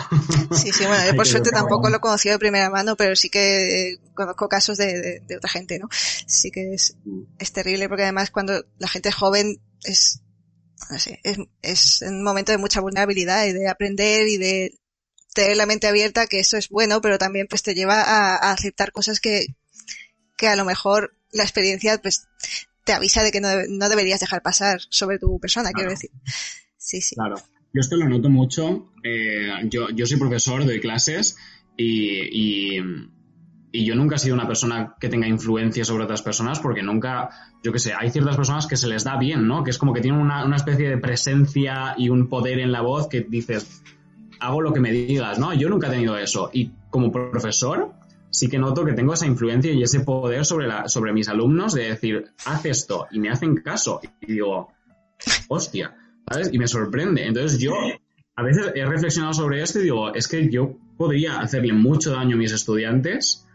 Sí, 0.52 0.72
sí, 0.72 0.86
bueno, 0.86 1.04
yo 1.10 1.16
por 1.16 1.26
suerte 1.26 1.50
tampoco 1.50 1.90
lo 1.90 1.98
he 1.98 2.00
conocido 2.00 2.34
de 2.34 2.40
primera 2.40 2.70
mano, 2.70 2.96
pero 2.96 3.16
sí 3.16 3.30
que 3.30 3.98
conozco 4.14 4.48
casos 4.48 4.78
de, 4.78 5.02
de, 5.02 5.20
de 5.22 5.38
otra 5.38 5.50
gente, 5.50 5.80
¿no? 5.80 5.88
Sí 5.92 6.52
que 6.52 6.74
es, 6.74 6.98
es 7.40 7.52
terrible 7.52 7.88
porque 7.90 8.04
además 8.04 8.30
cuando 8.30 8.64
la 8.78 8.88
gente 8.88 9.10
es 9.10 9.16
joven 9.16 9.60
es, 9.84 10.22
no 10.90 11.00
sé, 11.00 11.20
es, 11.24 11.38
es 11.62 12.04
un 12.08 12.24
momento 12.24 12.52
de 12.52 12.58
mucha 12.60 12.82
vulnerabilidad 12.82 13.46
y 13.46 13.54
de 13.54 13.68
aprender 13.68 14.28
y 14.28 14.38
de 14.38 14.80
tener 15.34 15.58
la 15.58 15.66
mente 15.66 15.88
abierta, 15.88 16.28
que 16.28 16.40
eso 16.40 16.56
es 16.58 16.70
bueno, 16.70 17.02
pero 17.02 17.18
también 17.18 17.48
pues 17.50 17.64
te 17.64 17.74
lleva 17.74 18.02
a, 18.02 18.36
a 18.36 18.52
aceptar 18.52 18.92
cosas 18.92 19.20
que, 19.20 19.48
que 20.38 20.48
a 20.48 20.56
lo 20.56 20.64
mejor 20.66 21.18
la 21.36 21.44
experiencia 21.44 22.00
pues 22.02 22.28
te 22.84 22.94
avisa 22.94 23.24
de 23.24 23.32
que 23.32 23.42
no, 23.42 23.50
no 23.70 23.90
deberías 23.90 24.20
dejar 24.20 24.42
pasar 24.42 24.80
sobre 24.90 25.20
tu 25.20 25.40
persona, 25.40 25.72
claro. 25.72 25.76
quiero 25.76 25.92
decir. 25.92 26.12
Sí, 26.78 27.02
sí. 27.02 27.16
Claro. 27.16 27.36
Yo 27.74 27.82
esto 27.82 27.98
lo 27.98 28.08
noto 28.08 28.30
mucho. 28.30 28.94
Eh, 29.04 29.50
yo, 29.66 29.90
yo 29.90 30.06
soy 30.06 30.18
profesor, 30.18 30.64
doy 30.64 30.80
clases 30.80 31.36
y, 31.76 32.78
y, 32.78 32.80
y, 33.72 33.86
yo 33.86 33.96
nunca 33.96 34.16
he 34.16 34.20
sido 34.20 34.36
una 34.36 34.48
persona 34.48 34.96
que 35.00 35.10
tenga 35.10 35.28
influencia 35.28 35.84
sobre 35.84 36.06
otras 36.06 36.22
personas 36.22 36.60
porque 36.60 36.84
nunca, 36.84 37.30
yo 37.64 37.74
qué 37.74 37.80
sé, 37.80 37.94
hay 37.94 38.12
ciertas 38.12 38.38
personas 38.38 38.68
que 38.68 38.78
se 38.78 38.88
les 38.88 39.04
da 39.04 39.18
bien, 39.18 39.48
¿no? 39.48 39.64
Que 39.64 39.72
es 39.72 39.78
como 39.78 39.94
que 39.94 40.00
tienen 40.00 40.22
una, 40.22 40.46
una 40.46 40.56
especie 40.56 40.88
de 40.88 40.98
presencia 40.98 41.96
y 41.98 42.08
un 42.08 42.30
poder 42.30 42.60
en 42.60 42.72
la 42.72 42.82
voz 42.82 43.10
que 43.10 43.22
dices, 43.22 43.82
hago 44.40 44.62
lo 44.62 44.72
que 44.72 44.80
me 44.80 44.92
digas, 44.92 45.38
¿no? 45.38 45.54
Yo 45.54 45.68
nunca 45.68 45.88
he 45.88 45.92
tenido 45.92 46.18
eso. 46.18 46.50
Y 46.54 46.72
como 46.90 47.12
profesor, 47.12 47.94
sí 48.36 48.50
que 48.50 48.60
noto 48.60 48.84
que 48.84 48.92
tengo 48.92 49.14
esa 49.14 49.26
influencia 49.26 49.72
y 49.72 49.82
ese 49.82 50.02
poder 50.02 50.46
sobre, 50.46 50.68
sobre 50.88 51.14
mis 51.14 51.30
alumnos 51.30 51.74
de 51.74 51.90
decir, 51.90 52.32
haz 52.46 52.66
esto, 52.66 53.08
y 53.12 53.20
me 53.20 53.30
hacen 53.30 53.56
caso. 53.56 54.02
Y 54.22 54.34
digo, 54.34 54.74
hostia, 55.48 55.96
¿sabes? 56.30 56.50
Y 56.52 56.60
me 56.60 56.68
sorprende. 56.68 57.26
Entonces 57.26 57.60
yo 57.60 57.74
a 58.36 58.44
veces 58.44 58.74
he 58.76 58.86
reflexionado 58.86 59.34
sobre 59.34 59.62
esto 59.62 59.80
y 59.80 59.84
digo, 59.84 60.14
es 60.14 60.28
que 60.28 60.50
yo 60.50 60.76
podría 60.98 61.40
hacerle 61.40 61.72
mucho 61.72 62.12
daño 62.12 62.36
a 62.36 62.40
mis 62.40 62.52
estudiantes 62.52 63.48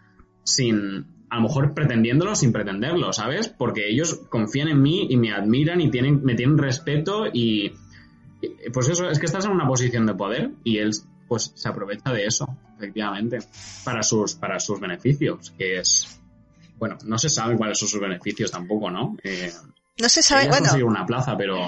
sin, 0.45 1.05
a 1.29 1.37
lo 1.37 1.43
mejor 1.43 1.75
pretendiéndolo 1.75 2.35
sin 2.35 2.51
pretenderlo, 2.51 3.13
¿sabes? 3.13 3.49
Porque 3.49 3.91
ellos 3.91 4.23
confían 4.31 4.69
en 4.69 4.81
mí 4.81 5.09
y 5.11 5.19
me 5.19 5.33
admiran 5.33 5.83
y 5.83 5.91
tienen, 5.91 6.25
me 6.25 6.35
tienen 6.37 6.57
respeto 6.57 7.27
y, 7.31 7.73
pues 8.73 8.89
eso, 8.89 9.11
es 9.11 9.19
que 9.19 9.27
estás 9.27 9.45
en 9.45 9.51
una 9.51 9.67
posición 9.67 10.07
de 10.07 10.15
poder 10.15 10.53
y 10.65 10.79
él 10.79 10.93
pues 11.29 11.53
se 11.55 11.69
aprovecha 11.69 12.13
de 12.13 12.25
eso, 12.25 12.47
efectivamente, 12.81 13.39
para 13.85 14.03
sus, 14.03 14.35
para 14.35 14.59
sus 14.59 14.81
beneficios, 14.81 15.53
que 15.57 15.79
es, 15.79 16.19
bueno, 16.79 16.97
no 17.05 17.19
se 17.19 17.29
sabe 17.29 17.57
cuáles 17.57 17.79
son 17.79 17.89
sus 17.89 18.01
beneficios 18.01 18.51
tampoco, 18.51 18.91
¿no? 18.91 19.17
Eh, 19.23 19.53
no 20.01 20.09
se 20.09 20.23
sabe, 20.23 20.49
bueno. 20.49 20.87
una 20.87 21.05
plaza, 21.05 21.37
pero... 21.37 21.59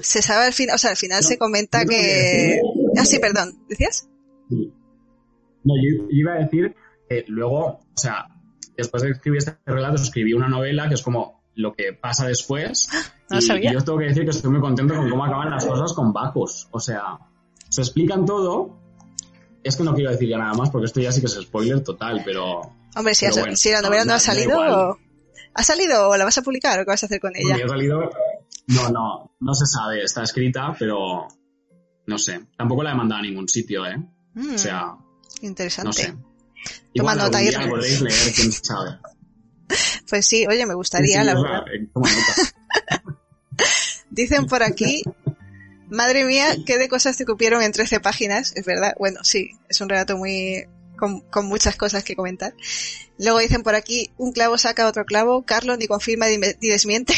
Se 0.00 0.22
sabe 0.22 0.46
al 0.46 0.52
final, 0.52 0.76
o 0.76 0.78
sea, 0.78 0.90
al 0.90 0.96
final 0.96 1.22
no, 1.22 1.28
se 1.28 1.38
comenta 1.38 1.84
que... 1.84 1.88
que... 1.88 2.60
Ah, 2.96 3.04
sí, 3.04 3.18
perdón, 3.18 3.64
¿decías? 3.68 4.08
Sí. 4.48 4.72
No, 5.64 5.74
yo 5.76 6.06
iba 6.10 6.34
a 6.34 6.38
decir 6.38 6.74
que 7.08 7.24
luego, 7.26 7.64
o 7.66 7.96
sea, 7.96 8.28
después 8.76 9.02
de 9.02 9.10
escribir 9.10 9.38
este 9.38 9.56
relato, 9.66 10.00
escribí 10.00 10.34
una 10.34 10.48
novela 10.48 10.88
que 10.88 10.94
es 10.94 11.02
como 11.02 11.42
lo 11.54 11.74
que 11.74 11.92
pasa 11.92 12.26
después. 12.26 12.88
No 13.28 13.38
y, 13.38 13.42
sabía. 13.42 13.70
y 13.70 13.74
yo 13.74 13.80
tengo 13.82 13.98
que 13.98 14.06
decir 14.06 14.24
que 14.24 14.30
estoy 14.30 14.50
muy 14.50 14.60
contento 14.60 14.94
con 14.94 15.10
cómo 15.10 15.24
acaban 15.24 15.50
las 15.50 15.66
cosas 15.66 15.92
con 15.92 16.12
Bacchus. 16.12 16.68
O 16.70 16.80
sea, 16.80 17.18
se 17.68 17.82
explican 17.82 18.24
todo. 18.24 18.78
Es 19.64 19.76
que 19.76 19.82
no 19.82 19.94
quiero 19.94 20.10
decir 20.10 20.28
ya 20.28 20.38
nada 20.38 20.54
más 20.54 20.70
porque 20.70 20.86
esto 20.86 21.00
ya 21.00 21.12
sí 21.12 21.20
que 21.20 21.26
es 21.26 21.34
spoiler 21.34 21.82
total, 21.82 22.22
pero. 22.24 22.60
Hombre, 22.94 23.14
si, 23.14 23.26
pero 23.26 23.34
has, 23.36 23.40
bueno, 23.40 23.56
si 23.56 23.70
la 23.70 23.82
novela 23.82 24.04
no, 24.04 24.12
no 24.12 24.16
ha 24.16 24.20
salido. 24.20 24.98
¿Ha 25.54 25.64
salido 25.64 26.08
o 26.10 26.16
la 26.16 26.24
vas 26.24 26.38
a 26.38 26.42
publicar 26.42 26.78
o 26.78 26.84
qué 26.84 26.90
vas 26.90 27.02
a 27.02 27.06
hacer 27.06 27.20
con 27.20 27.32
ella? 27.34 27.56
Ha 27.64 27.68
salido, 27.68 28.10
no, 28.68 28.88
no, 28.90 29.34
no 29.40 29.54
se 29.54 29.66
sabe. 29.66 30.02
Está 30.04 30.22
escrita, 30.22 30.74
pero 30.78 31.26
no 32.06 32.18
sé. 32.18 32.40
Tampoco 32.56 32.82
la 32.82 32.92
he 32.92 32.94
mandado 32.94 33.18
a 33.20 33.22
ningún 33.22 33.48
sitio, 33.48 33.84
¿eh? 33.84 33.96
Mm, 34.34 34.54
o 34.54 34.58
sea, 34.58 34.94
interesante. 35.42 35.86
no 35.88 35.92
sé. 35.92 36.06
Toma 36.08 37.12
Igual 37.14 37.18
nota 37.18 37.42
y 37.42 37.48
día 37.48 37.68
podréis 37.68 38.00
leer, 38.00 38.32
quién 38.34 38.52
sabe. 38.52 38.90
Pues 40.08 40.26
sí, 40.26 40.46
oye, 40.48 40.64
me 40.64 40.72
gustaría, 40.72 41.20
Sí, 41.22 41.28
sí, 41.28 41.34
la 41.34 41.34
verdad. 41.34 41.64
eh, 41.74 41.86
toma 41.92 42.08
nota. 42.10 43.14
Dicen 44.10 44.46
por 44.46 44.62
aquí, 44.62 45.02
madre 45.90 46.24
mía, 46.24 46.56
qué 46.66 46.78
de 46.78 46.88
cosas 46.88 47.16
te 47.16 47.24
cupieron 47.24 47.62
en 47.62 47.72
13 47.72 48.00
páginas, 48.00 48.52
es 48.56 48.64
verdad. 48.64 48.94
Bueno, 48.98 49.20
sí, 49.22 49.50
es 49.68 49.80
un 49.80 49.88
relato 49.88 50.16
muy 50.16 50.66
con, 50.96 51.20
con, 51.20 51.46
muchas 51.46 51.76
cosas 51.76 52.04
que 52.04 52.16
comentar. 52.16 52.54
Luego 53.18 53.38
dicen 53.38 53.62
por 53.62 53.74
aquí, 53.74 54.10
un 54.18 54.32
clavo 54.32 54.58
saca 54.58 54.86
otro 54.86 55.04
clavo, 55.04 55.44
Carlos 55.44 55.78
ni 55.78 55.86
confirma 55.86 56.28
ni, 56.28 56.38
ni 56.38 56.68
desmiente. 56.68 57.14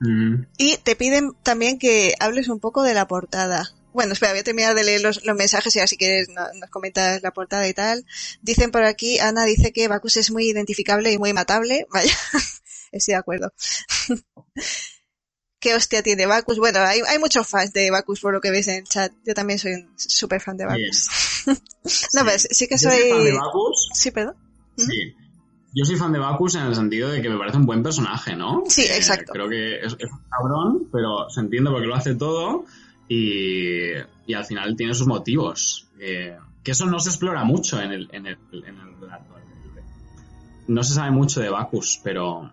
Mm. 0.00 0.46
Y 0.58 0.76
te 0.78 0.94
piden 0.94 1.32
también 1.42 1.78
que 1.78 2.14
hables 2.20 2.48
un 2.48 2.60
poco 2.60 2.82
de 2.82 2.92
la 2.92 3.06
portada. 3.06 3.74
Bueno, 3.96 4.12
espera, 4.12 4.32
voy 4.32 4.40
a 4.40 4.44
terminar 4.44 4.74
de 4.74 4.84
leer 4.84 5.00
los, 5.00 5.24
los 5.24 5.34
mensajes 5.34 5.74
y 5.74 5.80
así 5.80 5.96
quieres 5.96 6.28
no, 6.28 6.42
nos 6.60 6.68
comentas 6.68 7.22
la 7.22 7.30
portada 7.30 7.66
y 7.66 7.72
tal. 7.72 8.04
Dicen 8.42 8.70
por 8.70 8.84
aquí, 8.84 9.18
Ana 9.20 9.44
dice 9.44 9.72
que 9.72 9.88
Bacchus 9.88 10.18
es 10.18 10.30
muy 10.30 10.50
identificable 10.50 11.12
y 11.12 11.18
muy 11.18 11.32
matable. 11.32 11.86
Vaya, 11.90 12.14
estoy 12.92 13.12
de 13.12 13.18
acuerdo. 13.18 13.54
¿Qué 15.58 15.74
hostia 15.74 16.02
tiene 16.02 16.26
Bacchus? 16.26 16.58
Bueno, 16.58 16.80
hay, 16.80 17.00
hay 17.08 17.18
muchos 17.18 17.46
fans 17.46 17.72
de 17.72 17.90
Bacchus 17.90 18.20
por 18.20 18.32
lo 18.34 18.40
que 18.40 18.50
ves 18.50 18.68
en 18.68 18.76
el 18.76 18.84
chat. 18.84 19.12
Yo 19.24 19.34
también 19.34 19.58
soy 19.58 19.72
un 19.72 19.88
súper 19.96 20.40
fan 20.40 20.56
de 20.56 20.66
Bacchus. 20.66 21.08
no, 22.14 22.24
pero 22.24 22.38
sí 22.38 22.66
que 22.68 22.76
Yo 22.76 22.90
soy... 22.90 22.98
soy 22.98 23.10
fan 23.10 23.24
de 23.24 23.32
Bacchus. 23.32 23.88
Sí, 23.94 24.10
perdón. 24.10 24.34
Sí. 24.76 25.14
Yo 25.74 25.84
soy 25.84 25.96
fan 25.96 26.12
de 26.12 26.18
Bacchus 26.18 26.54
en 26.56 26.62
el 26.66 26.74
sentido 26.74 27.10
de 27.10 27.20
que 27.22 27.28
me 27.28 27.38
parece 27.38 27.56
un 27.56 27.66
buen 27.66 27.82
personaje, 27.82 28.36
¿no? 28.36 28.64
Sí, 28.68 28.82
Eh, 28.82 28.96
exacto. 28.96 29.32
Creo 29.32 29.48
que 29.48 29.76
es, 29.80 29.94
es 29.98 30.10
un 30.10 30.20
cabrón, 30.30 30.88
pero 30.92 31.28
se 31.30 31.40
entiende 31.40 31.70
porque 31.70 31.86
lo 31.86 31.94
hace 31.94 32.14
todo 32.14 32.64
y, 33.08 33.92
y 34.26 34.34
al 34.34 34.44
final 34.44 34.76
tiene 34.76 34.94
sus 34.94 35.06
motivos. 35.06 35.88
Eh, 35.98 36.36
que 36.62 36.72
eso 36.72 36.86
no 36.86 36.98
se 37.00 37.10
explora 37.10 37.44
mucho 37.44 37.80
en 37.80 37.92
el, 37.92 38.08
en 38.12 38.26
el, 38.26 38.38
en 38.52 38.78
el 38.78 39.00
relato. 39.00 39.34
No 40.68 40.82
se 40.82 40.94
sabe 40.94 41.12
mucho 41.12 41.40
de 41.40 41.48
Bacchus, 41.48 42.00
pero, 42.02 42.50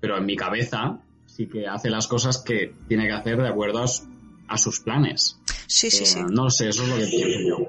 pero 0.00 0.16
en 0.16 0.24
mi 0.26 0.34
cabeza 0.36 0.98
sí 1.36 1.46
que 1.48 1.66
hace 1.66 1.90
las 1.90 2.06
cosas 2.06 2.38
que 2.38 2.74
tiene 2.88 3.06
que 3.06 3.12
hacer 3.12 3.36
de 3.38 3.48
acuerdo 3.48 3.82
a, 3.82 3.88
su- 3.88 4.04
a 4.48 4.58
sus 4.58 4.80
planes. 4.80 5.36
Sí, 5.66 5.90
sí, 5.90 6.04
Eh, 6.04 6.06
sí. 6.06 6.20
No 6.30 6.50
sé, 6.50 6.68
eso 6.68 6.82
es 6.84 6.88
lo 6.88 6.96
que 6.96 7.06
pienso 7.06 7.38
yo. 7.48 7.68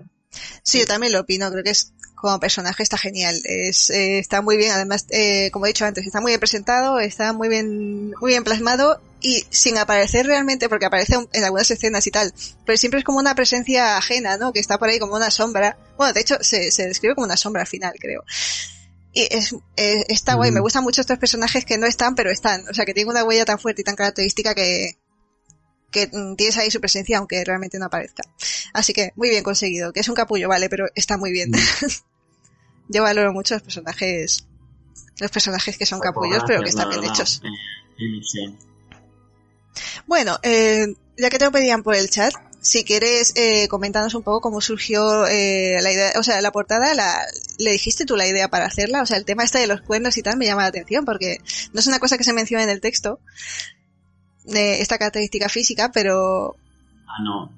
Sí, 0.64 0.80
yo 0.80 0.86
también 0.86 1.14
lo 1.14 1.20
opino. 1.22 1.52
Creo 1.52 1.64
que 1.64 1.72
es 1.72 1.94
como 2.16 2.40
personaje 2.40 2.84
está 2.84 2.98
genial. 2.98 3.42
Es, 3.46 3.90
eh, 3.90 4.20
está 4.20 4.42
muy 4.42 4.56
bien, 4.58 4.72
además, 4.72 5.06
eh, 5.10 5.50
como 5.52 5.66
he 5.66 5.70
dicho 5.70 5.86
antes, 5.86 6.06
está 6.06 6.22
muy 6.22 6.32
bien 6.32 6.40
presentado, 6.40 7.00
está 7.00 7.34
muy 7.34 7.50
bien, 7.50 8.12
muy 8.22 8.30
bien 8.32 8.44
plasmado 8.44 9.02
y 9.22 9.44
sin 9.50 9.78
aparecer 9.78 10.26
realmente, 10.28 10.70
porque 10.70 10.86
aparece 10.86 11.16
en 11.34 11.44
algunas 11.44 11.70
escenas 11.70 12.06
y 12.08 12.12
tal, 12.12 12.34
pero 12.66 12.78
siempre 12.78 13.00
es 13.00 13.04
como 13.04 13.20
una 13.20 13.36
presencia 13.36 13.98
ajena, 13.98 14.38
¿no? 14.38 14.52
Que 14.54 14.60
está 14.60 14.78
por 14.80 14.90
ahí 14.90 15.00
como 15.00 15.16
una 15.16 15.30
sombra. 15.32 15.78
Bueno, 15.98 16.14
de 16.14 16.22
hecho, 16.22 16.38
se, 16.42 16.72
se 16.72 16.88
describe 16.88 17.16
como 17.16 17.26
una 17.26 17.38
sombra 17.38 17.62
al 17.64 17.68
final, 17.68 17.94
creo. 18.00 18.24
Y 19.14 19.28
es, 19.30 19.54
eh, 19.76 20.06
está 20.08 20.36
guay, 20.36 20.52
Mm. 20.52 20.54
me 20.56 20.60
gustan 20.62 20.84
mucho 20.84 21.02
estos 21.02 21.18
personajes 21.18 21.66
que 21.66 21.78
no 21.78 21.86
están, 21.86 22.16
pero 22.16 22.32
están. 22.32 22.68
O 22.70 22.74
sea, 22.74 22.86
que 22.86 22.94
tienen 22.94 23.10
una 23.12 23.24
huella 23.24 23.44
tan 23.46 23.60
fuerte 23.60 23.82
y 23.82 23.84
tan 23.84 23.96
característica 23.96 24.56
que, 24.56 24.98
que 25.92 26.08
mm, 26.12 26.36
tienes 26.38 26.58
ahí 26.58 26.72
su 26.72 26.80
presencia, 26.80 27.18
aunque 27.18 27.44
realmente 27.44 27.78
no 27.78 27.88
aparezca. 27.88 28.24
Así 28.74 28.94
que, 28.94 29.12
muy 29.18 29.30
bien 29.30 29.44
conseguido. 29.44 29.92
Que 29.92 30.00
es 30.00 30.08
un 30.10 30.16
capullo, 30.16 30.48
vale, 30.48 30.70
pero 30.70 30.86
está 30.96 31.18
muy 31.18 31.32
bien. 31.32 31.52
Yo 32.88 33.04
valoro 33.04 33.34
mucho 33.34 33.56
los 33.56 33.64
personajes, 33.64 34.46
los 35.20 35.32
personajes 35.32 35.78
que 35.78 35.86
son 35.86 36.00
capullos, 36.00 36.44
pero 36.48 36.62
que 36.64 36.70
están 36.70 36.90
bien 36.90 37.02
verdad. 37.02 37.16
hechos. 37.16 37.42
Eh, 37.44 38.04
ilusión. 38.04 38.58
Bueno, 40.08 40.40
eh, 40.44 40.88
ya 41.18 41.30
que 41.30 41.38
te 41.38 41.46
lo 41.46 41.52
pedían 41.52 41.84
por 41.84 41.96
el 41.96 42.10
chat, 42.10 42.34
si 42.62 42.84
quieres 42.84 43.34
eh, 43.36 43.68
un 43.72 44.24
poco 44.24 44.40
cómo 44.42 44.62
surgió 44.62 45.26
eh, 45.28 45.80
la 45.82 45.92
idea, 45.92 46.14
o 46.18 46.24
sea, 46.24 46.40
la 46.42 46.52
portada, 46.52 46.94
la, 46.94 47.20
¿le 47.58 47.72
dijiste 47.72 48.06
tú 48.06 48.16
la 48.16 48.28
idea 48.28 48.50
para 48.50 48.66
hacerla? 48.66 49.02
O 49.02 49.06
sea, 49.06 49.18
el 49.18 49.26
tema 49.26 49.44
este 49.44 49.60
de 49.60 49.68
los 49.68 49.82
cuernos 49.82 50.18
y 50.18 50.22
tal 50.24 50.38
me 50.38 50.46
llama 50.46 50.62
la 50.62 50.68
atención 50.70 51.04
porque 51.04 51.40
no 51.74 51.80
es 51.80 51.88
una 51.88 52.00
cosa 52.00 52.18
que 52.18 52.24
se 52.24 52.34
menciona 52.34 52.64
en 52.64 52.70
el 52.70 52.80
texto, 52.80 53.20
de 54.44 54.82
esta 54.82 54.98
característica 54.98 55.50
física, 55.50 55.92
pero 55.92 56.56
Ah, 57.08 57.22
no. 57.24 57.52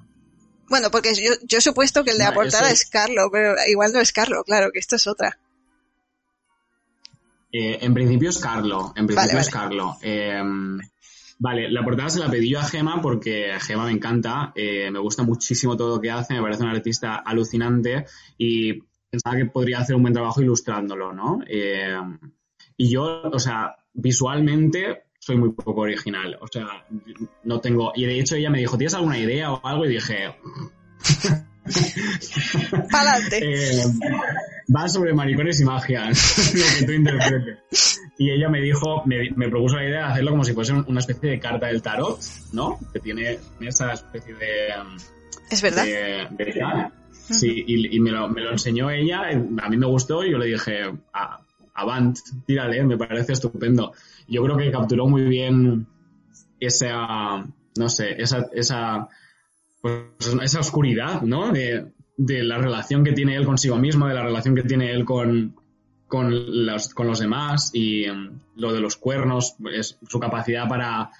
bueno, 0.68 0.90
porque 0.90 1.14
yo, 1.14 1.32
yo 1.42 1.58
he 1.58 1.62
supuesto 1.62 2.02
que 2.02 2.10
el 2.10 2.18
de 2.18 2.24
la 2.24 2.34
portada 2.34 2.70
es 2.70 2.86
Carlo, 2.86 3.30
pero 3.30 3.54
igual 3.68 3.92
no 3.92 4.00
es 4.00 4.12
Carlo, 4.12 4.42
claro, 4.44 4.70
que 4.72 4.78
esto 4.80 4.96
es 4.96 5.06
otra. 5.06 5.38
Eh, 7.52 7.78
en 7.82 7.94
principio 7.94 8.30
es 8.30 8.38
Carlo. 8.38 8.92
En 8.96 9.06
principio 9.06 9.28
Vale, 9.28 9.40
es 9.40 9.48
Carlo. 9.50 9.96
Vale, 11.38 11.70
la 11.70 11.82
portada 11.82 12.10
se 12.10 12.20
la 12.20 12.30
pedí 12.30 12.50
yo 12.50 12.60
a 12.60 12.64
Gema 12.64 13.00
porque 13.02 13.52
Gema 13.60 13.86
me 13.86 13.92
encanta. 13.92 14.52
eh, 14.54 14.90
me 14.90 14.98
gusta 14.98 15.22
muchísimo 15.22 15.76
todo 15.76 15.96
lo 15.96 16.00
que 16.00 16.10
hace. 16.10 16.34
Me 16.34 16.42
parece 16.42 16.62
una 16.62 16.72
artista 16.72 17.16
alucinante 17.16 18.06
y 18.38 18.74
pensaba 19.10 19.36
que 19.36 19.46
podría 19.46 19.78
hacer 19.78 19.96
un 19.96 20.02
buen 20.02 20.14
trabajo 20.14 20.42
ilustrándolo, 20.42 21.12
¿no? 21.12 21.40
Eh, 21.46 21.96
y 22.76 22.88
yo, 22.88 23.22
o 23.22 23.38
sea, 23.38 23.76
visualmente 23.92 25.04
soy 25.18 25.36
muy 25.36 25.52
poco 25.52 25.82
original. 25.82 26.36
O 26.40 26.46
sea, 26.46 26.86
no 27.44 27.60
tengo. 27.60 27.92
Y 27.94 28.04
de 28.04 28.20
hecho 28.20 28.36
ella 28.36 28.50
me 28.50 28.58
dijo, 28.58 28.76
¿tienes 28.76 28.94
alguna 28.94 29.18
idea 29.18 29.52
o 29.52 29.66
algo? 29.66 29.86
Y 29.86 29.88
dije, 29.88 30.36
¡Pa'lante! 32.90 33.38
eh, 33.42 33.84
va 34.74 34.88
sobre 34.88 35.14
maricones 35.14 35.60
y 35.60 35.64
magia, 35.64 36.04
lo 36.54 36.78
que 36.78 36.86
tú 36.86 36.92
interpretes. 36.92 38.00
Y 38.18 38.30
ella 38.30 38.48
me 38.48 38.60
dijo, 38.60 39.02
me, 39.06 39.30
me, 39.30 39.48
propuso 39.48 39.76
la 39.76 39.84
idea 39.84 40.06
de 40.06 40.12
hacerlo 40.12 40.30
como 40.32 40.44
si 40.44 40.52
fuese 40.52 40.72
una 40.72 41.00
especie 41.00 41.30
de 41.30 41.40
carta 41.40 41.66
del 41.66 41.82
tarot, 41.82 42.18
¿no? 42.52 42.78
Que 42.92 43.00
tiene 43.00 43.38
esa 43.60 43.92
especie 43.92 44.34
de... 44.34 44.68
Es 45.50 45.62
verdad. 45.62 45.84
De, 45.84 46.28
de 46.30 46.90
sí, 47.12 47.64
y, 47.66 47.96
y 47.96 48.00
me, 48.00 48.10
lo, 48.10 48.28
me, 48.28 48.42
lo, 48.42 48.52
enseñó 48.52 48.90
ella, 48.90 49.22
a 49.28 49.68
mí 49.68 49.76
me 49.76 49.86
gustó 49.86 50.24
y 50.24 50.32
yo 50.32 50.38
le 50.38 50.46
dije, 50.46 50.92
ah, 51.12 51.40
avant, 51.74 52.18
tírale, 52.46 52.82
me 52.84 52.96
parece 52.96 53.32
estupendo. 53.32 53.92
Yo 54.28 54.42
creo 54.44 54.56
que 54.56 54.70
capturó 54.70 55.06
muy 55.06 55.24
bien 55.24 55.86
esa, 56.60 57.44
no 57.76 57.88
sé, 57.88 58.14
esa, 58.18 58.46
esa, 58.52 59.08
pues, 59.84 60.34
esa 60.42 60.60
oscuridad, 60.60 61.20
¿no? 61.20 61.52
De, 61.52 61.92
de, 62.16 62.42
la 62.42 62.56
relación 62.56 63.04
que 63.04 63.12
tiene 63.12 63.36
él 63.36 63.44
consigo 63.44 63.76
mismo, 63.76 64.08
de 64.08 64.14
la 64.14 64.22
relación 64.22 64.54
que 64.54 64.62
tiene 64.62 64.90
él 64.90 65.04
con, 65.04 65.54
con, 66.08 66.64
los, 66.64 66.94
con 66.94 67.06
los 67.06 67.18
demás 67.18 67.70
y 67.74 68.08
um, 68.08 68.40
lo 68.56 68.72
de 68.72 68.80
los 68.80 68.96
cuernos, 68.96 69.56
es 69.70 69.98
su 70.08 70.18
capacidad 70.18 70.66
para 70.66 71.10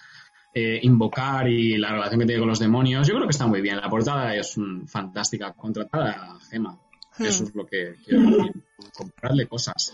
eh, 0.55 0.81
invocar 0.83 1.47
y 1.47 1.77
la 1.77 1.93
relación 1.93 2.21
que 2.21 2.27
tiene 2.27 2.41
con 2.41 2.49
los 2.49 2.59
demonios. 2.59 3.07
Yo 3.07 3.13
creo 3.17 3.27
que 3.27 3.33
está 3.33 3.47
muy 3.47 3.61
bien. 3.61 3.77
La 3.77 3.91
portada 3.91 4.35
es 4.35 4.57
un, 4.57 4.89
fantástica, 4.89 5.53
contratada 5.53 6.13
a 6.13 6.41
Gema. 6.49 6.73
Hmm. 7.19 7.25
Eso 7.27 7.45
es 7.45 7.55
lo 7.55 7.67
que 7.67 7.97
quiero 8.03 8.23
decir. 8.31 8.65
Comprarle 8.95 9.47
cosas 9.47 9.93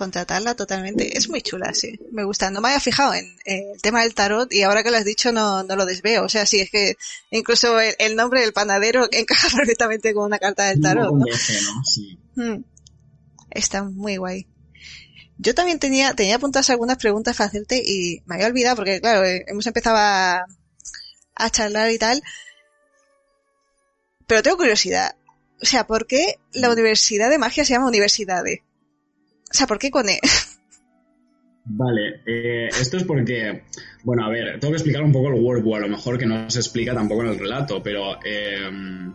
contratarla 0.00 0.54
totalmente. 0.54 1.18
Es 1.18 1.28
muy 1.28 1.42
chula, 1.42 1.74
sí. 1.74 2.00
Me 2.10 2.24
gusta. 2.24 2.50
No 2.50 2.62
me 2.62 2.68
había 2.68 2.80
fijado 2.80 3.12
en, 3.12 3.36
el 3.44 3.82
tema 3.82 4.02
del 4.02 4.14
tarot 4.14 4.50
y 4.50 4.62
ahora 4.62 4.82
que 4.82 4.90
lo 4.90 4.96
has 4.96 5.04
dicho 5.04 5.30
no, 5.30 5.62
no 5.62 5.76
lo 5.76 5.84
desveo. 5.84 6.24
O 6.24 6.28
sea, 6.30 6.46
sí, 6.46 6.58
es 6.58 6.70
que 6.70 6.96
incluso 7.30 7.78
el, 7.78 8.16
nombre 8.16 8.40
del 8.40 8.54
panadero 8.54 9.06
encaja 9.12 9.48
perfectamente 9.54 10.14
con 10.14 10.24
una 10.24 10.38
carta 10.38 10.68
del 10.68 10.80
tarot. 10.80 11.12
¿no? 11.12 11.26
Sí. 11.84 12.18
Mm. 12.34 12.64
Está 13.50 13.84
muy 13.84 14.16
guay. 14.16 14.46
Yo 15.36 15.54
también 15.54 15.78
tenía, 15.78 16.14
tenía 16.14 16.36
apuntadas 16.36 16.70
algunas 16.70 16.96
preguntas 16.96 17.36
para 17.36 17.48
hacerte 17.48 17.82
y 17.84 18.22
me 18.24 18.36
había 18.36 18.46
olvidado 18.46 18.76
porque, 18.76 19.02
claro, 19.02 19.24
eh, 19.24 19.44
hemos 19.48 19.66
empezado 19.66 19.96
a, 19.98 20.46
a 21.34 21.50
charlar 21.50 21.90
y 21.90 21.98
tal. 21.98 22.22
Pero 24.26 24.42
tengo 24.42 24.56
curiosidad. 24.56 25.14
O 25.62 25.66
sea, 25.66 25.86
¿por 25.86 26.06
qué 26.06 26.36
la 26.52 26.68
mm. 26.68 26.72
Universidad 26.72 27.28
de 27.28 27.36
Magia 27.36 27.66
se 27.66 27.74
llama 27.74 27.88
Universidad 27.88 28.42
de? 28.42 28.62
O 29.50 29.54
sea, 29.54 29.66
¿por 29.66 29.78
qué 29.78 29.90
con 29.90 30.08
E? 30.08 30.20
Vale, 31.64 32.22
eh, 32.24 32.68
esto 32.68 32.96
es 32.96 33.04
porque, 33.04 33.64
bueno, 34.04 34.24
a 34.24 34.28
ver, 34.28 34.58
tengo 34.60 34.72
que 34.72 34.78
explicar 34.78 35.02
un 35.02 35.12
poco 35.12 35.28
el 35.28 35.34
workbook, 35.34 35.76
a 35.76 35.80
lo 35.80 35.88
mejor 35.88 36.18
que 36.18 36.26
no 36.26 36.48
se 36.50 36.60
explica 36.60 36.94
tampoco 36.94 37.22
en 37.22 37.28
el 37.28 37.38
relato, 37.38 37.82
pero 37.82 38.18
eh, 38.24 39.12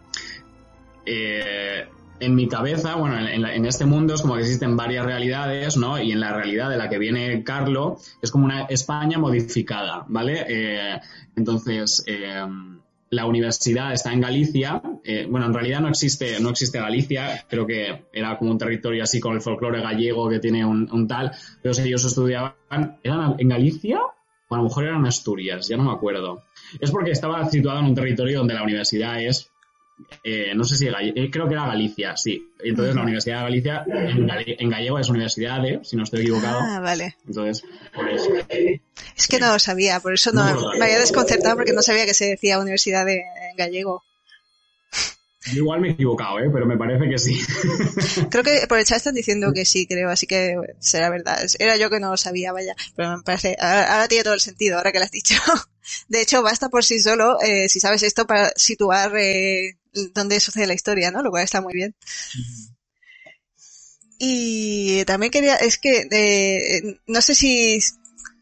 eh, 1.05 1.86
en 2.19 2.36
mi 2.36 2.47
cabeza, 2.47 2.95
bueno, 2.95 3.17
en, 3.27 3.45
en, 3.45 3.65
este 3.65 3.86
mundo 3.86 4.13
es 4.13 4.21
como 4.21 4.36
que 4.36 4.41
existen 4.41 4.77
varias 4.77 5.05
realidades, 5.05 5.75
¿no? 5.75 5.99
Y 6.01 6.11
en 6.11 6.19
la 6.19 6.33
realidad 6.33 6.69
de 6.69 6.77
la 6.77 6.89
que 6.89 6.99
viene 6.99 7.43
Carlo 7.43 7.97
es 8.21 8.31
como 8.31 8.45
una 8.45 8.65
España 8.65 9.17
modificada, 9.17 10.05
¿vale? 10.07 10.45
Eh, 10.47 10.99
entonces, 11.36 12.05
la 13.16 13.26
universidad 13.26 13.93
está 13.93 14.13
en 14.13 14.22
Galicia. 14.22 14.82
Eh, 15.03 15.26
bueno, 15.30 15.45
en 15.45 15.53
realidad 15.53 15.80
no 15.80 15.88
existe, 15.88 16.39
no 16.39 16.49
existe 16.49 16.80
Galicia. 16.80 17.45
Creo 17.49 17.66
que 17.66 18.05
era 18.13 18.38
como 18.38 18.51
un 18.51 18.57
territorio 18.57 19.03
así 19.03 19.20
con 19.20 19.34
el 19.34 19.41
folclore 19.41 19.82
gallego 19.82 20.30
que 20.30 20.39
tiene 20.39 20.66
un, 20.66 21.07
tal. 21.07 21.32
Pero 21.61 21.74
si 21.74 21.84
ellos 21.84 22.03
estudiaban, 22.05 22.53
¿eran 23.03 23.36
en 23.39 23.49
Galicia? 23.49 23.99
O 24.47 24.53
a 24.53 24.57
lo 24.57 24.66
mejor 24.66 24.84
eran 24.84 25.05
Asturias, 25.05 25.68
ya 25.68 25.78
no 25.78 25.86
me 25.86 25.91
acuerdo. 25.91 26.43
Es 26.80 26.91
porque 26.91 27.11
estaba 27.11 27.49
situado 27.49 27.80
en 27.80 27.86
un 27.86 27.95
territorio 27.95 28.39
donde 28.39 28.53
la 28.53 28.63
universidad 28.63 29.20
es 29.22 29.49
eh, 30.23 30.53
no 30.55 30.63
sé 30.63 30.75
si 30.75 30.87
eh, 30.87 31.29
creo 31.31 31.47
que 31.47 31.53
era 31.53 31.67
Galicia, 31.67 32.17
sí. 32.17 32.51
Entonces 32.63 32.95
la 32.95 33.03
Universidad 33.03 33.37
de 33.37 33.43
Galicia 33.43 33.85
en, 33.87 34.69
gallego 34.69 34.99
es 34.99 35.09
Universidad 35.09 35.61
de, 35.61 35.79
si 35.83 35.95
no 35.95 36.03
estoy 36.03 36.21
equivocado. 36.21 36.59
Ah, 36.61 36.79
vale. 36.79 37.15
Entonces, 37.27 37.63
Es 39.15 39.27
que 39.27 39.39
no 39.39 39.53
lo 39.53 39.59
sabía, 39.59 39.99
por 39.99 40.13
eso 40.13 40.31
no, 40.31 40.43
me 40.77 40.85
había 40.85 40.99
desconcertado 40.99 41.55
porque 41.55 41.73
no 41.73 41.81
sabía 41.81 42.05
que 42.05 42.13
se 42.13 42.25
decía 42.25 42.59
Universidad 42.59 43.05
de 43.05 43.17
en 43.17 43.55
gallego. 43.55 44.03
igual 45.53 45.79
me 45.79 45.89
he 45.89 45.91
equivocado, 45.91 46.39
¿eh? 46.39 46.49
pero 46.51 46.65
me 46.65 46.77
parece 46.77 47.09
que 47.09 47.17
sí. 47.17 47.39
Creo 48.29 48.43
que 48.43 48.65
por 48.67 48.79
el 48.79 48.85
chat 48.85 48.97
están 48.97 49.15
diciendo 49.15 49.53
que 49.53 49.63
sí, 49.63 49.87
creo, 49.87 50.09
así 50.09 50.27
que 50.27 50.55
será 50.79 51.09
verdad. 51.09 51.39
Era 51.59 51.77
yo 51.77 51.89
que 51.89 51.99
no 51.99 52.09
lo 52.09 52.17
sabía, 52.17 52.51
vaya. 52.51 52.75
Pero 52.95 53.17
me 53.17 53.23
parece, 53.23 53.55
ahora, 53.59 54.07
tiene 54.07 54.23
todo 54.23 54.33
el 54.33 54.41
sentido, 54.41 54.77
ahora 54.77 54.91
que 54.91 54.99
lo 54.99 55.05
has 55.05 55.11
dicho. 55.11 55.35
De 56.09 56.21
hecho, 56.21 56.41
basta 56.41 56.69
por 56.69 56.83
sí 56.83 56.99
solo, 56.99 57.39
eh, 57.41 57.69
si 57.69 57.79
sabes 57.79 58.01
esto, 58.01 58.25
para 58.25 58.49
situar 58.55 59.15
eh, 59.17 59.77
dónde 60.13 60.39
sucede 60.39 60.67
la 60.67 60.73
historia, 60.73 61.11
¿no? 61.11 61.21
Lo 61.21 61.31
cual 61.31 61.43
está 61.43 61.61
muy 61.61 61.73
bien. 61.73 61.95
Y 64.17 65.03
también 65.05 65.31
quería, 65.31 65.55
es 65.55 65.77
que, 65.77 66.07
eh, 66.09 66.99
no 67.07 67.21
sé 67.21 67.35
si, 67.35 67.79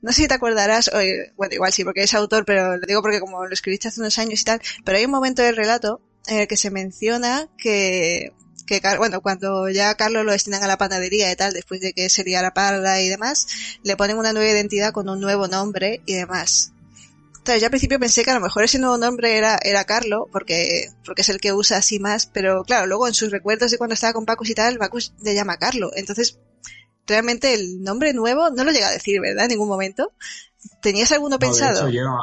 no 0.01 0.11
sé 0.11 0.23
si 0.23 0.27
te 0.27 0.33
acordarás, 0.35 0.89
o, 0.89 0.99
bueno, 1.35 1.55
igual 1.55 1.73
sí, 1.73 1.83
porque 1.83 2.03
es 2.03 2.13
autor, 2.13 2.45
pero 2.45 2.77
lo 2.77 2.85
digo 2.85 3.01
porque 3.01 3.19
como 3.19 3.45
lo 3.45 3.53
escribiste 3.53 3.87
hace 3.87 3.99
unos 4.01 4.19
años 4.19 4.41
y 4.41 4.43
tal, 4.43 4.61
pero 4.85 4.97
hay 4.97 5.05
un 5.05 5.11
momento 5.11 5.41
del 5.41 5.55
relato 5.55 6.01
en 6.27 6.39
el 6.39 6.47
que 6.47 6.57
se 6.57 6.69
menciona 6.69 7.49
que, 7.57 8.33
que 8.65 8.81
bueno, 8.97 9.21
cuando 9.21 9.69
ya 9.69 9.95
Carlos 9.95 10.25
lo 10.25 10.31
destinan 10.31 10.63
a 10.63 10.67
la 10.67 10.77
panadería 10.77 11.31
y 11.31 11.35
tal, 11.35 11.53
después 11.53 11.81
de 11.81 11.93
que 11.93 12.09
se 12.09 12.23
la 12.23 12.53
parda 12.53 13.01
y 13.01 13.09
demás, 13.09 13.47
le 13.83 13.97
ponen 13.97 14.17
una 14.17 14.33
nueva 14.33 14.51
identidad 14.51 14.93
con 14.93 15.09
un 15.09 15.19
nuevo 15.19 15.47
nombre 15.47 16.01
y 16.05 16.13
demás. 16.13 16.71
Entonces, 17.43 17.61
yo 17.61 17.67
al 17.67 17.71
principio 17.71 17.99
pensé 17.99 18.23
que 18.23 18.31
a 18.31 18.35
lo 18.35 18.39
mejor 18.39 18.63
ese 18.63 18.79
nuevo 18.79 18.97
nombre 18.97 19.37
era, 19.37 19.59
era 19.61 19.83
Carlo, 19.83 20.29
porque, 20.31 20.85
porque 21.03 21.23
es 21.23 21.29
el 21.29 21.41
que 21.41 21.51
usa 21.51 21.75
así 21.75 21.99
más, 21.99 22.25
pero 22.25 22.63
claro, 22.63 22.87
luego 22.87 23.05
en 23.05 23.13
sus 23.13 23.31
recuerdos 23.31 23.69
de 23.69 23.77
cuando 23.77 23.95
estaba 23.95 24.13
con 24.13 24.25
Pacus 24.25 24.49
y 24.49 24.55
tal, 24.55 24.77
Pacus 24.77 25.13
le 25.21 25.35
llama 25.35 25.57
Carlo. 25.57 25.91
Entonces, 25.93 26.39
realmente 27.05 27.53
el 27.53 27.83
nombre 27.83 28.13
nuevo 28.13 28.49
no 28.49 28.63
lo 28.63 28.71
llega 28.71 28.87
a 28.87 28.93
decir, 28.93 29.19
¿verdad? 29.19 29.43
En 29.43 29.49
ningún 29.49 29.67
momento. 29.67 30.13
¿Tenías 30.81 31.11
alguno 31.11 31.37
pensado? 31.37 31.85
De 31.85 31.91
hecho, 31.91 31.99
yo, 31.99 32.15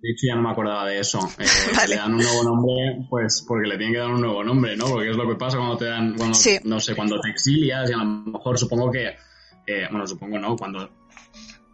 de 0.00 0.10
hecho, 0.10 0.26
ya 0.26 0.34
no 0.34 0.42
me 0.42 0.50
acordaba 0.50 0.88
de 0.88 0.98
eso. 0.98 1.20
Eh, 1.38 1.88
Le 1.88 1.94
dan 1.94 2.12
un 2.12 2.22
nuevo 2.24 2.42
nombre, 2.42 3.06
pues 3.08 3.44
porque 3.46 3.68
le 3.68 3.76
tienen 3.76 3.94
que 3.94 4.00
dar 4.00 4.10
un 4.10 4.22
nuevo 4.22 4.42
nombre, 4.42 4.76
¿no? 4.76 4.86
Porque 4.86 5.08
es 5.08 5.16
lo 5.16 5.28
que 5.28 5.36
pasa 5.36 5.56
cuando 5.56 5.76
te 5.76 5.84
dan, 5.84 6.16
cuando, 6.16 6.36
no 6.64 6.80
sé, 6.80 6.96
cuando 6.96 7.20
te 7.20 7.30
exilias 7.30 7.88
y 7.88 7.92
a 7.92 7.98
lo 7.98 8.06
mejor 8.06 8.58
supongo 8.58 8.90
que, 8.90 9.06
eh, 9.68 9.86
bueno, 9.88 10.04
supongo 10.04 10.36
no, 10.40 10.56
cuando 10.56 10.90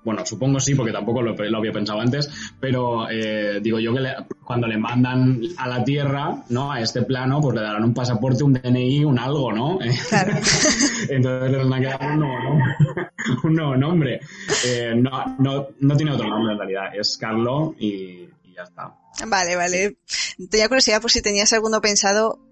bueno, 0.04 0.24
supongo 0.24 0.60
sí, 0.60 0.74
porque 0.74 0.92
tampoco 0.92 1.22
lo, 1.22 1.34
había 1.56 1.72
pensado 1.72 2.00
antes, 2.00 2.30
pero 2.60 3.10
eh, 3.10 3.60
digo 3.60 3.78
yo 3.78 3.94
que 3.94 4.00
cuando 4.44 4.66
le 4.66 4.78
mandan 4.78 5.40
a 5.58 5.68
la 5.68 5.84
Tierra, 5.84 6.44
¿no? 6.48 6.72
A 6.72 6.80
este 6.80 7.02
plano, 7.02 7.40
pues 7.40 7.56
le 7.56 7.62
darán 7.62 7.84
un 7.84 7.94
pasaporte, 7.94 8.44
un 8.44 8.54
DNI, 8.54 9.04
un 9.04 9.18
algo, 9.18 9.52
¿no? 9.52 9.78
Claro. 10.08 10.32
Entonces 11.08 11.50
le 11.50 11.58
van 11.58 11.72
a 11.72 11.80
quedar 11.80 12.12
un 12.12 12.20
nuevo 12.20 12.38
nombre. 12.42 12.74
un 13.44 13.54
nuevo 13.54 13.76
nombre. 13.76 14.20
Eh, 14.66 14.94
no, 14.96 15.36
no, 15.38 15.68
no 15.80 15.96
tiene 15.96 16.12
otro 16.12 16.28
nombre 16.28 16.52
en 16.52 16.58
realidad, 16.58 16.84
es 16.94 17.18
Carlo 17.18 17.74
y, 17.78 18.28
y 18.44 18.54
ya 18.54 18.62
está. 18.62 18.94
Vale, 19.26 19.56
vale. 19.56 19.98
Tenía 20.50 20.68
curiosidad 20.68 21.02
por 21.02 21.10
si 21.10 21.22
tenías 21.22 21.52
alguno 21.52 21.80
pensado 21.80 22.47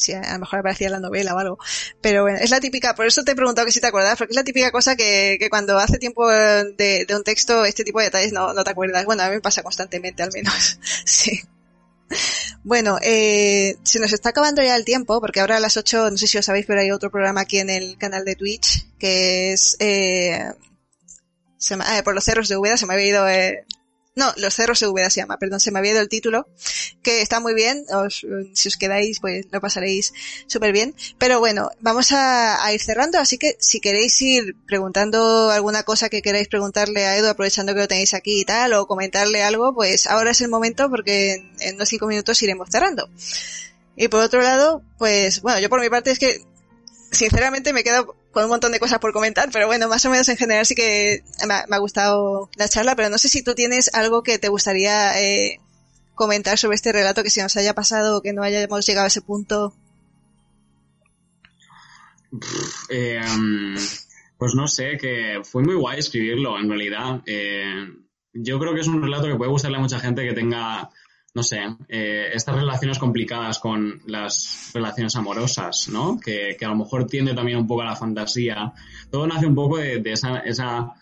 si 0.00 0.12
a 0.12 0.32
lo 0.32 0.38
mejor 0.40 0.60
aparecía 0.60 0.90
la 0.90 1.00
novela 1.00 1.34
o 1.34 1.38
algo. 1.38 1.58
Pero 2.00 2.22
bueno, 2.22 2.38
es 2.40 2.50
la 2.50 2.60
típica, 2.60 2.94
por 2.94 3.06
eso 3.06 3.22
te 3.22 3.32
he 3.32 3.36
preguntado 3.36 3.66
que 3.66 3.72
si 3.72 3.80
te 3.80 3.86
acuerdas, 3.86 4.16
porque 4.18 4.32
es 4.32 4.36
la 4.36 4.44
típica 4.44 4.70
cosa 4.70 4.96
que, 4.96 5.36
que 5.38 5.50
cuando 5.50 5.78
hace 5.78 5.98
tiempo 5.98 6.28
de, 6.28 7.04
de, 7.06 7.16
un 7.16 7.24
texto, 7.24 7.64
este 7.64 7.84
tipo 7.84 7.98
de 7.98 8.06
detalles 8.06 8.32
no, 8.32 8.52
no 8.54 8.64
te 8.64 8.70
acuerdas. 8.70 9.04
Bueno, 9.04 9.22
a 9.22 9.28
mí 9.28 9.34
me 9.34 9.40
pasa 9.40 9.62
constantemente 9.62 10.22
al 10.22 10.30
menos. 10.32 10.78
sí. 11.04 11.40
Bueno, 12.64 12.98
eh, 13.02 13.76
se 13.84 14.00
nos 14.00 14.12
está 14.12 14.30
acabando 14.30 14.62
ya 14.62 14.76
el 14.76 14.84
tiempo, 14.84 15.20
porque 15.20 15.40
ahora 15.40 15.56
a 15.56 15.60
las 15.60 15.76
8, 15.76 16.10
no 16.10 16.16
sé 16.16 16.26
si 16.26 16.38
os 16.38 16.44
sabéis, 16.44 16.66
pero 16.66 16.80
hay 16.80 16.90
otro 16.90 17.10
programa 17.10 17.42
aquí 17.42 17.58
en 17.58 17.70
el 17.70 17.96
canal 17.98 18.24
de 18.24 18.34
Twitch, 18.34 18.86
que 18.98 19.52
es, 19.52 19.76
eh, 19.78 20.52
se 21.56 21.76
me, 21.76 21.84
ah, 21.86 22.02
por 22.04 22.14
los 22.14 22.24
cerros 22.24 22.48
de 22.48 22.56
Úbeda, 22.56 22.76
se 22.76 22.86
me 22.86 22.94
había 22.94 23.06
ido, 23.06 23.28
eh, 23.28 23.64
no, 24.16 24.32
Los 24.36 24.54
Cerros 24.54 24.80
de 24.80 24.88
Úbeda 24.88 25.08
se 25.08 25.20
llama, 25.20 25.38
perdón, 25.38 25.60
se 25.60 25.70
me 25.70 25.78
había 25.78 25.92
ido 25.92 26.00
el 26.00 26.08
título, 26.08 26.48
que 27.02 27.22
está 27.22 27.38
muy 27.38 27.54
bien, 27.54 27.84
si 28.54 28.68
os 28.68 28.76
quedáis, 28.76 29.20
pues 29.20 29.46
lo 29.52 29.60
pasaréis 29.60 30.12
súper 30.46 30.72
bien. 30.72 30.94
Pero 31.18 31.38
bueno, 31.38 31.70
vamos 31.80 32.08
a, 32.12 32.58
ir 32.72 32.80
cerrando, 32.80 33.18
así 33.18 33.38
que 33.38 33.56
si 33.60 33.80
queréis 33.80 34.20
ir 34.20 34.56
preguntando 34.66 35.50
alguna 35.50 35.84
cosa 35.84 36.08
que 36.08 36.22
queráis 36.22 36.48
preguntarle 36.48 37.06
a 37.06 37.16
Edu, 37.16 37.28
aprovechando 37.28 37.72
que 37.72 37.80
lo 37.80 37.88
tenéis 37.88 38.14
aquí 38.14 38.40
y 38.40 38.44
tal, 38.44 38.72
o 38.74 38.86
comentarle 38.86 39.42
algo, 39.42 39.74
pues 39.74 40.06
ahora 40.06 40.32
es 40.32 40.40
el 40.40 40.48
momento 40.48 40.90
porque 40.90 41.34
en, 41.34 41.56
en 41.60 41.74
unos 41.76 41.88
cinco 41.88 42.06
minutos 42.06 42.42
iremos 42.42 42.68
cerrando. 42.70 43.08
Y 43.96 44.08
por 44.08 44.20
otro 44.20 44.42
lado, 44.42 44.82
pues 44.98 45.40
bueno, 45.42 45.60
yo 45.60 45.68
por 45.68 45.80
mi 45.80 45.90
parte 45.90 46.10
es 46.10 46.18
que 46.18 46.42
sinceramente 47.10 47.72
me 47.72 47.82
quedo 47.82 48.16
con 48.32 48.44
un 48.44 48.50
montón 48.50 48.72
de 48.72 48.80
cosas 48.80 48.98
por 48.98 49.12
comentar, 49.12 49.48
pero 49.52 49.66
bueno, 49.66 49.88
más 49.88 50.04
o 50.04 50.10
menos 50.10 50.28
en 50.28 50.36
general 50.36 50.64
sí 50.64 50.74
que 50.74 51.22
me 51.46 51.54
ha, 51.54 51.78
gustado 51.78 52.48
la 52.56 52.68
charla, 52.68 52.94
pero 52.94 53.10
no 53.10 53.18
sé 53.18 53.28
si 53.28 53.42
tú 53.42 53.54
tienes 53.54 53.92
algo 53.94 54.22
que 54.22 54.38
te 54.38 54.48
gustaría 54.48 55.20
eh, 55.20 55.60
comentar 56.14 56.58
sobre 56.58 56.76
este 56.76 56.92
relato 56.92 57.22
que 57.22 57.30
se 57.30 57.42
nos 57.42 57.56
haya 57.56 57.74
pasado 57.74 58.18
o 58.18 58.22
que 58.22 58.32
no 58.32 58.42
hayamos 58.42 58.86
llegado 58.86 59.04
a 59.04 59.08
ese 59.08 59.22
punto. 59.22 59.74
Eh, 62.90 63.20
pues 64.38 64.54
no 64.54 64.68
sé, 64.68 64.96
que 64.96 65.40
fue 65.42 65.62
muy 65.62 65.74
guay 65.74 65.98
escribirlo, 65.98 66.58
en 66.58 66.68
realidad. 66.68 67.22
Eh, 67.26 67.88
yo 68.32 68.58
creo 68.60 68.74
que 68.74 68.80
es 68.80 68.86
un 68.86 69.02
relato 69.02 69.26
que 69.26 69.34
puede 69.34 69.50
gustarle 69.50 69.78
a 69.78 69.80
mucha 69.80 69.98
gente 69.98 70.26
que 70.26 70.34
tenga 70.34 70.90
no 71.32 71.42
sé, 71.42 71.58
eh, 71.88 72.30
estas 72.32 72.56
relaciones 72.56 72.98
complicadas 72.98 73.60
con 73.60 74.02
las 74.06 74.72
relaciones 74.74 75.14
amorosas, 75.14 75.88
¿no? 75.92 76.18
Que, 76.18 76.56
que, 76.58 76.64
a 76.64 76.68
lo 76.68 76.76
mejor 76.76 77.06
tiende 77.06 77.34
también 77.34 77.58
un 77.58 77.66
poco 77.66 77.82
a 77.82 77.86
la 77.86 77.96
fantasía. 77.96 78.72
Todo 79.10 79.26
nace 79.26 79.46
un 79.46 79.54
poco 79.54 79.78
de, 79.78 80.02
esa, 80.06 80.38
esa, 80.38 80.92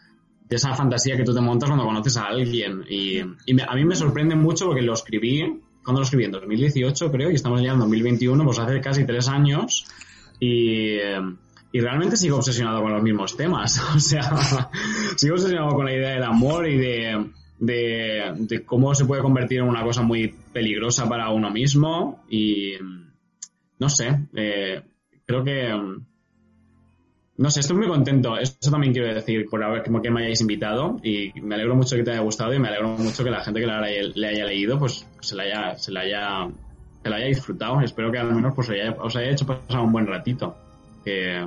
de 0.46 0.56
esa 0.56 0.74
fantasía 0.74 1.16
que 1.16 1.24
tú 1.24 1.34
te 1.34 1.40
montas 1.40 1.70
cuando 1.70 1.86
conoces 1.86 2.16
a 2.18 2.26
alguien. 2.26 2.84
Y, 2.88 3.20
a 3.20 3.74
mí 3.74 3.84
me 3.84 3.96
sorprende 3.96 4.34
mucho 4.34 4.66
porque 4.66 4.82
lo 4.82 4.92
escribí, 4.92 5.62
cuando 5.82 6.00
lo 6.00 6.04
escribí? 6.04 6.24
En 6.24 6.32
2018 6.32 7.10
creo, 7.10 7.30
y 7.30 7.34
estamos 7.34 7.62
ya 7.62 7.72
en 7.72 7.78
2021, 7.78 8.44
pues 8.44 8.58
hace 8.58 8.80
casi 8.82 9.06
tres 9.06 9.28
años. 9.28 9.86
Y, 10.40 10.98
y 11.72 11.80
realmente 11.80 12.18
sigo 12.18 12.36
obsesionado 12.36 12.82
con 12.82 12.92
los 12.92 13.02
mismos 13.02 13.34
temas. 13.34 13.80
O 13.96 13.98
sea, 13.98 14.70
sigo 15.16 15.36
obsesionado 15.36 15.74
con 15.74 15.86
la 15.86 15.94
idea 15.94 16.10
del 16.10 16.24
amor 16.24 16.68
y 16.68 16.76
de 16.76 17.30
de, 17.58 18.32
de, 18.36 18.64
cómo 18.64 18.94
se 18.94 19.04
puede 19.04 19.22
convertir 19.22 19.58
en 19.58 19.68
una 19.68 19.82
cosa 19.82 20.02
muy 20.02 20.34
peligrosa 20.52 21.08
para 21.08 21.30
uno 21.30 21.50
mismo 21.50 22.24
y 22.28 22.74
no 23.78 23.88
sé, 23.88 24.26
eh, 24.34 24.82
creo 25.26 25.44
que 25.44 25.72
no 27.38 27.50
sé, 27.50 27.60
estoy 27.60 27.76
muy 27.76 27.86
contento. 27.86 28.36
Eso 28.36 28.70
también 28.70 28.92
quiero 28.92 29.14
decir 29.14 29.46
por 29.48 29.62
haber, 29.62 29.84
como 29.84 30.02
que 30.02 30.10
me 30.10 30.22
hayáis 30.22 30.40
invitado 30.40 30.96
y 31.04 31.32
me 31.40 31.54
alegro 31.54 31.76
mucho 31.76 31.94
que 31.94 32.02
te 32.02 32.10
haya 32.10 32.20
gustado 32.20 32.52
y 32.52 32.58
me 32.58 32.66
alegro 32.66 32.88
mucho 32.98 33.22
que 33.22 33.30
la 33.30 33.44
gente 33.44 33.60
que 33.60 33.66
la 33.66 33.78
haya, 33.78 34.02
le 34.12 34.28
haya 34.28 34.44
leído 34.44 34.76
pues 34.76 35.06
se 35.20 35.36
la 35.36 35.44
haya, 35.44 35.78
se 35.78 35.92
la 35.92 36.00
haya, 36.00 36.48
se 37.00 37.08
la 37.08 37.16
haya 37.16 37.26
disfrutado. 37.26 37.80
Espero 37.80 38.10
que 38.10 38.18
al 38.18 38.34
menos 38.34 38.54
pues 38.56 38.68
os 38.98 39.16
haya 39.16 39.30
hecho 39.30 39.46
pasar 39.46 39.80
un 39.82 39.92
buen 39.92 40.08
ratito. 40.08 40.56
Que, 41.04 41.46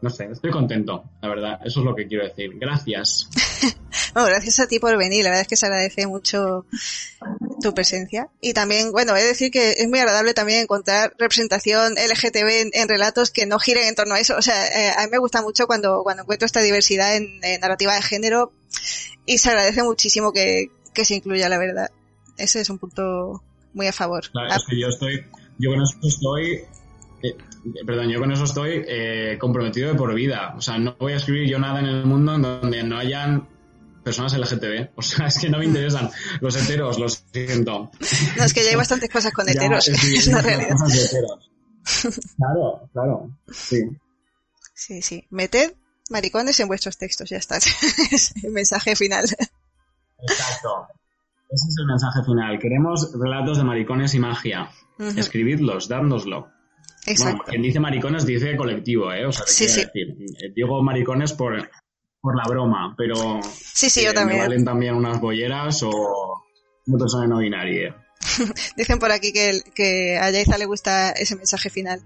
no 0.00 0.08
sé, 0.08 0.30
estoy 0.30 0.50
contento, 0.50 1.04
la 1.20 1.28
verdad. 1.28 1.60
Eso 1.62 1.80
es 1.80 1.86
lo 1.86 1.94
que 1.94 2.06
quiero 2.06 2.24
decir. 2.24 2.58
Gracias. 2.58 3.28
bueno, 4.14 4.28
gracias 4.28 4.60
a 4.60 4.66
ti 4.66 4.78
por 4.78 4.96
venir. 4.96 5.24
La 5.24 5.30
verdad 5.30 5.42
es 5.42 5.48
que 5.48 5.56
se 5.56 5.66
agradece 5.66 6.06
mucho 6.06 6.66
tu 7.60 7.74
presencia. 7.74 8.28
Y 8.40 8.52
también, 8.52 8.92
bueno, 8.92 9.16
he 9.16 9.20
de 9.20 9.28
decir 9.28 9.50
que 9.50 9.72
es 9.72 9.88
muy 9.88 9.98
agradable 9.98 10.34
también 10.34 10.62
encontrar 10.62 11.14
representación 11.18 11.94
LGTB 11.94 12.48
en, 12.48 12.70
en 12.72 12.88
relatos 12.88 13.30
que 13.30 13.46
no 13.46 13.58
giren 13.58 13.88
en 13.88 13.94
torno 13.94 14.14
a 14.14 14.20
eso. 14.20 14.36
O 14.36 14.42
sea, 14.42 14.66
eh, 14.66 14.92
a 14.96 15.04
mí 15.04 15.10
me 15.10 15.18
gusta 15.18 15.42
mucho 15.42 15.66
cuando, 15.66 16.02
cuando 16.02 16.22
encuentro 16.22 16.46
esta 16.46 16.60
diversidad 16.60 17.16
en, 17.16 17.40
en 17.42 17.60
narrativa 17.60 17.94
de 17.94 18.02
género 18.02 18.52
y 19.26 19.38
se 19.38 19.50
agradece 19.50 19.82
muchísimo 19.82 20.32
que, 20.32 20.70
que 20.94 21.04
se 21.04 21.16
incluya, 21.16 21.48
la 21.48 21.58
verdad. 21.58 21.90
Ese 22.36 22.60
es 22.60 22.70
un 22.70 22.78
punto 22.78 23.42
muy 23.74 23.86
a 23.86 23.92
favor. 23.92 24.28
Claro, 24.30 24.54
es 24.54 24.64
que 24.68 24.80
yo 24.80 24.88
estoy, 24.88 25.24
yo 25.58 25.70
con 25.70 25.82
eso 25.82 25.98
estoy 26.02 26.64
eh, 27.22 27.36
perdón, 27.84 28.08
yo 28.08 28.20
con 28.20 28.32
eso 28.32 28.44
estoy 28.44 28.84
eh, 28.86 29.36
comprometido 29.40 29.88
de 29.88 29.94
por 29.94 30.14
vida. 30.14 30.54
O 30.56 30.60
sea, 30.60 30.78
no 30.78 30.96
voy 30.98 31.12
a 31.12 31.16
escribir 31.16 31.48
yo 31.48 31.58
nada 31.58 31.80
en 31.80 31.86
el 31.86 32.06
mundo 32.06 32.34
en 32.34 32.42
donde 32.42 32.82
no 32.82 32.98
hayan 32.98 33.48
personas 34.08 34.32
LGTB. 34.32 34.90
O 34.96 35.02
sea, 35.02 35.26
es 35.26 35.38
que 35.38 35.50
no 35.50 35.58
me 35.58 35.66
interesan 35.66 36.10
los 36.40 36.56
heteros, 36.56 36.98
los 36.98 37.24
siento. 37.32 37.90
No, 38.36 38.44
es 38.44 38.54
que 38.54 38.64
ya 38.64 38.70
hay 38.70 38.76
bastantes 38.76 39.10
cosas 39.10 39.32
con 39.32 39.48
heteros, 39.48 39.88
es, 39.88 40.26
la 40.32 40.40
realidad. 40.40 40.76
Claro, 42.36 42.88
claro, 42.92 43.30
sí. 43.50 43.82
Sí, 44.74 45.02
sí. 45.02 45.26
Meted 45.30 45.74
maricones 46.10 46.58
en 46.60 46.68
vuestros 46.68 46.96
textos, 46.96 47.28
ya 47.28 47.36
está. 47.36 47.56
es 48.10 48.34
el 48.42 48.52
mensaje 48.52 48.96
final. 48.96 49.24
Exacto. 49.24 50.88
Ese 51.50 51.68
es 51.68 51.76
el 51.78 51.86
mensaje 51.86 52.20
final. 52.24 52.58
Queremos 52.58 53.12
relatos 53.12 53.58
de 53.58 53.64
maricones 53.64 54.14
y 54.14 54.18
magia. 54.18 54.70
Uh 54.98 55.04
-huh. 55.04 55.18
Escribidlos, 55.18 55.88
dárnoslo. 55.88 56.48
Exacto. 57.06 57.36
Bueno, 57.36 57.44
quien 57.44 57.62
dice 57.62 57.80
maricones 57.80 58.26
dice 58.26 58.56
colectivo, 58.56 59.12
¿eh? 59.12 59.26
O 59.26 59.32
sea, 59.32 59.46
sí, 59.46 59.68
sí. 59.68 59.84
decir, 59.84 60.16
digo 60.54 60.82
maricones 60.82 61.32
por, 61.32 61.70
por 62.20 62.36
la 62.36 62.44
broma, 62.48 62.94
pero 62.96 63.40
sí, 63.42 63.88
sí, 63.88 64.04
yo 64.04 64.12
también. 64.12 64.40
me 64.40 64.46
valen 64.46 64.64
también 64.64 64.94
unas 64.94 65.20
bolleras 65.20 65.82
o 65.82 66.44
una 66.86 66.98
persona 66.98 67.26
no 67.26 67.38
binaria. 67.38 67.96
Dicen 68.76 68.98
por 68.98 69.12
aquí 69.12 69.32
que, 69.32 69.62
que 69.74 70.18
a 70.18 70.30
Yaiza 70.30 70.58
le 70.58 70.66
gusta 70.66 71.10
ese 71.10 71.36
mensaje 71.36 71.70
final. 71.70 72.02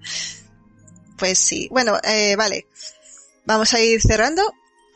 Pues 1.19 1.39
sí. 1.39 1.69
Bueno, 1.71 1.99
eh, 2.05 2.37
vale. 2.37 2.67
Vamos 3.47 3.73
a 3.75 3.81
ir 3.81 4.01
cerrando, 4.01 4.43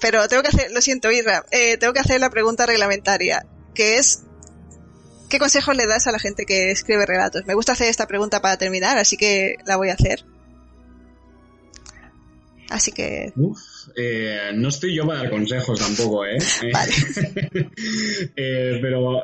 pero 0.01 0.29
tengo 0.29 0.43
que 0.43 0.49
hacer, 0.49 0.71
lo 0.71 0.81
siento, 0.81 1.11
Irra, 1.11 1.45
eh, 1.51 1.77
tengo 1.79 1.93
que 1.93 2.01
hacer 2.01 2.21
la 2.21 2.31
pregunta 2.31 2.67
reglamentaria, 2.67 3.45
que 3.75 3.97
es 3.97 4.27
¿Qué 5.29 5.39
consejos 5.39 5.77
le 5.77 5.87
das 5.87 6.07
a 6.07 6.13
la 6.13 6.19
gente 6.19 6.47
que 6.47 6.71
escribe 6.71 7.05
relatos? 7.05 7.45
Me 7.47 7.55
gusta 7.55 7.73
hacer 7.73 7.89
esta 7.89 8.07
pregunta 8.07 8.41
para 8.41 8.57
terminar, 8.57 8.97
así 8.99 9.17
que 9.17 9.57
la 9.67 9.77
voy 9.77 9.91
a 9.91 9.95
hacer. 9.95 10.25
Así 12.71 12.93
que. 12.93 13.33
Uf, 13.37 13.59
eh, 13.95 14.51
no 14.55 14.69
estoy 14.69 14.95
yo 14.95 15.07
para 15.07 15.21
dar 15.21 15.31
consejos 15.31 15.79
tampoco, 15.79 16.25
¿eh? 16.25 16.39
Vale. 16.73 16.93
eh, 18.37 18.79
pero. 18.81 19.23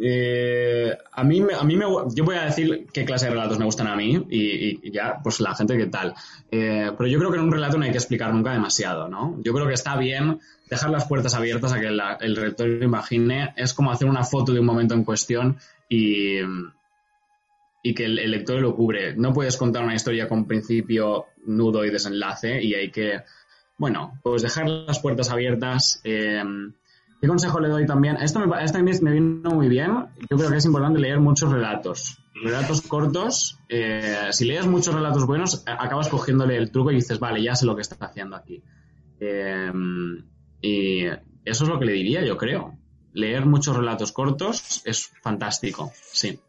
Eh, 0.00 0.92
a 1.12 1.22
mí, 1.22 1.40
a 1.56 1.62
mí 1.62 1.76
me, 1.76 1.84
yo 2.14 2.24
voy 2.24 2.34
a 2.34 2.46
decir 2.46 2.86
qué 2.92 3.04
clase 3.04 3.26
de 3.26 3.30
relatos 3.30 3.58
me 3.58 3.64
gustan 3.64 3.86
a 3.86 3.94
mí 3.94 4.26
y, 4.28 4.88
y 4.88 4.90
ya, 4.90 5.20
pues 5.22 5.40
la 5.40 5.54
gente 5.54 5.76
qué 5.76 5.86
tal. 5.86 6.14
Eh, 6.50 6.90
pero 6.98 7.08
yo 7.08 7.18
creo 7.18 7.30
que 7.30 7.38
en 7.38 7.44
un 7.44 7.52
relato 7.52 7.78
no 7.78 7.84
hay 7.84 7.92
que 7.92 7.98
explicar 7.98 8.34
nunca 8.34 8.52
demasiado, 8.52 9.08
¿no? 9.08 9.40
Yo 9.42 9.52
creo 9.52 9.68
que 9.68 9.74
está 9.74 9.96
bien 9.96 10.40
dejar 10.68 10.90
las 10.90 11.06
puertas 11.06 11.34
abiertas 11.34 11.72
a 11.72 11.80
que 11.80 11.90
la, 11.90 12.18
el 12.20 12.34
lector 12.34 12.68
imagine. 12.82 13.54
Es 13.56 13.72
como 13.72 13.92
hacer 13.92 14.08
una 14.08 14.24
foto 14.24 14.52
de 14.52 14.60
un 14.60 14.66
momento 14.66 14.94
en 14.94 15.04
cuestión 15.04 15.58
y, 15.88 16.40
y 17.86 17.94
que 17.94 18.06
el, 18.06 18.30
lector 18.30 18.60
lo 18.62 18.74
cubre. 18.74 19.14
No 19.14 19.34
puedes 19.34 19.58
contar 19.58 19.84
una 19.84 19.94
historia 19.94 20.26
con 20.26 20.46
principio, 20.46 21.26
nudo 21.44 21.84
y 21.84 21.90
desenlace 21.90 22.62
y 22.62 22.72
hay 22.72 22.90
que, 22.90 23.20
bueno, 23.76 24.18
pues 24.22 24.40
dejar 24.40 24.66
las 24.66 25.00
puertas 25.00 25.30
abiertas. 25.30 26.00
Eh, 26.02 26.42
¿Qué 27.20 27.28
consejo 27.28 27.60
le 27.60 27.68
doy 27.68 27.84
también? 27.84 28.16
Esto 28.16 28.40
me, 28.40 28.64
esto 28.64 28.78
me 28.82 29.12
vino 29.12 29.50
muy 29.50 29.68
bien. 29.68 29.90
Yo 30.30 30.38
creo 30.38 30.50
que 30.50 30.56
es 30.56 30.64
importante 30.64 30.98
leer 30.98 31.20
muchos 31.20 31.52
relatos. 31.52 32.18
Relatos 32.42 32.80
cortos. 32.80 33.58
Eh, 33.68 34.28
si 34.30 34.46
lees 34.46 34.66
muchos 34.66 34.94
relatos 34.94 35.26
buenos, 35.26 35.62
acabas 35.66 36.08
cogiéndole 36.08 36.56
el 36.56 36.70
truco 36.70 36.90
y 36.90 36.94
dices, 36.94 37.20
vale, 37.20 37.42
ya 37.42 37.54
sé 37.54 37.66
lo 37.66 37.76
que 37.76 37.82
está 37.82 38.02
haciendo 38.06 38.34
aquí. 38.34 38.62
Eh, 39.20 39.70
y 40.62 41.04
eso 41.04 41.64
es 41.64 41.68
lo 41.68 41.78
que 41.78 41.84
le 41.84 41.92
diría, 41.92 42.24
yo 42.24 42.38
creo. 42.38 42.78
Leer 43.12 43.44
muchos 43.44 43.76
relatos 43.76 44.10
cortos 44.10 44.80
es 44.86 45.12
fantástico, 45.20 45.92
sí. 45.94 46.40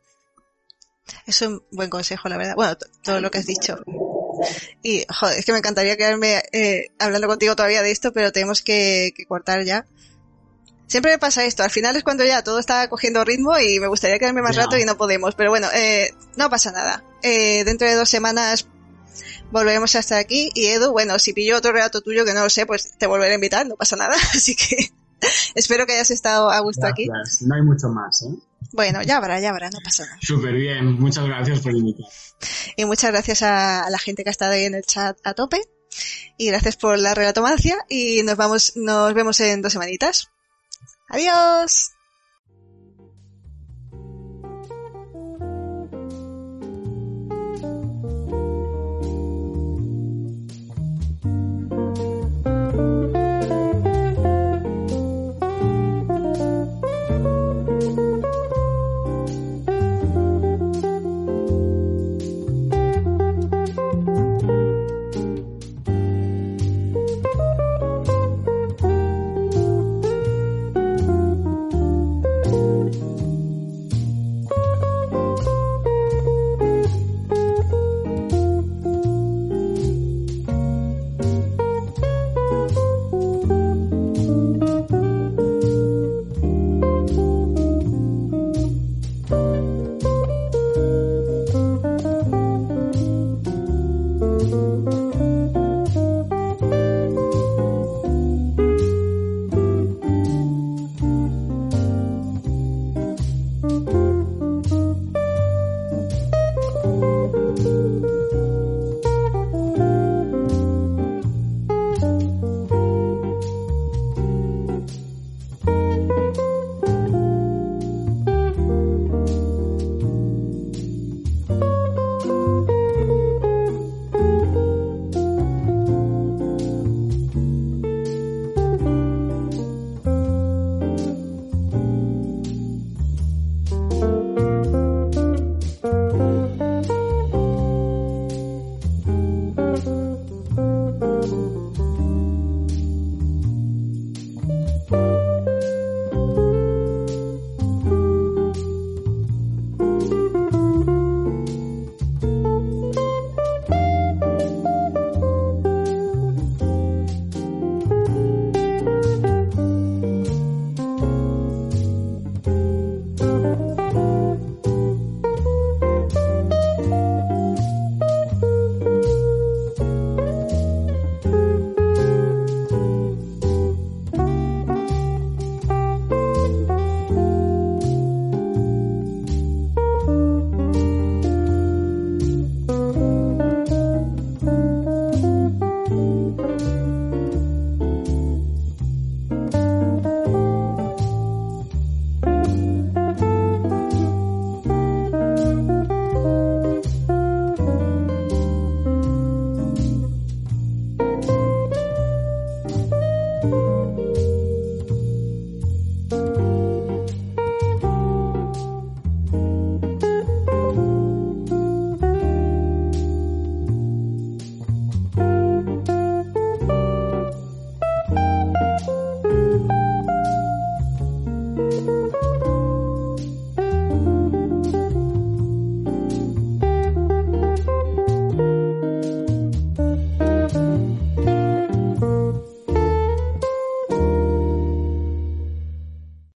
Es 1.26 1.42
un 1.42 1.64
buen 1.72 1.90
consejo, 1.90 2.30
la 2.30 2.38
verdad. 2.38 2.56
Bueno, 2.56 2.78
todo 3.04 3.22
lo 3.22 3.32
que 3.32 3.40
has 3.40 3.46
dicho. 3.46 3.78
Y, 4.84 5.06
joder, 5.10 5.40
es 5.40 5.46
que 5.46 5.52
me 5.52 5.60
encantaría 5.60 5.98
quedarme 5.98 6.44
eh, 6.52 6.88
hablando 7.00 7.28
contigo 7.28 7.56
todavía 7.56 7.82
de 7.82 7.92
esto, 7.92 8.12
pero 8.12 8.32
tenemos 8.32 8.62
que, 8.62 9.14
que 9.16 9.26
cortar 9.26 9.64
ya. 9.64 9.86
Siempre 10.88 11.12
me 11.12 11.18
pasa 11.18 11.46
esto, 11.46 11.64
al 11.64 11.72
final 11.72 11.96
es 11.96 12.04
cuando 12.04 12.24
ya 12.24 12.44
todo 12.44 12.60
está 12.60 12.88
cogiendo 12.90 13.26
ritmo 13.26 13.58
y 13.58 13.80
me 13.80 13.88
gustaría 13.88 14.20
quedarme 14.20 14.44
más 14.44 14.56
rato 14.56 14.78
y 14.78 14.86
no 14.86 14.98
podemos, 14.98 15.34
pero 15.34 15.50
bueno, 15.50 15.68
eh, 15.74 16.14
no 16.36 16.50
pasa 16.50 16.72
nada. 16.72 17.04
Eh, 17.24 17.64
dentro 17.64 17.88
de 17.88 17.96
dos 17.96 18.08
semanas 18.08 18.68
volveremos 19.52 19.96
a 19.96 20.00
estar 20.00 20.20
aquí 20.20 20.52
y 20.54 20.68
Edu, 20.68 20.92
bueno, 20.92 21.18
si 21.18 21.34
pillo 21.34 21.58
otro 21.58 21.72
relato 21.72 22.02
tuyo 22.02 22.24
que 22.24 22.36
no 22.36 22.44
lo 22.44 22.52
sé, 22.52 22.68
pues 22.68 22.94
te 23.00 23.08
volveré 23.08 23.32
a 23.32 23.36
invitar, 23.36 23.66
no 23.66 23.76
pasa 23.76 23.96
nada, 23.96 24.16
así 24.36 24.56
que 24.56 24.92
espero 25.56 25.86
que 25.86 25.94
hayas 25.94 26.12
estado 26.12 26.50
a 26.50 26.60
gusto 26.60 26.82
gracias. 26.82 27.36
aquí. 27.36 27.46
No 27.46 27.56
hay 27.56 27.62
mucho 27.62 27.90
más, 27.90 28.22
¿eh? 28.24 28.36
Bueno, 28.74 29.02
ya 29.04 29.18
habrá, 29.18 29.40
ya 29.40 29.52
habrá, 29.52 29.70
no 29.70 29.80
pasa 29.84 30.06
nada. 30.06 30.18
Súper 30.22 30.54
bien, 30.54 31.00
muchas 31.00 31.26
gracias 31.26 31.62
por 31.62 31.72
invitar. 31.74 32.06
Y 32.76 32.86
muchas 32.86 33.12
gracias 33.12 33.42
a, 33.42 33.84
a 33.86 33.90
la 33.90 34.00
gente 34.00 34.24
que 34.24 34.30
ha 34.30 34.32
estado 34.32 34.54
ahí 34.54 34.66
en 34.66 34.76
el 34.76 34.84
chat 34.84 35.18
a 35.24 35.34
tope. 35.34 35.62
Y 36.38 36.48
gracias 36.48 36.76
por 36.76 37.00
la 37.00 37.14
relatomancia 37.14 37.78
y 37.88 38.22
nos 38.24 38.36
vamos, 38.36 38.74
nos 38.76 39.14
vemos 39.14 39.40
en 39.40 39.62
dos 39.62 39.72
semanitas. 39.72 40.30
Adiós. 41.08 41.95